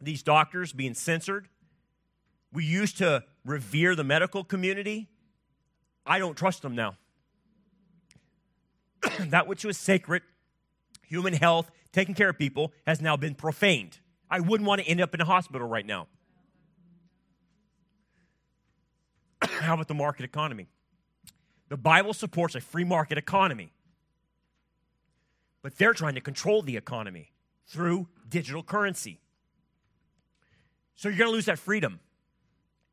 these 0.00 0.24
doctors 0.24 0.72
being 0.72 0.94
censored. 0.94 1.46
We 2.52 2.64
used 2.64 2.98
to 2.98 3.22
revere 3.44 3.94
the 3.94 4.02
medical 4.02 4.42
community. 4.42 5.08
I 6.04 6.18
don't 6.18 6.34
trust 6.36 6.62
them 6.62 6.74
now. 6.74 6.96
that 9.20 9.46
which 9.46 9.64
was 9.64 9.78
sacred, 9.78 10.22
human 11.06 11.34
health, 11.34 11.70
taking 11.92 12.16
care 12.16 12.30
of 12.30 12.38
people, 12.38 12.72
has 12.88 13.00
now 13.00 13.16
been 13.16 13.36
profaned. 13.36 14.00
I 14.28 14.40
wouldn't 14.40 14.66
want 14.66 14.80
to 14.80 14.86
end 14.88 15.00
up 15.00 15.14
in 15.14 15.20
a 15.20 15.24
hospital 15.24 15.68
right 15.68 15.86
now. 15.86 16.08
How 19.42 19.74
about 19.74 19.86
the 19.86 19.94
market 19.94 20.24
economy? 20.24 20.66
The 21.70 21.76
Bible 21.76 22.12
supports 22.12 22.54
a 22.54 22.60
free 22.60 22.84
market 22.84 23.16
economy. 23.16 23.72
But 25.62 25.78
they're 25.78 25.94
trying 25.94 26.16
to 26.16 26.20
control 26.20 26.62
the 26.62 26.76
economy 26.76 27.32
through 27.66 28.08
digital 28.28 28.62
currency. 28.62 29.20
So 30.96 31.08
you're 31.08 31.16
going 31.16 31.30
to 31.30 31.34
lose 31.34 31.46
that 31.46 31.58
freedom. 31.58 32.00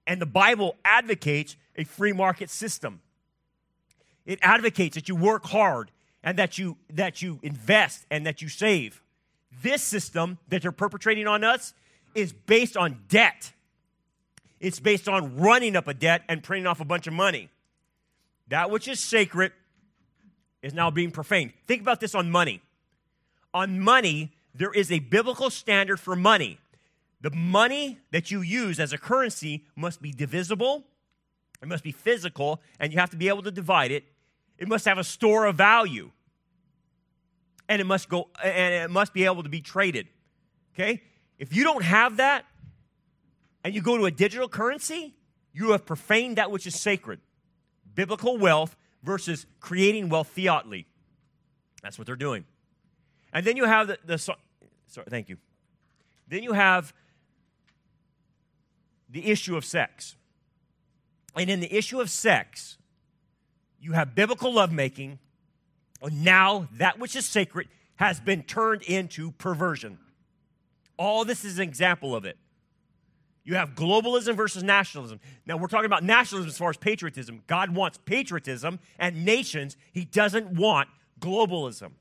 And 0.06 0.22
the 0.22 0.28
Bible 0.28 0.78
advocates 0.86 1.58
a 1.76 1.84
free 1.84 2.14
market 2.14 2.50
system. 2.50 3.02
It 4.26 4.40
advocates 4.42 4.96
that 4.96 5.10
you 5.10 5.16
work 5.16 5.46
hard 5.46 5.92
and 6.24 6.38
that 6.38 6.58
you 6.58 6.78
that 6.92 7.22
you 7.22 7.40
invest 7.42 8.06
and 8.12 8.26
that 8.26 8.42
you 8.42 8.50
save. 8.50 9.02
This 9.64 9.82
system 9.82 10.38
that 10.50 10.62
they're 10.62 10.72
perpetrating 10.72 11.28
on 11.28 11.44
us 11.44 11.74
is 12.14 12.32
based 12.32 12.78
on 12.78 13.00
debt. 13.10 13.54
It's 14.60 14.80
based 14.80 15.08
on 15.08 15.38
running 15.38 15.76
up 15.76 15.88
a 15.88 15.94
debt 15.94 16.24
and 16.28 16.44
printing 16.44 16.68
off 16.68 16.80
a 16.80 16.86
bunch 16.86 17.08
of 17.08 17.14
money. 17.14 17.50
That 18.50 18.70
which 18.70 18.88
is 18.88 19.00
sacred 19.00 19.52
is 20.62 20.74
now 20.74 20.90
being 20.90 21.12
profaned. 21.12 21.54
Think 21.68 21.82
about 21.82 22.00
this 22.00 22.16
on 22.16 22.32
money. 22.32 22.62
On 23.54 23.80
money, 23.80 24.34
there 24.54 24.72
is 24.72 24.92
a 24.92 25.00
biblical 25.00 25.50
standard 25.50 26.00
for 26.00 26.16
money. 26.16 26.60
The 27.22 27.32
money 27.32 28.00
that 28.12 28.32
you 28.32 28.42
use 28.42 28.80
as 28.80 28.94
a 28.94 28.98
currency 28.98 29.66
must 29.76 30.02
be 30.02 30.12
divisible, 30.12 30.84
it 31.62 31.68
must 31.68 31.84
be 31.84 31.92
physical, 31.92 32.62
and 32.80 32.94
you 32.94 33.00
have 33.00 33.10
to 33.10 33.18
be 33.18 33.28
able 33.28 33.42
to 33.44 33.52
divide 33.52 33.92
it. 33.92 34.04
It 34.58 34.68
must 34.68 34.86
have 34.86 34.98
a 34.98 35.04
store 35.04 35.46
of 35.46 35.56
value. 35.56 36.12
And 37.70 37.82
it 37.82 37.86
must 37.86 38.08
go 38.08 38.30
and 38.42 38.74
it 38.74 38.90
must 38.90 39.14
be 39.14 39.26
able 39.26 39.44
to 39.44 39.50
be 39.50 39.62
traded. 39.62 40.08
Okay? 40.74 41.02
If 41.38 41.56
you 41.56 41.64
don't 41.64 41.84
have 41.84 42.18
that 42.18 42.46
and 43.64 43.76
you 43.76 43.82
go 43.82 43.98
to 43.98 44.06
a 44.06 44.12
digital 44.12 44.48
currency, 44.48 45.16
you 45.52 45.72
have 45.72 45.86
profaned 45.86 46.38
that 46.38 46.50
which 46.50 46.66
is 46.66 46.80
sacred 46.80 47.20
biblical 47.98 48.38
wealth 48.38 48.78
versus 49.04 49.48
creating 49.60 50.08
wealth 50.08 50.32
fiatly. 50.34 50.86
That's 51.82 51.98
what 51.98 52.06
they're 52.06 52.16
doing. 52.16 52.46
And 53.34 53.46
then 53.46 53.58
you 53.58 53.66
have 53.66 53.88
the, 53.88 53.98
the 54.06 54.18
sorry, 54.18 54.38
thank 55.10 55.28
you. 55.28 55.38
Then 56.28 56.44
you 56.44 56.54
have 56.54 56.94
the 59.10 59.26
issue 59.26 59.58
of 59.58 59.66
sex. 59.66 60.16
And 61.36 61.50
in 61.50 61.60
the 61.60 61.76
issue 61.76 62.00
of 62.00 62.10
sex, 62.10 62.78
you 63.80 63.94
have 63.94 64.16
biblical 64.16 64.54
lovemaking 64.54 65.20
Now 66.12 66.68
that 66.74 67.00
which 67.00 67.16
is 67.16 67.26
sacred 67.26 67.68
has 67.96 68.20
been 68.20 68.44
turned 68.44 68.84
into 68.84 69.32
perversion. 69.32 69.98
All 70.98 71.26
this 71.26 71.44
is 71.44 71.58
an 71.58 71.64
example 71.64 72.16
of 72.16 72.26
it. 72.26 72.38
You 73.48 73.56
have 73.56 73.76
globalism 73.76 74.36
versus 74.36 74.62
nationalism. 74.62 75.22
Now, 75.46 75.56
we're 75.56 75.70
talking 75.70 75.86
about 75.86 76.04
nationalism 76.04 76.50
as 76.50 76.58
far 76.58 76.70
as 76.70 76.76
patriotism. 76.76 77.44
God 77.48 77.74
wants 77.74 77.98
patriotism 78.04 78.78
and 79.00 79.24
nations, 79.24 79.78
He 79.94 80.04
doesn't 80.04 80.58
want 80.58 80.90
globalism. 81.22 81.92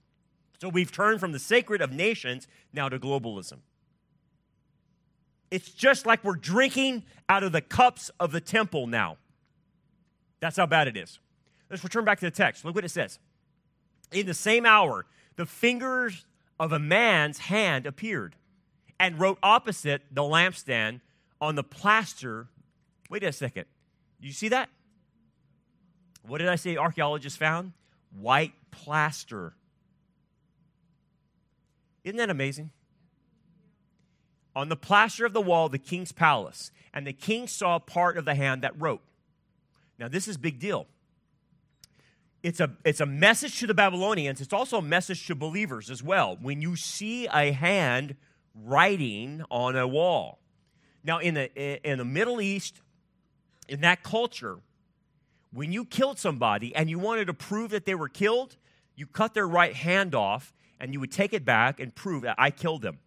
So 0.61 0.69
we've 0.69 0.91
turned 0.91 1.21
from 1.21 1.31
the 1.31 1.39
sacred 1.39 1.81
of 1.83 1.93
nations 1.93 2.49
now 2.73 2.89
to 2.89 2.99
globalism. 2.99 3.59
It's 5.53 5.71
just 5.71 6.05
like 6.05 6.25
we're 6.25 6.35
drinking 6.35 7.05
out 7.29 7.45
of 7.45 7.53
the 7.53 7.61
cups 7.61 8.11
of 8.19 8.33
the 8.33 8.41
temple 8.41 8.89
now. 8.89 9.17
That's 10.41 10.57
how 10.57 10.67
bad 10.67 10.89
it 10.89 10.97
is. 10.97 11.21
Let's 11.71 11.85
return 11.85 12.05
back 12.05 12.19
to 12.19 12.27
the 12.27 12.33
text. 12.33 12.65
Look 12.65 12.75
what 12.75 12.85
it 12.85 12.89
says. 12.89 13.21
In 14.11 14.27
the 14.27 14.35
same 14.35 14.67
hour, 14.67 15.07
the 15.37 15.47
fingers 15.47 16.27
of 16.59 16.73
a 16.73 16.81
man's 16.81 17.39
hand 17.39 17.87
appeared 17.87 18.35
and 18.99 19.21
wrote 19.21 19.39
opposite 19.45 20.03
the 20.11 20.23
lampstand 20.23 21.03
on 21.41 21.55
the 21.55 21.65
plaster. 21.65 22.49
Wait 23.11 23.23
a 23.23 23.33
second. 23.33 23.67
You 24.21 24.33
see 24.33 24.49
that? 24.49 24.69
What 26.27 26.39
did 26.39 26.49
I 26.49 26.57
say 26.57 26.77
archaeologists 26.77 27.39
found? 27.39 27.73
White 28.19 28.53
plaster. 28.71 29.55
Isn't 32.05 32.17
that 32.19 32.31
amazing? 32.31 32.71
On 34.55 34.69
the 34.69 34.77
plaster 34.77 35.27
of 35.27 35.33
the 35.33 35.41
wall, 35.41 35.69
the 35.69 35.79
king's 35.79 36.13
palace, 36.13 36.71
and 36.95 37.07
the 37.07 37.13
king 37.13 37.47
saw 37.47 37.79
part 37.79 38.17
of 38.17 38.25
the 38.25 38.35
hand 38.35 38.63
that 38.63 38.81
wrote. 38.81 39.03
Now, 39.99 40.09
this 40.09 40.27
is 40.27 40.37
big 40.37 40.59
deal. 40.59 40.87
It's 42.43 42.61
a, 42.61 42.71
it's 42.85 43.01
a 43.01 43.07
message 43.07 43.59
to 43.61 43.67
the 43.67 43.75
Babylonians. 43.75 44.41
It's 44.41 44.53
also 44.53 44.79
a 44.79 44.83
message 44.83 45.27
to 45.27 45.35
believers 45.35 45.91
as 45.91 46.03
well. 46.03 46.39
When 46.41 46.63
you 46.63 46.77
see 46.77 47.27
a 47.27 47.53
hand 47.53 48.17
writing 48.55 49.43
on 49.51 49.77
a 49.77 49.87
wall, 49.87 50.39
now, 51.07 51.21
in 51.21 51.35
the, 51.35 51.89
in 51.89 51.99
the 51.99 52.05
Middle 52.05 52.41
East, 52.41 52.81
in 53.69 53.81
that 53.83 54.03
culture, 54.03 54.59
when 55.53 55.73
you 55.73 55.85
killed 55.85 56.19
somebody 56.19 56.75
and 56.75 56.91
you 56.91 56.99
wanted 56.99 57.27
to 57.29 57.35
prove 57.35 57.71
that 57.71 57.87
they 57.87 57.95
were 57.95 58.09
killed, 58.09 58.57
you 58.97 59.07
cut 59.07 59.33
their 59.33 59.47
right 59.47 59.75
hand 59.75 60.17
off 60.17 60.53
and 60.81 60.93
you 60.93 60.99
would 60.99 61.13
take 61.13 61.33
it 61.33 61.45
back 61.45 61.79
and 61.79 61.95
prove 61.95 62.23
that 62.23 62.35
I 62.39 62.51
killed 62.51 62.83
them. 62.83 62.99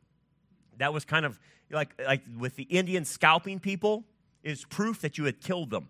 That 0.77 0.93
was 0.93 1.03
kind 1.03 1.25
of 1.25 1.39
like, 1.69 1.89
like 2.03 2.21
with 2.37 2.55
the 2.55 2.63
Indian 2.63 3.03
scalping 3.03 3.59
people, 3.59 4.05
is 4.43 4.63
proof 4.63 5.01
that 5.01 5.17
you 5.17 5.25
had 5.25 5.41
killed 5.41 5.69
them. 5.69 5.89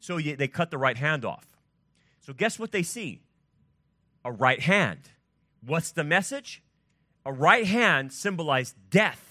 So 0.00 0.16
you, 0.16 0.34
they 0.34 0.48
cut 0.48 0.72
the 0.72 0.78
right 0.78 0.96
hand 0.96 1.24
off. 1.24 1.46
So 2.20 2.32
guess 2.32 2.58
what 2.58 2.72
they 2.72 2.82
see? 2.82 3.20
A 4.24 4.32
right 4.32 4.60
hand. 4.60 5.10
What's 5.64 5.92
the 5.92 6.02
message? 6.02 6.60
A 7.24 7.32
right 7.32 7.66
hand 7.66 8.12
symbolized 8.12 8.74
death 8.90 9.29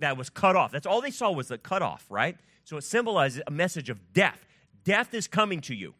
that 0.00 0.16
was 0.16 0.30
cut 0.30 0.56
off. 0.56 0.72
That's 0.72 0.86
all 0.86 1.00
they 1.00 1.10
saw 1.10 1.30
was 1.30 1.48
the 1.48 1.58
cut 1.58 1.82
off, 1.82 2.06
right? 2.08 2.36
So 2.64 2.76
it 2.76 2.82
symbolizes 2.82 3.42
a 3.46 3.50
message 3.50 3.90
of 3.90 4.12
death. 4.12 4.44
Death 4.84 5.14
is 5.14 5.26
coming 5.26 5.60
to 5.62 5.74
you. 5.74 5.94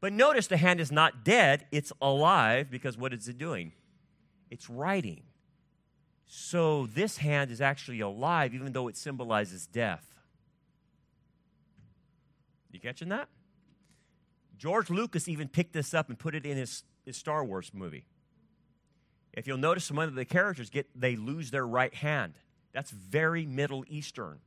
But 0.00 0.12
notice 0.12 0.46
the 0.46 0.56
hand 0.56 0.80
is 0.80 0.92
not 0.92 1.24
dead, 1.24 1.66
it's 1.72 1.92
alive 2.00 2.70
because 2.70 2.96
what 2.96 3.12
is 3.12 3.28
it 3.28 3.38
doing? 3.38 3.72
It's 4.50 4.70
writing. 4.70 5.22
So 6.26 6.86
this 6.86 7.18
hand 7.18 7.50
is 7.50 7.60
actually 7.60 8.00
alive 8.00 8.54
even 8.54 8.72
though 8.72 8.88
it 8.88 8.96
symbolizes 8.96 9.66
death. 9.66 10.06
You 12.70 12.80
catching 12.80 13.08
that? 13.08 13.28
George 14.58 14.90
Lucas 14.90 15.28
even 15.28 15.48
picked 15.48 15.72
this 15.72 15.94
up 15.94 16.08
and 16.08 16.18
put 16.18 16.34
it 16.34 16.44
in 16.44 16.56
his, 16.56 16.84
his 17.04 17.16
Star 17.16 17.44
Wars 17.44 17.70
movie. 17.72 18.06
If 19.32 19.46
you'll 19.46 19.58
notice, 19.58 19.84
some 19.84 19.98
of 19.98 20.14
the 20.14 20.24
characters 20.24 20.70
get 20.70 20.88
they 20.94 21.16
lose 21.16 21.50
their 21.50 21.66
right 21.66 21.94
hand. 21.94 22.34
That's 22.76 22.90
very 22.90 23.46
Middle 23.46 23.86
Eastern. 23.88 24.38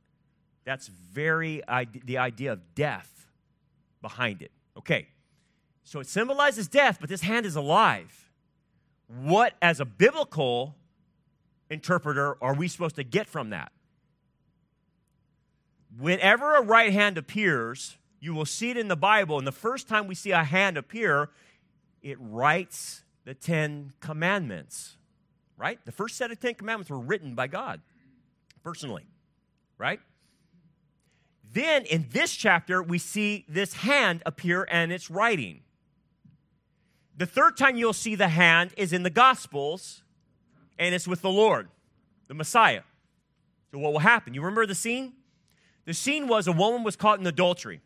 That's 0.64 0.86
very 0.86 1.64
the 2.04 2.18
idea 2.18 2.52
of 2.52 2.76
death 2.76 3.26
behind 4.00 4.40
it. 4.40 4.52
Okay, 4.78 5.08
so 5.82 5.98
it 5.98 6.06
symbolizes 6.06 6.68
death, 6.68 6.98
but 7.00 7.10
this 7.10 7.22
hand 7.22 7.44
is 7.44 7.56
alive. 7.56 8.30
What, 9.08 9.54
as 9.60 9.80
a 9.80 9.84
biblical 9.84 10.76
interpreter, 11.70 12.36
are 12.40 12.54
we 12.54 12.68
supposed 12.68 12.94
to 12.96 13.02
get 13.02 13.26
from 13.26 13.50
that? 13.50 13.72
Whenever 15.98 16.54
a 16.54 16.62
right 16.62 16.92
hand 16.92 17.18
appears, 17.18 17.96
you 18.20 18.32
will 18.32 18.46
see 18.46 18.70
it 18.70 18.76
in 18.76 18.86
the 18.86 18.94
Bible, 18.94 19.38
and 19.38 19.46
the 19.46 19.50
first 19.50 19.88
time 19.88 20.06
we 20.06 20.14
see 20.14 20.30
a 20.30 20.44
hand 20.44 20.76
appear, 20.76 21.30
it 22.00 22.16
writes 22.20 23.02
the 23.24 23.34
Ten 23.34 23.92
Commandments, 23.98 24.98
right? 25.56 25.84
The 25.84 25.90
first 25.90 26.16
set 26.16 26.30
of 26.30 26.38
Ten 26.38 26.54
Commandments 26.54 26.90
were 26.90 27.00
written 27.00 27.34
by 27.34 27.48
God 27.48 27.80
personally, 28.62 29.06
right? 29.78 30.00
Then 31.52 31.84
in 31.84 32.06
this 32.10 32.34
chapter, 32.34 32.82
we 32.82 32.98
see 32.98 33.44
this 33.48 33.74
hand 33.74 34.22
appear 34.24 34.66
and 34.70 34.92
it's 34.92 35.10
writing. 35.10 35.62
The 37.16 37.26
third 37.26 37.56
time 37.56 37.76
you'll 37.76 37.92
see 37.92 38.14
the 38.14 38.28
hand 38.28 38.72
is 38.76 38.92
in 38.92 39.02
the 39.02 39.10
Gospels, 39.10 40.02
and 40.78 40.94
it's 40.94 41.06
with 41.06 41.20
the 41.20 41.30
Lord, 41.30 41.68
the 42.28 42.34
Messiah. 42.34 42.82
So, 43.70 43.78
what 43.78 43.92
will 43.92 44.00
happen? 44.00 44.32
You 44.32 44.40
remember 44.40 44.64
the 44.64 44.74
scene? 44.74 45.12
The 45.84 45.94
scene 45.94 46.28
was 46.28 46.46
a 46.46 46.52
woman 46.52 46.82
was 46.82 46.96
caught 46.96 47.20
in 47.20 47.26
adultery. 47.26 47.80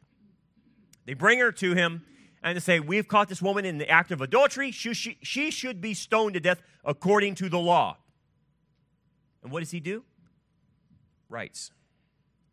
They 1.07 1.15
bring 1.15 1.39
her 1.39 1.53
to 1.53 1.75
him 1.75 2.05
and 2.43 2.57
they 2.57 2.61
say, 2.61 2.81
We've 2.81 3.09
caught 3.09 3.29
this 3.29 3.43
woman 3.43 3.65
in 3.65 3.79
the 3.79 3.89
act 3.89 4.11
of 4.13 4.21
adultery. 4.21 4.71
She, 4.71 4.95
she, 4.95 5.19
she 5.23 5.51
should 5.51 5.81
be 5.81 5.95
stoned 5.95 6.35
to 6.35 6.41
death 6.41 6.63
according 6.85 7.35
to 7.37 7.49
the 7.49 7.59
law. 7.59 7.97
And 9.43 9.51
what 9.51 9.61
does 9.61 9.71
he 9.71 9.81
do? 9.81 10.05
Writes. 11.29 11.73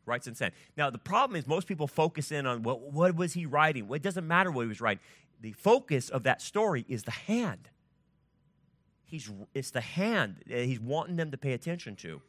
Writes 0.05 0.27
and 0.27 0.35
sent. 0.35 0.53
Now, 0.75 0.89
the 0.89 0.97
problem 0.97 1.37
is 1.37 1.47
most 1.47 1.67
people 1.67 1.87
focus 1.87 2.31
in 2.31 2.45
on 2.45 2.63
what, 2.63 2.81
what 2.81 3.15
was 3.15 3.33
he 3.33 3.45
writing? 3.45 3.87
Well, 3.87 3.95
it 3.95 4.01
doesn't 4.01 4.27
matter 4.27 4.51
what 4.51 4.63
he 4.63 4.67
was 4.67 4.81
writing. 4.81 5.03
The 5.39 5.51
focus 5.53 6.09
of 6.09 6.23
that 6.23 6.41
story 6.41 6.85
is 6.87 7.03
the 7.03 7.11
hand. 7.11 7.69
He's, 9.05 9.29
it's 9.53 9.71
the 9.71 9.81
hand 9.81 10.37
that 10.47 10.65
he's 10.65 10.79
wanting 10.79 11.17
them 11.17 11.31
to 11.31 11.37
pay 11.37 11.53
attention 11.53 11.95
to. 11.97 12.21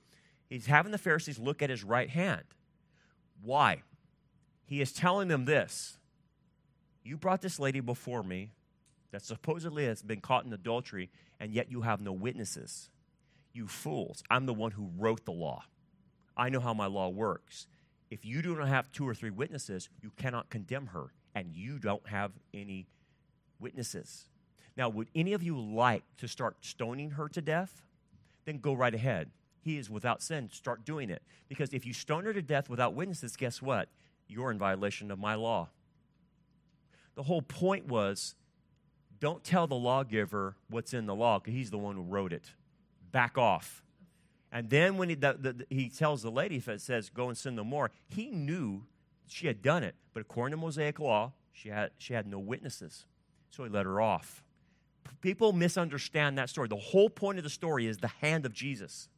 He's 0.48 0.66
having 0.66 0.92
the 0.92 0.98
Pharisees 0.98 1.38
look 1.38 1.62
at 1.62 1.70
his 1.70 1.84
right 1.84 2.10
hand. 2.10 2.44
Why? 3.42 3.82
He 4.64 4.80
is 4.80 4.92
telling 4.92 5.28
them 5.28 5.44
this 5.44 5.98
You 7.04 7.16
brought 7.16 7.40
this 7.40 7.58
lady 7.58 7.80
before 7.80 8.22
me 8.22 8.50
that 9.12 9.22
supposedly 9.22 9.84
has 9.84 10.02
been 10.02 10.20
caught 10.20 10.44
in 10.44 10.52
adultery, 10.52 11.10
and 11.38 11.52
yet 11.52 11.70
you 11.70 11.82
have 11.82 12.00
no 12.00 12.12
witnesses. 12.12 12.90
You 13.52 13.66
fools. 13.66 14.22
I'm 14.30 14.46
the 14.46 14.54
one 14.54 14.72
who 14.72 14.90
wrote 14.96 15.24
the 15.24 15.32
law. 15.32 15.64
I 16.36 16.48
know 16.48 16.60
how 16.60 16.74
my 16.74 16.86
law 16.86 17.08
works. 17.08 17.66
If 18.10 18.24
you 18.24 18.42
do 18.42 18.56
not 18.56 18.68
have 18.68 18.92
two 18.92 19.08
or 19.08 19.14
three 19.14 19.30
witnesses, 19.30 19.88
you 20.02 20.10
cannot 20.16 20.50
condemn 20.50 20.88
her, 20.88 21.12
and 21.34 21.54
you 21.54 21.78
don't 21.78 22.06
have 22.08 22.32
any 22.52 22.86
witnesses. 23.58 24.28
Now, 24.76 24.88
would 24.88 25.08
any 25.14 25.32
of 25.32 25.42
you 25.42 25.58
like 25.58 26.04
to 26.18 26.28
start 26.28 26.56
stoning 26.60 27.12
her 27.12 27.28
to 27.28 27.40
death? 27.40 27.82
Then 28.44 28.58
go 28.58 28.72
right 28.72 28.94
ahead. 28.94 29.30
He 29.60 29.78
is 29.78 29.88
without 29.88 30.22
sin. 30.22 30.50
Start 30.52 30.84
doing 30.84 31.08
it. 31.10 31.22
Because 31.48 31.72
if 31.72 31.86
you 31.86 31.92
stone 31.92 32.24
her 32.24 32.32
to 32.32 32.42
death 32.42 32.68
without 32.68 32.94
witnesses, 32.94 33.36
guess 33.36 33.62
what? 33.62 33.88
You're 34.28 34.50
in 34.50 34.58
violation 34.58 35.10
of 35.10 35.18
my 35.18 35.34
law. 35.34 35.68
The 37.14 37.22
whole 37.22 37.42
point 37.42 37.86
was 37.86 38.34
don't 39.20 39.44
tell 39.44 39.66
the 39.66 39.76
lawgiver 39.76 40.56
what's 40.68 40.92
in 40.92 41.06
the 41.06 41.14
law 41.14 41.38
because 41.38 41.54
he's 41.54 41.70
the 41.70 41.78
one 41.78 41.94
who 41.94 42.02
wrote 42.02 42.32
it. 42.32 42.50
Back 43.12 43.38
off. 43.38 43.84
And 44.52 44.68
then 44.68 44.98
when 44.98 45.08
he, 45.08 45.14
the, 45.14 45.36
the, 45.40 45.66
he 45.70 45.88
tells 45.88 46.22
the 46.22 46.30
lady, 46.30 46.56
if 46.56 46.68
it 46.68 46.82
says, 46.82 47.08
go 47.08 47.28
and 47.28 47.36
sin 47.36 47.56
no 47.56 47.64
more, 47.64 47.90
he 48.08 48.30
knew 48.30 48.82
she 49.26 49.46
had 49.46 49.62
done 49.62 49.82
it. 49.82 49.94
But 50.12 50.20
according 50.20 50.52
to 50.52 50.58
Mosaic 50.58 51.00
law, 51.00 51.32
she 51.52 51.70
had, 51.70 51.90
she 51.96 52.12
had 52.12 52.26
no 52.26 52.38
witnesses. 52.38 53.06
So 53.50 53.64
he 53.64 53.70
let 53.70 53.86
her 53.86 54.00
off. 54.00 54.44
People 55.22 55.52
misunderstand 55.52 56.36
that 56.36 56.50
story. 56.50 56.68
The 56.68 56.76
whole 56.76 57.08
point 57.08 57.38
of 57.38 57.44
the 57.44 57.50
story 57.50 57.86
is 57.86 57.98
the 57.98 58.08
hand 58.08 58.44
of 58.44 58.52
Jesus. 58.52 59.08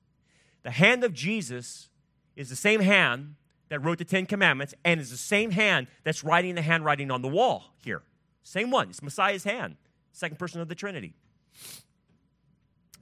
The 0.62 0.70
hand 0.70 1.02
of 1.02 1.12
Jesus 1.12 1.88
is 2.36 2.48
the 2.48 2.56
same 2.56 2.80
hand 2.80 3.34
that 3.70 3.80
wrote 3.80 3.98
the 3.98 4.04
Ten 4.04 4.26
Commandments 4.26 4.74
and 4.84 5.00
is 5.00 5.10
the 5.10 5.16
same 5.16 5.50
hand 5.50 5.88
that's 6.04 6.22
writing 6.22 6.54
the 6.54 6.62
handwriting 6.62 7.10
on 7.10 7.22
the 7.22 7.28
wall 7.28 7.74
here. 7.82 8.02
Same 8.42 8.70
one. 8.70 8.90
It's 8.90 9.02
Messiah's 9.02 9.44
hand, 9.44 9.76
second 10.12 10.38
person 10.38 10.60
of 10.60 10.68
the 10.68 10.74
Trinity. 10.74 11.14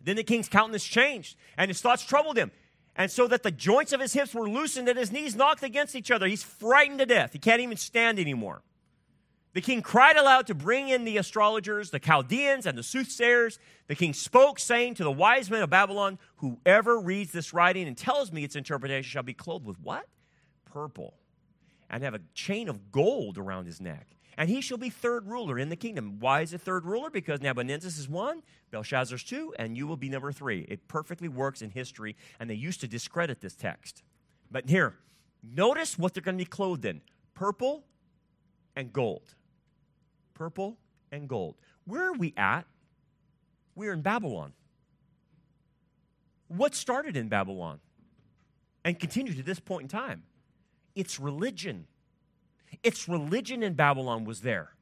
Then 0.04 0.16
the 0.16 0.24
king's 0.24 0.48
countenance 0.48 0.84
changed, 0.84 1.36
and 1.56 1.68
his 1.68 1.80
thoughts 1.80 2.04
troubled 2.04 2.36
him. 2.36 2.50
And 2.94 3.10
so 3.10 3.26
that 3.28 3.42
the 3.42 3.50
joints 3.50 3.92
of 3.92 4.00
his 4.00 4.12
hips 4.12 4.34
were 4.34 4.48
loosened 4.48 4.88
and 4.88 4.98
his 4.98 5.12
knees 5.12 5.34
knocked 5.34 5.62
against 5.62 5.94
each 5.94 6.10
other. 6.10 6.26
He's 6.26 6.42
frightened 6.42 6.98
to 6.98 7.06
death. 7.06 7.32
He 7.32 7.38
can't 7.38 7.60
even 7.60 7.78
stand 7.78 8.18
anymore. 8.18 8.62
The 9.54 9.60
king 9.60 9.82
cried 9.82 10.16
aloud 10.16 10.46
to 10.46 10.54
bring 10.54 10.88
in 10.88 11.04
the 11.04 11.18
astrologers, 11.18 11.90
the 11.90 11.98
Chaldeans, 11.98 12.64
and 12.64 12.76
the 12.76 12.82
soothsayers. 12.82 13.58
The 13.86 13.94
king 13.94 14.14
spoke, 14.14 14.58
saying 14.58 14.94
to 14.94 15.04
the 15.04 15.12
wise 15.12 15.50
men 15.50 15.62
of 15.62 15.68
Babylon, 15.68 16.18
Whoever 16.36 16.98
reads 16.98 17.32
this 17.32 17.52
writing 17.52 17.86
and 17.86 17.96
tells 17.96 18.32
me 18.32 18.44
its 18.44 18.56
interpretation 18.56 19.08
shall 19.08 19.22
be 19.22 19.34
clothed 19.34 19.66
with 19.66 19.78
what? 19.80 20.06
Purple, 20.64 21.14
and 21.90 22.02
have 22.02 22.14
a 22.14 22.20
chain 22.32 22.70
of 22.70 22.90
gold 22.90 23.36
around 23.36 23.66
his 23.66 23.78
neck, 23.78 24.08
And 24.38 24.48
he 24.48 24.60
shall 24.60 24.78
be 24.78 24.88
third 24.90 25.26
ruler 25.26 25.58
in 25.58 25.68
the 25.68 25.76
kingdom. 25.76 26.18
Why 26.18 26.40
is 26.40 26.54
it 26.54 26.62
third 26.62 26.86
ruler? 26.86 27.10
Because 27.10 27.40
Nebuchadnezzar 27.40 27.88
is 27.88 28.08
one, 28.08 28.42
Belshazzar's 28.70 29.22
two, 29.22 29.54
and 29.58 29.76
you 29.76 29.86
will 29.86 29.96
be 29.96 30.08
number 30.08 30.32
three. 30.32 30.66
It 30.68 30.88
perfectly 30.88 31.28
works 31.28 31.60
in 31.60 31.70
history, 31.70 32.16
and 32.40 32.48
they 32.48 32.54
used 32.54 32.80
to 32.80 32.88
discredit 32.88 33.40
this 33.40 33.54
text. 33.54 34.02
But 34.50 34.68
here, 34.68 34.96
notice 35.42 35.98
what 35.98 36.14
they're 36.14 36.22
going 36.22 36.38
to 36.38 36.44
be 36.44 36.48
clothed 36.48 36.84
in 36.84 37.02
purple 37.34 37.84
and 38.74 38.92
gold. 38.92 39.34
Purple 40.34 40.78
and 41.10 41.28
gold. 41.28 41.56
Where 41.84 42.08
are 42.08 42.14
we 42.14 42.32
at? 42.36 42.64
We're 43.74 43.92
in 43.92 44.02
Babylon. 44.02 44.52
What 46.48 46.74
started 46.74 47.16
in 47.16 47.28
Babylon 47.28 47.80
and 48.84 48.98
continued 48.98 49.36
to 49.36 49.42
this 49.42 49.60
point 49.60 49.84
in 49.84 49.88
time? 49.88 50.24
It's 50.94 51.18
religion. 51.18 51.86
Its 52.82 53.08
religion 53.08 53.62
in 53.62 53.74
Babylon 53.74 54.24
was 54.24 54.40
there. 54.40 54.74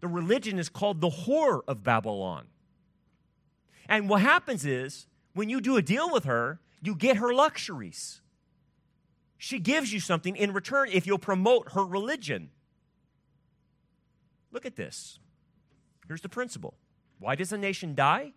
The 0.00 0.08
religion 0.08 0.58
is 0.58 0.68
called 0.68 1.00
the 1.00 1.10
whore 1.10 1.62
of 1.66 1.82
Babylon. 1.82 2.46
And 3.88 4.08
what 4.08 4.20
happens 4.20 4.64
is, 4.64 5.06
when 5.34 5.48
you 5.48 5.60
do 5.60 5.76
a 5.76 5.82
deal 5.82 6.10
with 6.12 6.24
her, 6.24 6.60
you 6.82 6.94
get 6.94 7.16
her 7.18 7.32
luxuries. 7.32 8.20
She 9.38 9.58
gives 9.58 9.92
you 9.92 10.00
something 10.00 10.36
in 10.36 10.52
return 10.52 10.88
if 10.92 11.06
you'll 11.06 11.18
promote 11.18 11.72
her 11.72 11.84
religion. 11.84 12.50
Look 14.50 14.66
at 14.66 14.76
this. 14.76 15.18
Here's 16.06 16.20
the 16.20 16.28
principle 16.28 16.74
why 17.18 17.34
does 17.34 17.52
a 17.52 17.58
nation 17.58 17.94
die? 17.94 18.32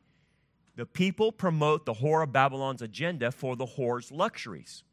The 0.75 0.85
people 0.85 1.31
promote 1.31 1.85
the 1.85 1.95
whore 1.95 2.23
of 2.23 2.31
Babylon's 2.31 2.81
agenda 2.81 3.31
for 3.31 3.55
the 3.55 3.65
whore's 3.65 4.11
luxuries. 4.11 4.83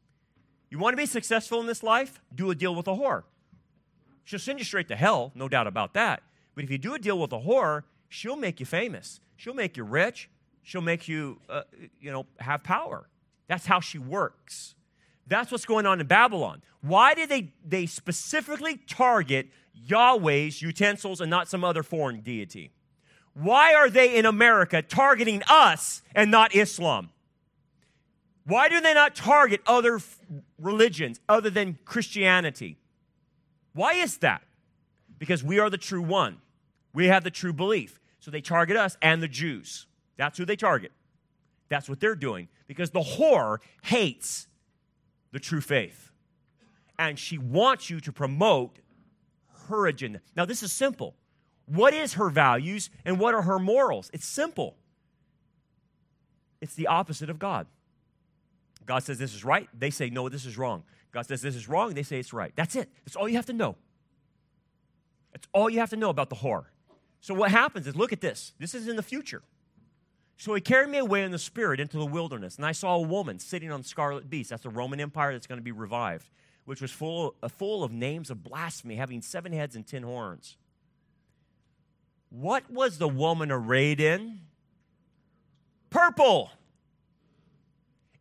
You 0.69 0.79
want 0.79 0.93
to 0.93 0.97
be 0.97 1.05
successful 1.05 1.61
in 1.61 1.67
this 1.67 1.81
life? 1.81 2.19
Do 2.33 2.51
a 2.51 2.55
deal 2.55 2.75
with 2.75 2.87
a 2.87 2.91
whore. 2.91 3.23
She'll 4.27 4.39
send 4.39 4.59
you 4.59 4.65
straight 4.65 4.89
to 4.89 4.95
hell, 4.97 5.31
no 5.35 5.47
doubt 5.47 5.67
about 5.67 5.93
that. 5.93 6.21
But 6.53 6.65
if 6.65 6.69
you 6.69 6.77
do 6.77 6.93
a 6.93 6.99
deal 6.99 7.17
with 7.17 7.31
a 7.31 7.39
whore, 7.39 7.83
she'll 8.09 8.35
make 8.35 8.59
you 8.59 8.65
famous. 8.65 9.21
She'll 9.37 9.53
make 9.53 9.77
you 9.77 9.85
rich. 9.85 10.29
She'll 10.63 10.81
make 10.81 11.07
you, 11.07 11.39
uh, 11.47 11.61
you 12.01 12.11
know, 12.11 12.25
have 12.41 12.61
power. 12.61 13.07
That's 13.47 13.65
how 13.65 13.79
she 13.79 13.97
works. 13.97 14.75
That's 15.27 15.49
what's 15.49 15.63
going 15.63 15.85
on 15.85 16.01
in 16.01 16.07
Babylon. 16.07 16.61
Why 16.81 17.13
did 17.13 17.29
they, 17.29 17.53
they 17.65 17.85
specifically 17.85 18.75
target 18.85 19.47
Yahweh's 19.73 20.61
utensils 20.61 21.21
and 21.21 21.29
not 21.29 21.47
some 21.47 21.63
other 21.63 21.81
foreign 21.81 22.19
deity? 22.19 22.71
Why 23.33 23.75
are 23.75 23.89
they 23.89 24.17
in 24.17 24.25
America 24.25 24.81
targeting 24.81 25.41
us 25.49 26.01
and 26.13 26.29
not 26.29 26.53
Islam? 26.53 27.11
Why 28.43 28.67
do 28.67 28.81
they 28.81 28.93
not 28.93 29.15
target 29.15 29.61
other 29.65 30.01
religions 30.59 31.21
other 31.29 31.49
than 31.49 31.79
Christianity? 31.85 32.77
Why 33.77 33.93
is 33.93 34.17
that? 34.17 34.41
Because 35.19 35.43
we 35.43 35.59
are 35.59 35.69
the 35.69 35.77
true 35.77 36.01
one. 36.01 36.37
We 36.93 37.07
have 37.07 37.23
the 37.23 37.29
true 37.29 37.53
belief. 37.53 37.99
So 38.19 38.31
they 38.31 38.41
target 38.41 38.75
us 38.75 38.97
and 39.03 39.21
the 39.21 39.27
Jews. 39.27 39.85
That's 40.17 40.39
who 40.39 40.45
they 40.45 40.55
target. 40.55 40.91
That's 41.69 41.87
what 41.87 41.99
they're 41.99 42.15
doing. 42.15 42.47
Because 42.65 42.89
the 42.89 43.01
whore 43.01 43.59
hates 43.83 44.47
the 45.31 45.39
true 45.39 45.61
faith. 45.61 46.11
And 46.97 47.19
she 47.19 47.37
wants 47.37 47.87
you 47.91 47.99
to 47.99 48.11
promote 48.11 48.79
her 49.67 49.85
agenda. 49.85 50.21
Now, 50.35 50.45
this 50.45 50.63
is 50.63 50.71
simple. 50.71 51.13
What 51.67 51.93
is 51.93 52.13
her 52.13 52.31
values 52.31 52.89
and 53.05 53.19
what 53.19 53.35
are 53.35 53.43
her 53.43 53.59
morals? 53.59 54.09
It's 54.11 54.25
simple. 54.25 54.75
It's 56.61 56.73
the 56.73 56.87
opposite 56.87 57.29
of 57.29 57.37
God. 57.37 57.67
God 58.87 59.03
says 59.03 59.19
this 59.19 59.35
is 59.35 59.45
right. 59.45 59.69
They 59.77 59.91
say, 59.91 60.09
no, 60.09 60.29
this 60.29 60.45
is 60.45 60.57
wrong. 60.57 60.83
God 61.11 61.25
says 61.25 61.41
this 61.41 61.55
is 61.55 61.67
wrong. 61.67 61.93
They 61.93 62.03
say 62.03 62.19
it's 62.19 62.33
right. 62.33 62.51
That's 62.55 62.75
it. 62.75 62.89
That's 63.05 63.15
all 63.15 63.27
you 63.27 63.35
have 63.35 63.45
to 63.47 63.53
know. 63.53 63.75
That's 65.31 65.47
all 65.53 65.69
you 65.69 65.79
have 65.79 65.89
to 65.91 65.95
know 65.95 66.09
about 66.09 66.29
the 66.29 66.35
whore. 66.35 66.65
So 67.21 67.33
what 67.33 67.51
happens 67.51 67.87
is, 67.87 67.95
look 67.95 68.13
at 68.13 68.21
this. 68.21 68.53
This 68.59 68.73
is 68.73 68.87
in 68.87 68.95
the 68.95 69.03
future. 69.03 69.41
So 70.37 70.53
he 70.53 70.61
carried 70.61 70.89
me 70.89 70.99
away 70.99 71.23
in 71.23 71.31
the 71.31 71.39
spirit 71.39 71.79
into 71.79 71.97
the 71.97 72.05
wilderness, 72.05 72.57
and 72.57 72.65
I 72.65 72.71
saw 72.71 72.95
a 72.95 73.01
woman 73.01 73.39
sitting 73.39 73.71
on 73.71 73.81
scarlet 73.83 74.29
beast. 74.29 74.51
That's 74.51 74.63
the 74.63 74.69
Roman 74.69 74.99
Empire 74.99 75.33
that's 75.33 75.47
going 75.47 75.57
to 75.57 75.63
be 75.63 75.71
revived, 75.71 76.29
which 76.65 76.79
was 76.79 76.91
full, 76.91 77.35
uh, 77.41 77.47
full 77.47 77.83
of 77.83 77.91
names 77.91 78.29
of 78.29 78.43
blasphemy, 78.43 78.95
having 78.97 79.21
seven 79.23 79.51
heads 79.51 79.75
and 79.75 79.85
ten 79.85 80.03
horns. 80.03 80.57
What 82.29 82.69
was 82.69 82.99
the 82.99 83.07
woman 83.07 83.51
arrayed 83.51 83.99
in? 83.99 84.41
Purple. 85.89 86.51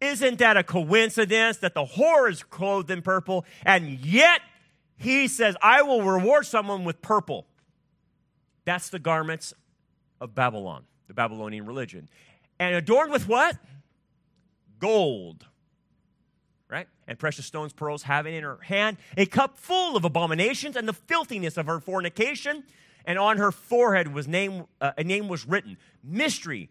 Isn't 0.01 0.39
that 0.39 0.57
a 0.57 0.63
coincidence 0.63 1.59
that 1.59 1.75
the 1.75 1.85
whore 1.85 2.31
is 2.31 2.43
clothed 2.43 2.91
in 2.91 3.03
purple 3.03 3.45
and 3.65 3.89
yet 4.01 4.41
he 4.97 5.29
says, 5.29 5.57
I 5.63 5.83
will 5.83 6.03
reward 6.03 6.47
someone 6.47 6.85
with 6.85 7.01
purple? 7.01 7.47
That's 8.65 8.91
the 8.91 8.99
garments 8.99 9.55
of 10.21 10.35
Babylon, 10.35 10.85
the 11.07 11.15
Babylonian 11.15 11.67
religion. 11.67 12.09
And 12.59 12.75
adorned 12.75 13.13
with 13.13 13.29
what? 13.29 13.57
Gold. 14.79 15.47
Right? 16.69 16.89
And 17.07 17.19
precious 17.19 17.47
stones, 17.47 17.73
pearls, 17.73 18.03
having 18.03 18.35
in 18.35 18.43
her 18.43 18.59
hand 18.63 18.97
a 19.17 19.25
cup 19.25 19.57
full 19.57 19.97
of 19.97 20.05
abominations 20.05 20.77
and 20.77 20.89
the 20.89 20.93
filthiness 20.93 21.57
of 21.57 21.67
her 21.67 21.81
fornication. 21.81 22.65
And 23.05 23.19
on 23.19 23.39
her 23.39 23.53
forehead 23.53 24.13
was 24.13 24.27
name, 24.27 24.65
uh, 24.81 24.93
a 24.99 25.05
name 25.05 25.29
was 25.29 25.47
written 25.47 25.79
Mystery, 26.03 26.71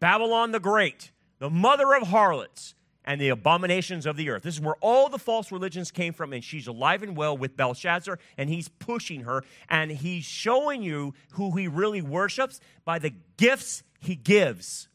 Babylon 0.00 0.50
the 0.50 0.60
Great 0.60 1.12
the 1.38 1.50
mother 1.50 1.94
of 1.94 2.08
harlots 2.08 2.74
and 3.04 3.20
the 3.20 3.30
abominations 3.30 4.04
of 4.04 4.16
the 4.16 4.28
earth. 4.28 4.42
This 4.42 4.56
is 4.56 4.60
where 4.60 4.76
all 4.80 5.08
the 5.08 5.18
false 5.18 5.50
religions 5.50 5.90
came 5.90 6.12
from, 6.12 6.32
and 6.32 6.44
she's 6.44 6.66
alive 6.66 7.02
and 7.02 7.16
well 7.16 7.36
with 7.36 7.56
Belshazzar, 7.56 8.18
and 8.36 8.50
he's 8.50 8.68
pushing 8.68 9.22
her, 9.22 9.42
and 9.70 9.90
he's 9.90 10.24
showing 10.24 10.82
you 10.82 11.14
who 11.32 11.56
he 11.56 11.68
really 11.68 12.02
worships 12.02 12.60
by 12.84 12.98
the 12.98 13.14
gifts 13.38 13.82
he 13.98 14.14
gives 14.14 14.88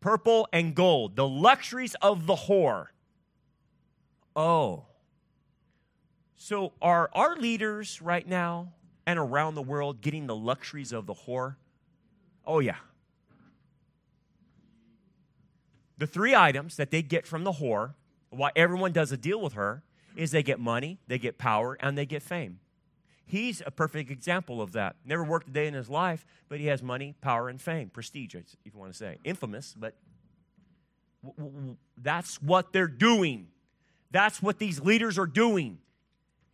purple 0.00 0.48
and 0.52 0.74
gold, 0.74 1.16
the 1.16 1.28
luxuries 1.28 1.94
of 2.00 2.26
the 2.26 2.34
whore. 2.34 2.86
Oh. 4.34 4.86
So, 6.36 6.72
are 6.80 7.10
our 7.12 7.36
leaders 7.36 8.00
right 8.00 8.26
now 8.26 8.72
and 9.06 9.18
around 9.18 9.54
the 9.54 9.62
world 9.62 10.00
getting 10.00 10.26
the 10.26 10.34
luxuries 10.34 10.92
of 10.92 11.04
the 11.04 11.14
whore? 11.14 11.56
Oh, 12.46 12.60
yeah. 12.60 12.76
The 16.00 16.06
three 16.06 16.34
items 16.34 16.76
that 16.76 16.90
they 16.90 17.02
get 17.02 17.26
from 17.26 17.44
the 17.44 17.52
whore, 17.52 17.92
why 18.30 18.52
everyone 18.56 18.92
does 18.92 19.12
a 19.12 19.18
deal 19.18 19.38
with 19.38 19.52
her, 19.52 19.82
is 20.16 20.30
they 20.30 20.42
get 20.42 20.58
money, 20.58 20.98
they 21.08 21.18
get 21.18 21.36
power, 21.36 21.76
and 21.78 21.96
they 21.96 22.06
get 22.06 22.22
fame. 22.22 22.58
He's 23.26 23.62
a 23.64 23.70
perfect 23.70 24.10
example 24.10 24.62
of 24.62 24.72
that. 24.72 24.96
Never 25.04 25.22
worked 25.22 25.48
a 25.48 25.52
day 25.52 25.66
in 25.66 25.74
his 25.74 25.90
life, 25.90 26.24
but 26.48 26.58
he 26.58 26.66
has 26.66 26.82
money, 26.82 27.14
power, 27.20 27.50
and 27.50 27.60
fame. 27.60 27.90
Prestige, 27.90 28.34
if 28.34 28.56
you 28.64 28.72
want 28.74 28.92
to 28.92 28.96
say. 28.96 29.18
Infamous, 29.24 29.76
but 29.78 29.94
that's 31.98 32.40
what 32.40 32.72
they're 32.72 32.88
doing. 32.88 33.48
That's 34.10 34.42
what 34.42 34.58
these 34.58 34.80
leaders 34.80 35.18
are 35.18 35.26
doing. 35.26 35.80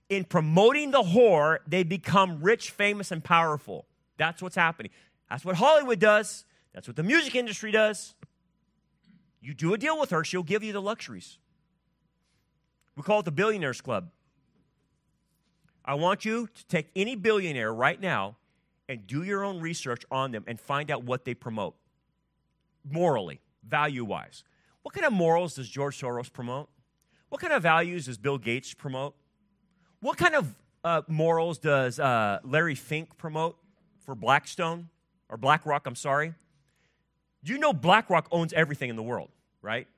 In 0.09 0.25
promoting 0.25 0.91
the 0.91 1.03
whore, 1.03 1.59
they 1.69 1.85
become 1.85 2.43
rich, 2.43 2.73
famous, 2.73 3.13
and 3.13 3.23
powerful. 3.23 3.87
That's 4.17 4.43
what's 4.43 4.57
happening. 4.57 4.91
That's 5.31 5.45
what 5.45 5.55
Hollywood 5.55 6.01
does. 6.01 6.45
That's 6.75 6.89
what 6.89 6.97
the 6.97 7.05
music 7.05 7.37
industry 7.37 7.71
does. 7.71 8.17
You 9.47 9.55
do 9.55 9.73
a 9.75 9.79
deal 9.79 9.97
with 9.97 10.11
her, 10.11 10.25
she'll 10.25 10.43
give 10.43 10.65
you 10.65 10.73
the 10.73 10.83
luxuries. 10.83 11.39
We 12.97 13.05
call 13.05 13.21
it 13.21 13.27
the 13.27 13.31
Billionaires 13.31 13.81
Club. 13.81 14.11
I 15.85 15.95
want 15.95 16.25
you 16.25 16.49
to 16.53 16.67
take 16.67 16.89
any 16.97 17.15
billionaire 17.15 17.73
right 17.73 18.01
now 18.01 18.39
and 18.89 19.07
do 19.07 19.23
your 19.23 19.45
own 19.45 19.61
research 19.61 20.03
on 20.11 20.33
them 20.33 20.43
and 20.49 20.59
find 20.59 20.91
out 20.91 21.05
what 21.05 21.25
they 21.25 21.33
promote 21.33 21.77
morally, 22.91 23.41
value 23.65 24.05
wise. 24.05 24.43
What 24.83 24.95
kind 24.95 25.07
of 25.07 25.13
morals 25.13 25.55
does 25.55 25.69
George 25.69 26.01
Soros 26.01 26.33
promote? 26.33 26.69
What 27.29 27.41
kind 27.41 27.53
of 27.53 27.63
values 27.63 28.07
does 28.07 28.19
Bill 28.19 28.39
Gates 28.39 28.75
promote? 28.75 29.15
What 30.01 30.19
kind 30.19 30.35
of 30.35 30.57
uh, 30.83 31.03
morals 31.07 31.59
does 31.59 32.01
uh, 32.01 32.41
Larry 32.43 32.75
Fink 32.75 33.17
promote 33.17 33.57
for 34.01 34.17
Blackstone 34.17 34.89
or 35.29 35.37
BlackRock? 35.37 35.87
I'm 35.87 35.95
sorry. 35.95 36.35
You 37.45 37.59
know 37.59 37.73
BlackRock 37.73 38.27
owns 38.33 38.53
everything 38.53 38.91
in 38.91 38.97
the 38.97 39.05
world, 39.05 39.31
right? 39.67 39.89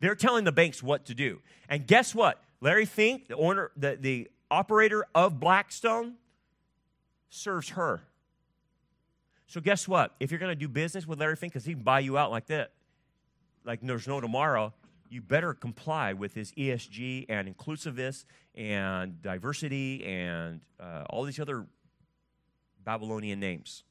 They're 0.00 0.14
telling 0.14 0.44
the 0.44 0.52
banks 0.52 0.82
what 0.82 1.06
to 1.06 1.14
do. 1.14 1.40
And 1.68 1.86
guess 1.86 2.14
what? 2.14 2.42
Larry 2.60 2.84
Fink, 2.84 3.28
the 3.28 3.36
owner, 3.36 3.70
the, 3.76 3.96
the 3.98 4.30
operator 4.50 5.06
of 5.14 5.40
Blackstone, 5.40 6.14
serves 7.30 7.70
her. 7.70 8.02
So 9.46 9.60
guess 9.60 9.88
what? 9.88 10.14
If 10.20 10.30
you're 10.30 10.40
going 10.40 10.52
to 10.52 10.56
do 10.56 10.68
business 10.68 11.06
with 11.06 11.18
Larry 11.18 11.36
Fink, 11.36 11.52
because 11.52 11.64
he 11.64 11.72
can 11.72 11.82
buy 11.82 12.00
you 12.00 12.18
out 12.18 12.30
like 12.30 12.46
that, 12.46 12.72
like 13.64 13.80
there's 13.80 14.06
no 14.06 14.20
tomorrow, 14.20 14.74
you 15.08 15.22
better 15.22 15.54
comply 15.54 16.12
with 16.12 16.34
his 16.34 16.52
ESG 16.52 17.26
and 17.28 17.48
inclusiveness 17.48 18.26
and 18.54 19.22
diversity 19.22 20.04
and 20.04 20.60
uh, 20.78 21.04
all 21.08 21.24
these 21.24 21.40
other 21.40 21.66
Babylonian 22.84 23.40
names. 23.40 23.84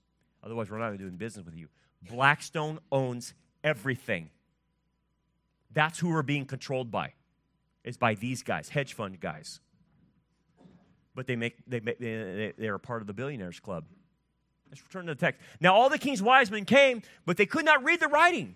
Otherwise, 0.43 0.69
we're 0.69 0.77
not 0.77 0.95
doing 0.97 1.15
business 1.15 1.45
with 1.45 1.55
you. 1.55 1.69
Blackstone 2.09 2.79
owns 2.91 3.33
everything. 3.63 4.29
That's 5.73 5.99
who 5.99 6.09
we're 6.09 6.21
being 6.21 6.45
controlled 6.45 6.91
by, 6.91 7.13
is 7.83 7.97
by 7.97 8.15
these 8.15 8.43
guys, 8.43 8.69
hedge 8.69 8.93
fund 8.93 9.19
guys. 9.19 9.59
but 11.15 11.27
they 11.27 11.35
make 11.35 11.55
they, 11.67 11.79
make, 11.79 11.99
they 11.99 12.53
they're 12.57 12.75
a 12.75 12.79
part 12.79 13.01
of 13.01 13.07
the 13.07 13.13
billionaires 13.13 13.59
club. 13.59 13.85
Let's 14.69 14.81
return 14.83 15.05
to 15.05 15.13
the 15.13 15.19
text. 15.19 15.41
Now 15.59 15.75
all 15.75 15.89
the 15.89 15.99
king's 15.99 16.21
wise 16.21 16.49
men 16.49 16.65
came, 16.65 17.01
but 17.25 17.37
they 17.37 17.45
could 17.45 17.65
not 17.65 17.83
read 17.83 17.99
the 17.99 18.07
writing 18.07 18.55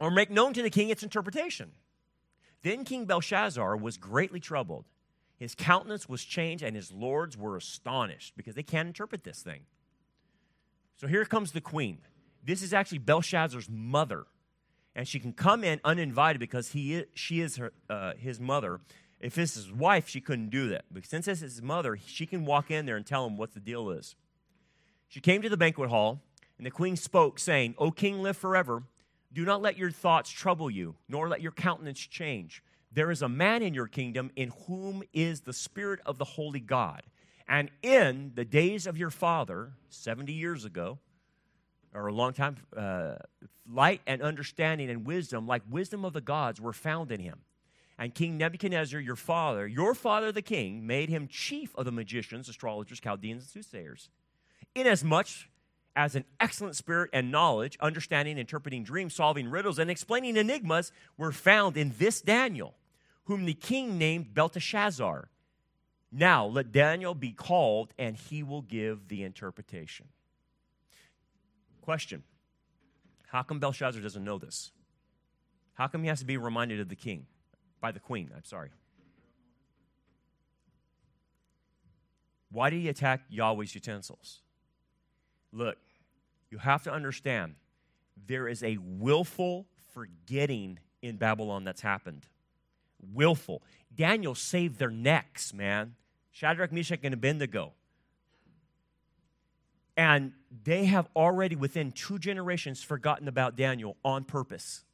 or 0.00 0.10
make 0.10 0.30
known 0.30 0.54
to 0.54 0.62
the 0.62 0.70
king 0.70 0.88
its 0.88 1.02
interpretation. 1.02 1.72
Then 2.62 2.84
King 2.84 3.04
Belshazzar 3.04 3.76
was 3.76 3.98
greatly 3.98 4.40
troubled. 4.40 4.86
His 5.36 5.54
countenance 5.54 6.08
was 6.08 6.24
changed, 6.24 6.64
and 6.64 6.74
his 6.74 6.90
lords 6.90 7.36
were 7.36 7.56
astonished 7.56 8.34
because 8.36 8.54
they 8.54 8.62
can't 8.62 8.86
interpret 8.86 9.24
this 9.24 9.42
thing. 9.42 9.60
So 10.96 11.06
here 11.06 11.24
comes 11.26 11.52
the 11.52 11.60
queen. 11.60 11.98
This 12.42 12.62
is 12.62 12.72
actually 12.72 12.98
Belshazzar's 12.98 13.68
mother, 13.68 14.24
and 14.94 15.08
she 15.08 15.18
can 15.18 15.32
come 15.32 15.64
in 15.64 15.80
uninvited 15.84 16.38
because 16.38 16.72
he 16.72 16.94
is, 16.94 17.06
she 17.14 17.40
is 17.40 17.56
her, 17.56 17.72
uh, 17.90 18.12
his 18.16 18.40
mother. 18.40 18.80
If 19.20 19.34
this 19.34 19.56
is 19.56 19.64
his 19.64 19.72
wife, 19.72 20.08
she 20.08 20.20
couldn't 20.20 20.50
do 20.50 20.68
that. 20.68 20.84
But 20.90 21.06
since 21.06 21.26
this 21.26 21.42
is 21.42 21.54
his 21.54 21.62
mother, 21.62 21.98
she 22.06 22.26
can 22.26 22.44
walk 22.44 22.70
in 22.70 22.86
there 22.86 22.96
and 22.96 23.06
tell 23.06 23.26
him 23.26 23.36
what 23.36 23.54
the 23.54 23.60
deal 23.60 23.90
is. 23.90 24.16
She 25.08 25.20
came 25.20 25.42
to 25.42 25.48
the 25.48 25.56
banquet 25.56 25.90
hall, 25.90 26.20
and 26.58 26.66
the 26.66 26.70
queen 26.70 26.96
spoke, 26.96 27.38
saying, 27.38 27.74
O 27.78 27.90
king, 27.90 28.22
live 28.22 28.36
forever. 28.36 28.82
Do 29.32 29.44
not 29.44 29.62
let 29.62 29.76
your 29.76 29.90
thoughts 29.90 30.30
trouble 30.30 30.70
you, 30.70 30.94
nor 31.08 31.28
let 31.28 31.40
your 31.40 31.52
countenance 31.52 31.98
change. 31.98 32.62
There 32.92 33.10
is 33.10 33.22
a 33.22 33.28
man 33.28 33.62
in 33.62 33.74
your 33.74 33.88
kingdom 33.88 34.30
in 34.36 34.52
whom 34.66 35.02
is 35.12 35.40
the 35.40 35.52
Spirit 35.52 36.00
of 36.06 36.18
the 36.18 36.24
Holy 36.24 36.60
God. 36.60 37.02
And 37.48 37.70
in 37.82 38.32
the 38.34 38.44
days 38.44 38.86
of 38.86 38.96
your 38.96 39.10
father, 39.10 39.72
70 39.88 40.32
years 40.32 40.64
ago, 40.64 40.98
or 41.94 42.08
a 42.08 42.12
long 42.12 42.32
time, 42.32 42.56
uh, 42.76 43.14
light 43.70 44.00
and 44.06 44.20
understanding 44.20 44.90
and 44.90 45.06
wisdom, 45.06 45.46
like 45.46 45.62
wisdom 45.70 46.04
of 46.04 46.12
the 46.12 46.20
gods, 46.20 46.60
were 46.60 46.72
found 46.72 47.12
in 47.12 47.20
him. 47.20 47.40
And 47.96 48.12
King 48.12 48.36
Nebuchadnezzar, 48.36 48.98
your 48.98 49.16
father, 49.16 49.66
your 49.66 49.94
father 49.94 50.32
the 50.32 50.42
king, 50.42 50.86
made 50.86 51.08
him 51.08 51.28
chief 51.28 51.74
of 51.76 51.84
the 51.84 51.92
magicians, 51.92 52.48
astrologers, 52.48 53.00
Chaldeans, 53.00 53.44
and 53.44 53.50
soothsayers, 53.50 54.10
inasmuch 54.74 55.28
as 55.96 56.16
an 56.16 56.24
excellent 56.40 56.74
spirit 56.74 57.08
and 57.12 57.30
knowledge, 57.30 57.78
understanding, 57.80 58.36
interpreting 58.36 58.82
dreams, 58.82 59.14
solving 59.14 59.48
riddles, 59.48 59.78
and 59.78 59.90
explaining 59.90 60.36
enigmas 60.36 60.90
were 61.16 61.30
found 61.30 61.76
in 61.76 61.94
this 61.98 62.20
Daniel, 62.20 62.74
whom 63.24 63.44
the 63.44 63.54
king 63.54 63.96
named 63.96 64.34
Belteshazzar. 64.34 65.28
Now 66.10 66.46
let 66.46 66.72
Daniel 66.72 67.14
be 67.14 67.30
called, 67.30 67.94
and 67.96 68.16
he 68.16 68.42
will 68.42 68.62
give 68.62 69.06
the 69.06 69.22
interpretation. 69.22 70.06
Question 71.84 72.22
How 73.26 73.42
come 73.42 73.60
Belshazzar 73.60 74.00
doesn't 74.00 74.24
know 74.24 74.38
this? 74.38 74.72
How 75.74 75.86
come 75.86 76.02
he 76.02 76.08
has 76.08 76.20
to 76.20 76.24
be 76.24 76.38
reminded 76.38 76.80
of 76.80 76.88
the 76.88 76.96
king? 76.96 77.26
By 77.78 77.92
the 77.92 78.00
queen, 78.00 78.30
I'm 78.34 78.44
sorry. 78.44 78.70
Why 82.50 82.70
did 82.70 82.80
he 82.80 82.88
attack 82.88 83.20
Yahweh's 83.28 83.74
utensils? 83.74 84.40
Look, 85.52 85.76
you 86.50 86.56
have 86.56 86.82
to 86.84 86.92
understand 86.92 87.56
there 88.26 88.48
is 88.48 88.62
a 88.62 88.78
willful 88.80 89.66
forgetting 89.92 90.78
in 91.02 91.16
Babylon 91.16 91.64
that's 91.64 91.82
happened. 91.82 92.26
Willful. 93.12 93.62
Daniel 93.94 94.34
saved 94.34 94.78
their 94.78 94.90
necks, 94.90 95.52
man. 95.52 95.96
Shadrach, 96.30 96.72
Meshach, 96.72 97.00
and 97.02 97.12
Abednego. 97.12 97.74
And 99.96 100.32
they 100.64 100.86
have 100.86 101.08
already, 101.14 101.56
within 101.56 101.92
two 101.92 102.18
generations, 102.18 102.82
forgotten 102.82 103.28
about 103.28 103.56
Daniel 103.56 103.96
on 104.04 104.24
purpose. 104.24 104.84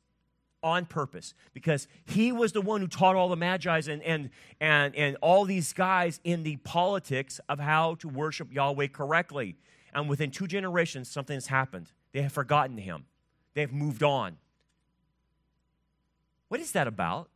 On 0.63 0.85
purpose. 0.85 1.33
Because 1.55 1.89
he 2.05 2.33
was 2.33 2.53
the 2.53 2.61
one 2.61 2.81
who 2.81 2.87
taught 2.87 3.17
all 3.17 3.29
the 3.29 3.37
Magi's 3.37 3.89
and, 3.89 4.03
and, 4.03 4.31
and, 4.61 4.95
and 4.95 5.17
all 5.23 5.45
these 5.45 5.73
guys 5.73 6.21
in 6.23 6.43
the 6.43 6.57
politics 6.57 7.41
of 7.49 7.59
how 7.59 7.95
to 7.97 8.09
worship 8.09 8.53
Yahweh 8.53 8.89
correctly 8.89 9.57
and 9.95 10.09
within 10.09 10.31
two 10.31 10.47
generations, 10.47 11.11
something 11.11 11.35
has 11.35 11.49
happened. 11.49 11.91
They 12.13 12.23
have 12.23 12.33
forgotten 12.33 12.79
him, 12.79 13.07
they 13.55 13.61
have 13.61 13.73
moved 13.73 14.03
on. 14.03 14.37
What 16.49 16.61
is 16.61 16.73
that 16.73 16.87
about? 16.89 17.29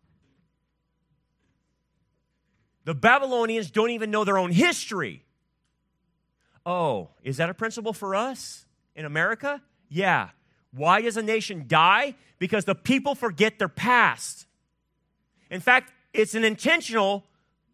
The 2.85 2.95
Babylonians 2.95 3.71
don't 3.71 3.91
even 3.91 4.11
know 4.11 4.25
their 4.25 4.37
own 4.37 4.51
history. 4.51 5.25
Oh, 6.67 7.11
is 7.23 7.37
that 7.37 7.51
a 7.51 7.55
principle 7.55 7.93
for 7.93 8.15
us 8.15 8.65
in 8.97 9.05
America? 9.05 9.63
Yeah. 9.89 10.31
Why 10.73 11.03
does 11.03 11.17
a 11.17 11.23
nation 11.23 11.65
die? 11.67 12.15
Because 12.39 12.65
the 12.65 12.75
people 12.75 13.15
forget 13.15 13.59
their 13.59 13.69
past. 13.69 14.47
In 15.51 15.61
fact, 15.61 15.93
it's 16.13 16.35
an 16.35 16.45
intentional 16.45 17.25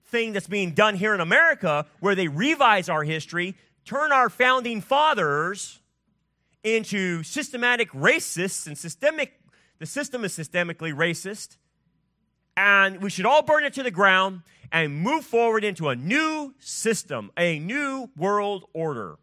thing 0.06 0.32
that's 0.32 0.48
being 0.48 0.72
done 0.72 0.96
here 0.96 1.14
in 1.14 1.20
America 1.20 1.86
where 2.00 2.14
they 2.14 2.28
revise 2.28 2.88
our 2.88 3.04
history 3.04 3.54
turn 3.84 4.12
our 4.12 4.28
founding 4.28 4.80
fathers 4.80 5.78
into 6.62 7.22
systematic 7.22 7.90
racists 7.92 8.66
and 8.66 8.76
systemic 8.76 9.40
the 9.78 9.86
system 9.86 10.24
is 10.24 10.36
systemically 10.36 10.92
racist 10.92 11.56
and 12.60 13.00
we 13.02 13.08
should 13.08 13.26
all 13.26 13.42
burn 13.42 13.64
it 13.64 13.72
to 13.72 13.82
the 13.82 13.90
ground 13.90 14.42
and 14.70 14.94
move 14.94 15.24
forward 15.24 15.64
into 15.64 15.88
a 15.88 15.96
new 15.96 16.54
system 16.58 17.30
a 17.36 17.58
new 17.58 18.10
world 18.16 18.64
order 18.72 19.18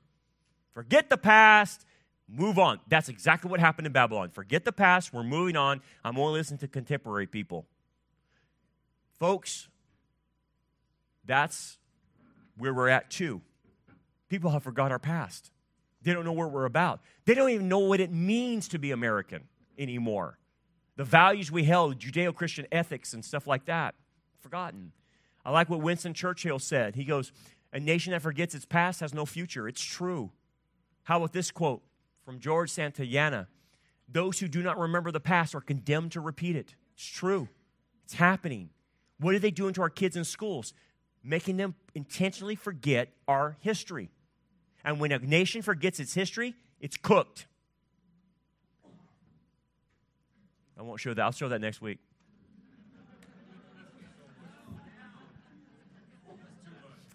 forget 0.74 1.10
the 1.10 1.18
past 1.18 1.86
move 2.28 2.58
on 2.58 2.80
that's 2.88 3.10
exactly 3.10 3.50
what 3.50 3.60
happened 3.60 3.86
in 3.86 3.94
babylon 3.94 4.30
forget 4.30 4.66
the 4.66 4.72
past 4.72 5.14
we're 5.14 5.24
moving 5.24 5.56
on 5.56 5.82
i'm 6.04 6.18
only 6.18 6.40
listening 6.40 6.58
to 6.58 6.68
contemporary 6.68 7.28
people 7.28 7.66
folks 9.20 9.68
that's 11.26 11.78
where 12.58 12.74
we're 12.74 12.90
at 12.90 13.10
too 13.10 13.42
People 14.30 14.52
have 14.52 14.64
forgot 14.64 14.92
our 14.92 15.00
past. 15.00 15.52
They 16.04 16.14
don't 16.14 16.26
know 16.26 16.34
what 16.34 16.52
we're 16.52 16.66
about. 16.66 17.02
They 17.26 17.34
don't 17.34 17.50
even 17.50 17.68
know 17.68 17.80
what 17.80 18.00
it 18.00 18.12
means 18.12 18.68
to 18.70 18.80
be 18.80 18.92
American 18.92 19.44
anymore. 19.78 20.38
The 20.98 21.06
values 21.06 21.52
we 21.52 21.64
held, 21.64 22.00
Judeo 22.00 22.34
Christian 22.36 22.68
ethics 22.72 23.14
and 23.14 23.24
stuff 23.24 23.48
like 23.48 23.66
that, 23.66 23.96
forgotten. 24.42 24.92
I 25.46 25.52
like 25.52 25.70
what 25.70 25.80
Winston 25.80 26.14
Churchill 26.14 26.60
said. 26.60 26.96
He 26.96 27.06
goes, 27.06 27.32
A 27.72 27.80
nation 27.80 28.12
that 28.12 28.22
forgets 28.22 28.56
its 28.56 28.66
past 28.66 29.00
has 29.00 29.14
no 29.14 29.26
future. 29.26 29.68
It's 29.68 29.84
true. 29.84 30.32
How 31.04 31.18
about 31.18 31.34
this 31.34 31.52
quote 31.52 31.84
from 32.26 32.40
George 32.40 32.72
Santayana? 32.72 33.48
Those 34.10 34.40
who 34.40 34.48
do 34.48 34.64
not 34.64 34.78
remember 34.78 35.12
the 35.12 35.20
past 35.20 35.54
are 35.54 35.62
condemned 35.62 36.14
to 36.14 36.20
repeat 36.20 36.56
it. 36.56 36.76
It's 36.96 37.06
true. 37.06 37.48
It's 38.04 38.16
happening. 38.16 38.70
What 39.20 39.36
are 39.36 39.40
they 39.40 39.52
doing 39.52 39.74
to 39.76 39.82
our 39.82 39.90
kids 39.90 40.16
in 40.16 40.24
schools? 40.24 40.74
Making 41.24 41.58
them 41.58 41.76
intentionally 41.94 42.56
forget 42.56 43.10
our 43.28 43.58
history. 43.60 44.10
And 44.84 45.00
when 45.00 45.12
a 45.12 45.20
nation 45.20 45.62
forgets 45.62 46.00
its 46.00 46.14
history, 46.14 46.56
it's 46.80 46.98
cooked. 46.98 47.48
I 50.78 50.84
won't 50.84 51.00
show 51.00 51.14
that. 51.14 51.22
I'll 51.22 51.32
show 51.32 51.50
that 51.50 51.62
next 51.62 51.82
week. 51.82 52.00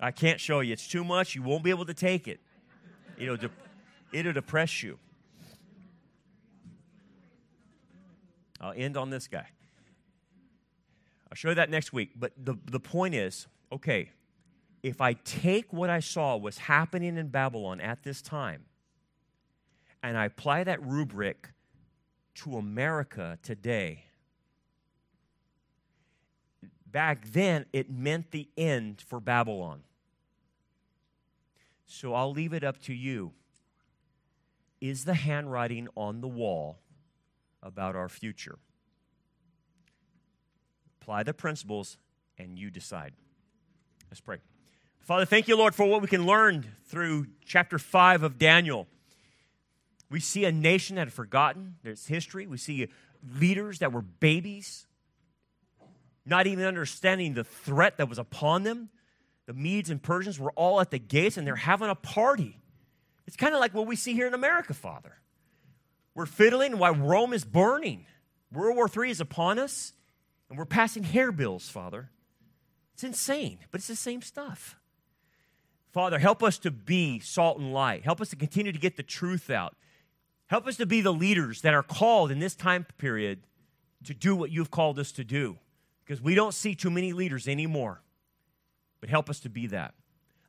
I 0.01 0.11
can't 0.11 0.41
show 0.41 0.61
you. 0.61 0.73
It's 0.73 0.89
too 0.89 1.05
much. 1.05 1.37
You 1.37 1.43
won't 1.43 1.63
be 1.63 1.71
able 1.71 1.87
to 1.87 1.95
take 1.95 2.27
it. 2.27 2.41
It'll, 3.17 3.37
de- 3.37 3.51
it'll 4.13 4.33
depress 4.33 4.83
you. 4.83 4.99
I'll 8.61 8.75
end 8.77 8.97
on 8.97 9.11
this 9.11 9.29
guy. 9.29 9.47
I'll 11.31 11.37
show 11.37 11.51
you 11.51 11.55
that 11.55 11.71
next 11.71 11.93
week. 11.93 12.11
But 12.17 12.33
the, 12.37 12.57
the 12.65 12.81
point 12.81 13.15
is 13.15 13.47
okay, 13.71 14.11
if 14.83 15.01
I 15.01 15.15
take 15.15 15.73
what 15.73 15.89
I 15.89 16.01
saw 16.01 16.37
was 16.37 16.59
happening 16.59 17.17
in 17.17 17.29
Babylon 17.29 17.81
at 17.81 18.03
this 18.03 18.21
time 18.21 18.65
and 20.03 20.19
I 20.19 20.27
apply 20.27 20.65
that 20.65 20.85
rubric 20.85 21.51
to 22.35 22.57
America 22.57 23.39
today, 23.43 24.05
back 26.87 27.26
then 27.33 27.66
it 27.72 27.91
meant 27.91 28.30
the 28.30 28.49
end 28.57 29.01
for 29.01 29.20
Babylon. 29.20 29.83
So 31.87 32.14
I'll 32.14 32.33
leave 32.33 32.53
it 32.53 32.64
up 32.64 32.80
to 32.83 32.95
you. 32.95 33.33
Is 34.80 35.05
the 35.05 35.14
handwriting 35.14 35.89
on 35.95 36.20
the 36.20 36.28
wall 36.28 36.78
about 37.62 37.95
our 37.95 38.09
future? 38.09 38.59
Apply 41.01 41.22
the 41.22 41.35
principles 41.35 41.99
and 42.39 42.59
you 42.59 42.70
decide. 42.70 43.12
Let's 44.11 44.20
pray. 44.20 44.39
Father, 45.01 45.24
thank 45.24 45.49
you, 45.49 45.57
Lord, 45.57 45.74
for 45.74 45.87
what 45.87 46.01
we 46.01 46.09
can 46.09 46.26
learn 46.26 46.64
through 46.87 47.26
chapter 47.45 47.78
5 47.78 48.22
of 48.22 48.39
Daniel. 48.39 48.87
We 50.13 50.21
see 50.21 50.45
a 50.45 50.53
nation 50.53 50.97
that 50.97 51.07
had 51.09 51.13
forgotten 51.13 51.77
its 51.83 52.07
history. 52.07 52.47
We 52.47 52.59
see 52.59 52.89
leaders 53.39 53.81
that 53.81 53.93
were 53.93 54.03
babies, 54.03 54.87
not 56.25 56.47
even 56.47 56.65
understanding 56.65 57.35
the 57.35 57.45
threat 57.45 57.97
that 57.97 58.09
was 58.09 58.19
upon 58.19 58.63
them. 58.63 58.91
The 59.47 59.55
Medes 59.55 59.91
and 59.91 60.03
Persians 60.03 60.39
were 60.39 60.53
all 60.53 60.81
at 60.81 60.91
the 60.91 60.99
gates 60.99 61.37
and 61.37 61.47
they're 61.47 61.57
having 61.57 61.89
a 61.89 61.95
party. 61.95 62.61
It's 63.27 63.37
kind 63.37 63.55
of 63.55 63.61
like 63.61 63.75
what 63.75 63.87
we 63.87 63.97
see 63.97 64.13
here 64.13 64.27
in 64.27 64.35
America, 64.35 64.75
Father. 64.75 65.15
We're 66.15 66.27
fiddling 66.27 66.79
while 66.79 66.95
Rome 66.95 67.33
is 67.33 67.45
burning. 67.45 68.07
World 68.53 68.77
War 68.77 68.91
III 68.95 69.11
is 69.11 69.21
upon 69.21 69.59
us, 69.59 69.95
and 70.51 70.59
we're 70.59 70.67
passing 70.67 71.05
hair 71.05 71.33
bills, 71.33 71.71
Father. 71.71 72.11
It's 72.93 73.03
It's 73.03 73.19
insane, 73.19 73.59
but 73.73 73.81
it's 73.81 73.89
the 73.89 73.97
same 73.97 74.23
stuff. 74.23 74.77
Father, 75.93 76.21
help 76.21 76.41
us 76.41 76.57
to 76.59 76.71
be 76.71 77.19
salt 77.19 77.59
and 77.59 77.73
light. 77.73 78.05
Help 78.05 78.21
us 78.21 78.31
to 78.31 78.37
continue 78.37 78.71
to 78.71 78.79
get 78.79 78.97
the 78.97 79.03
truth 79.03 79.51
out. 79.51 79.75
Help 80.53 80.67
us 80.67 80.77
to 80.77 80.85
be 80.85 81.01
the 81.01 81.15
leaders 81.15 81.63
that 81.63 81.73
are 81.73 81.83
called 81.83 82.31
in 82.31 82.39
this 82.39 82.55
time 82.55 82.85
period 82.99 83.39
to 84.05 84.13
do 84.13 84.37
what 84.37 84.51
you've 84.51 84.71
called 84.71 84.99
us 84.99 85.11
to 85.13 85.25
do 85.25 85.57
because 86.05 86.21
we 86.21 86.35
don't 86.35 86.53
see 86.53 86.75
too 86.75 86.91
many 86.91 87.15
leaders 87.15 87.49
anymore. 87.49 88.03
But 89.01 89.09
help 89.09 89.31
us 89.31 89.41
to 89.41 89.49
be 89.49 89.67
that. 89.69 89.95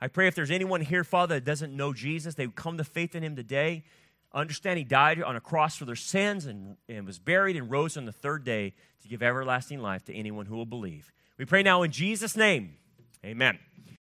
I 0.01 0.10
pray 0.10 0.28
if 0.28 0.36
there's 0.36 0.51
anyone 0.51 0.82
here, 0.82 1.06
Father, 1.06 1.36
that 1.36 1.45
doesn't 1.45 1.74
know 1.74 1.93
Jesus, 1.93 2.36
they 2.36 2.45
come 2.47 2.78
to 2.80 2.84
faith 2.84 3.16
in 3.16 3.24
him 3.24 3.38
today. 3.38 3.86
Understand 4.34 4.78
he 4.78 4.84
died 4.84 5.24
on 5.24 5.38
a 5.38 5.39
cross 5.39 5.78
for 5.78 5.86
their 5.86 5.95
sins 5.95 6.47
and, 6.47 6.76
and 6.89 7.08
was 7.08 7.18
buried 7.18 7.56
and 7.56 7.72
rose 7.72 7.95
on 7.95 8.04
the 8.04 8.12
third 8.12 8.43
day 8.43 8.74
to 9.04 9.08
give 9.08 9.24
everlasting 9.24 9.80
life 9.80 10.04
to 10.04 10.14
anyone 10.14 10.47
who 10.47 10.58
will 10.58 10.66
believe. 10.66 11.14
We 11.38 11.45
pray 11.45 11.64
now 11.64 11.82
in 11.82 11.91
Jesus' 11.91 12.36
name. 12.36 12.76
Amen. 13.24 13.58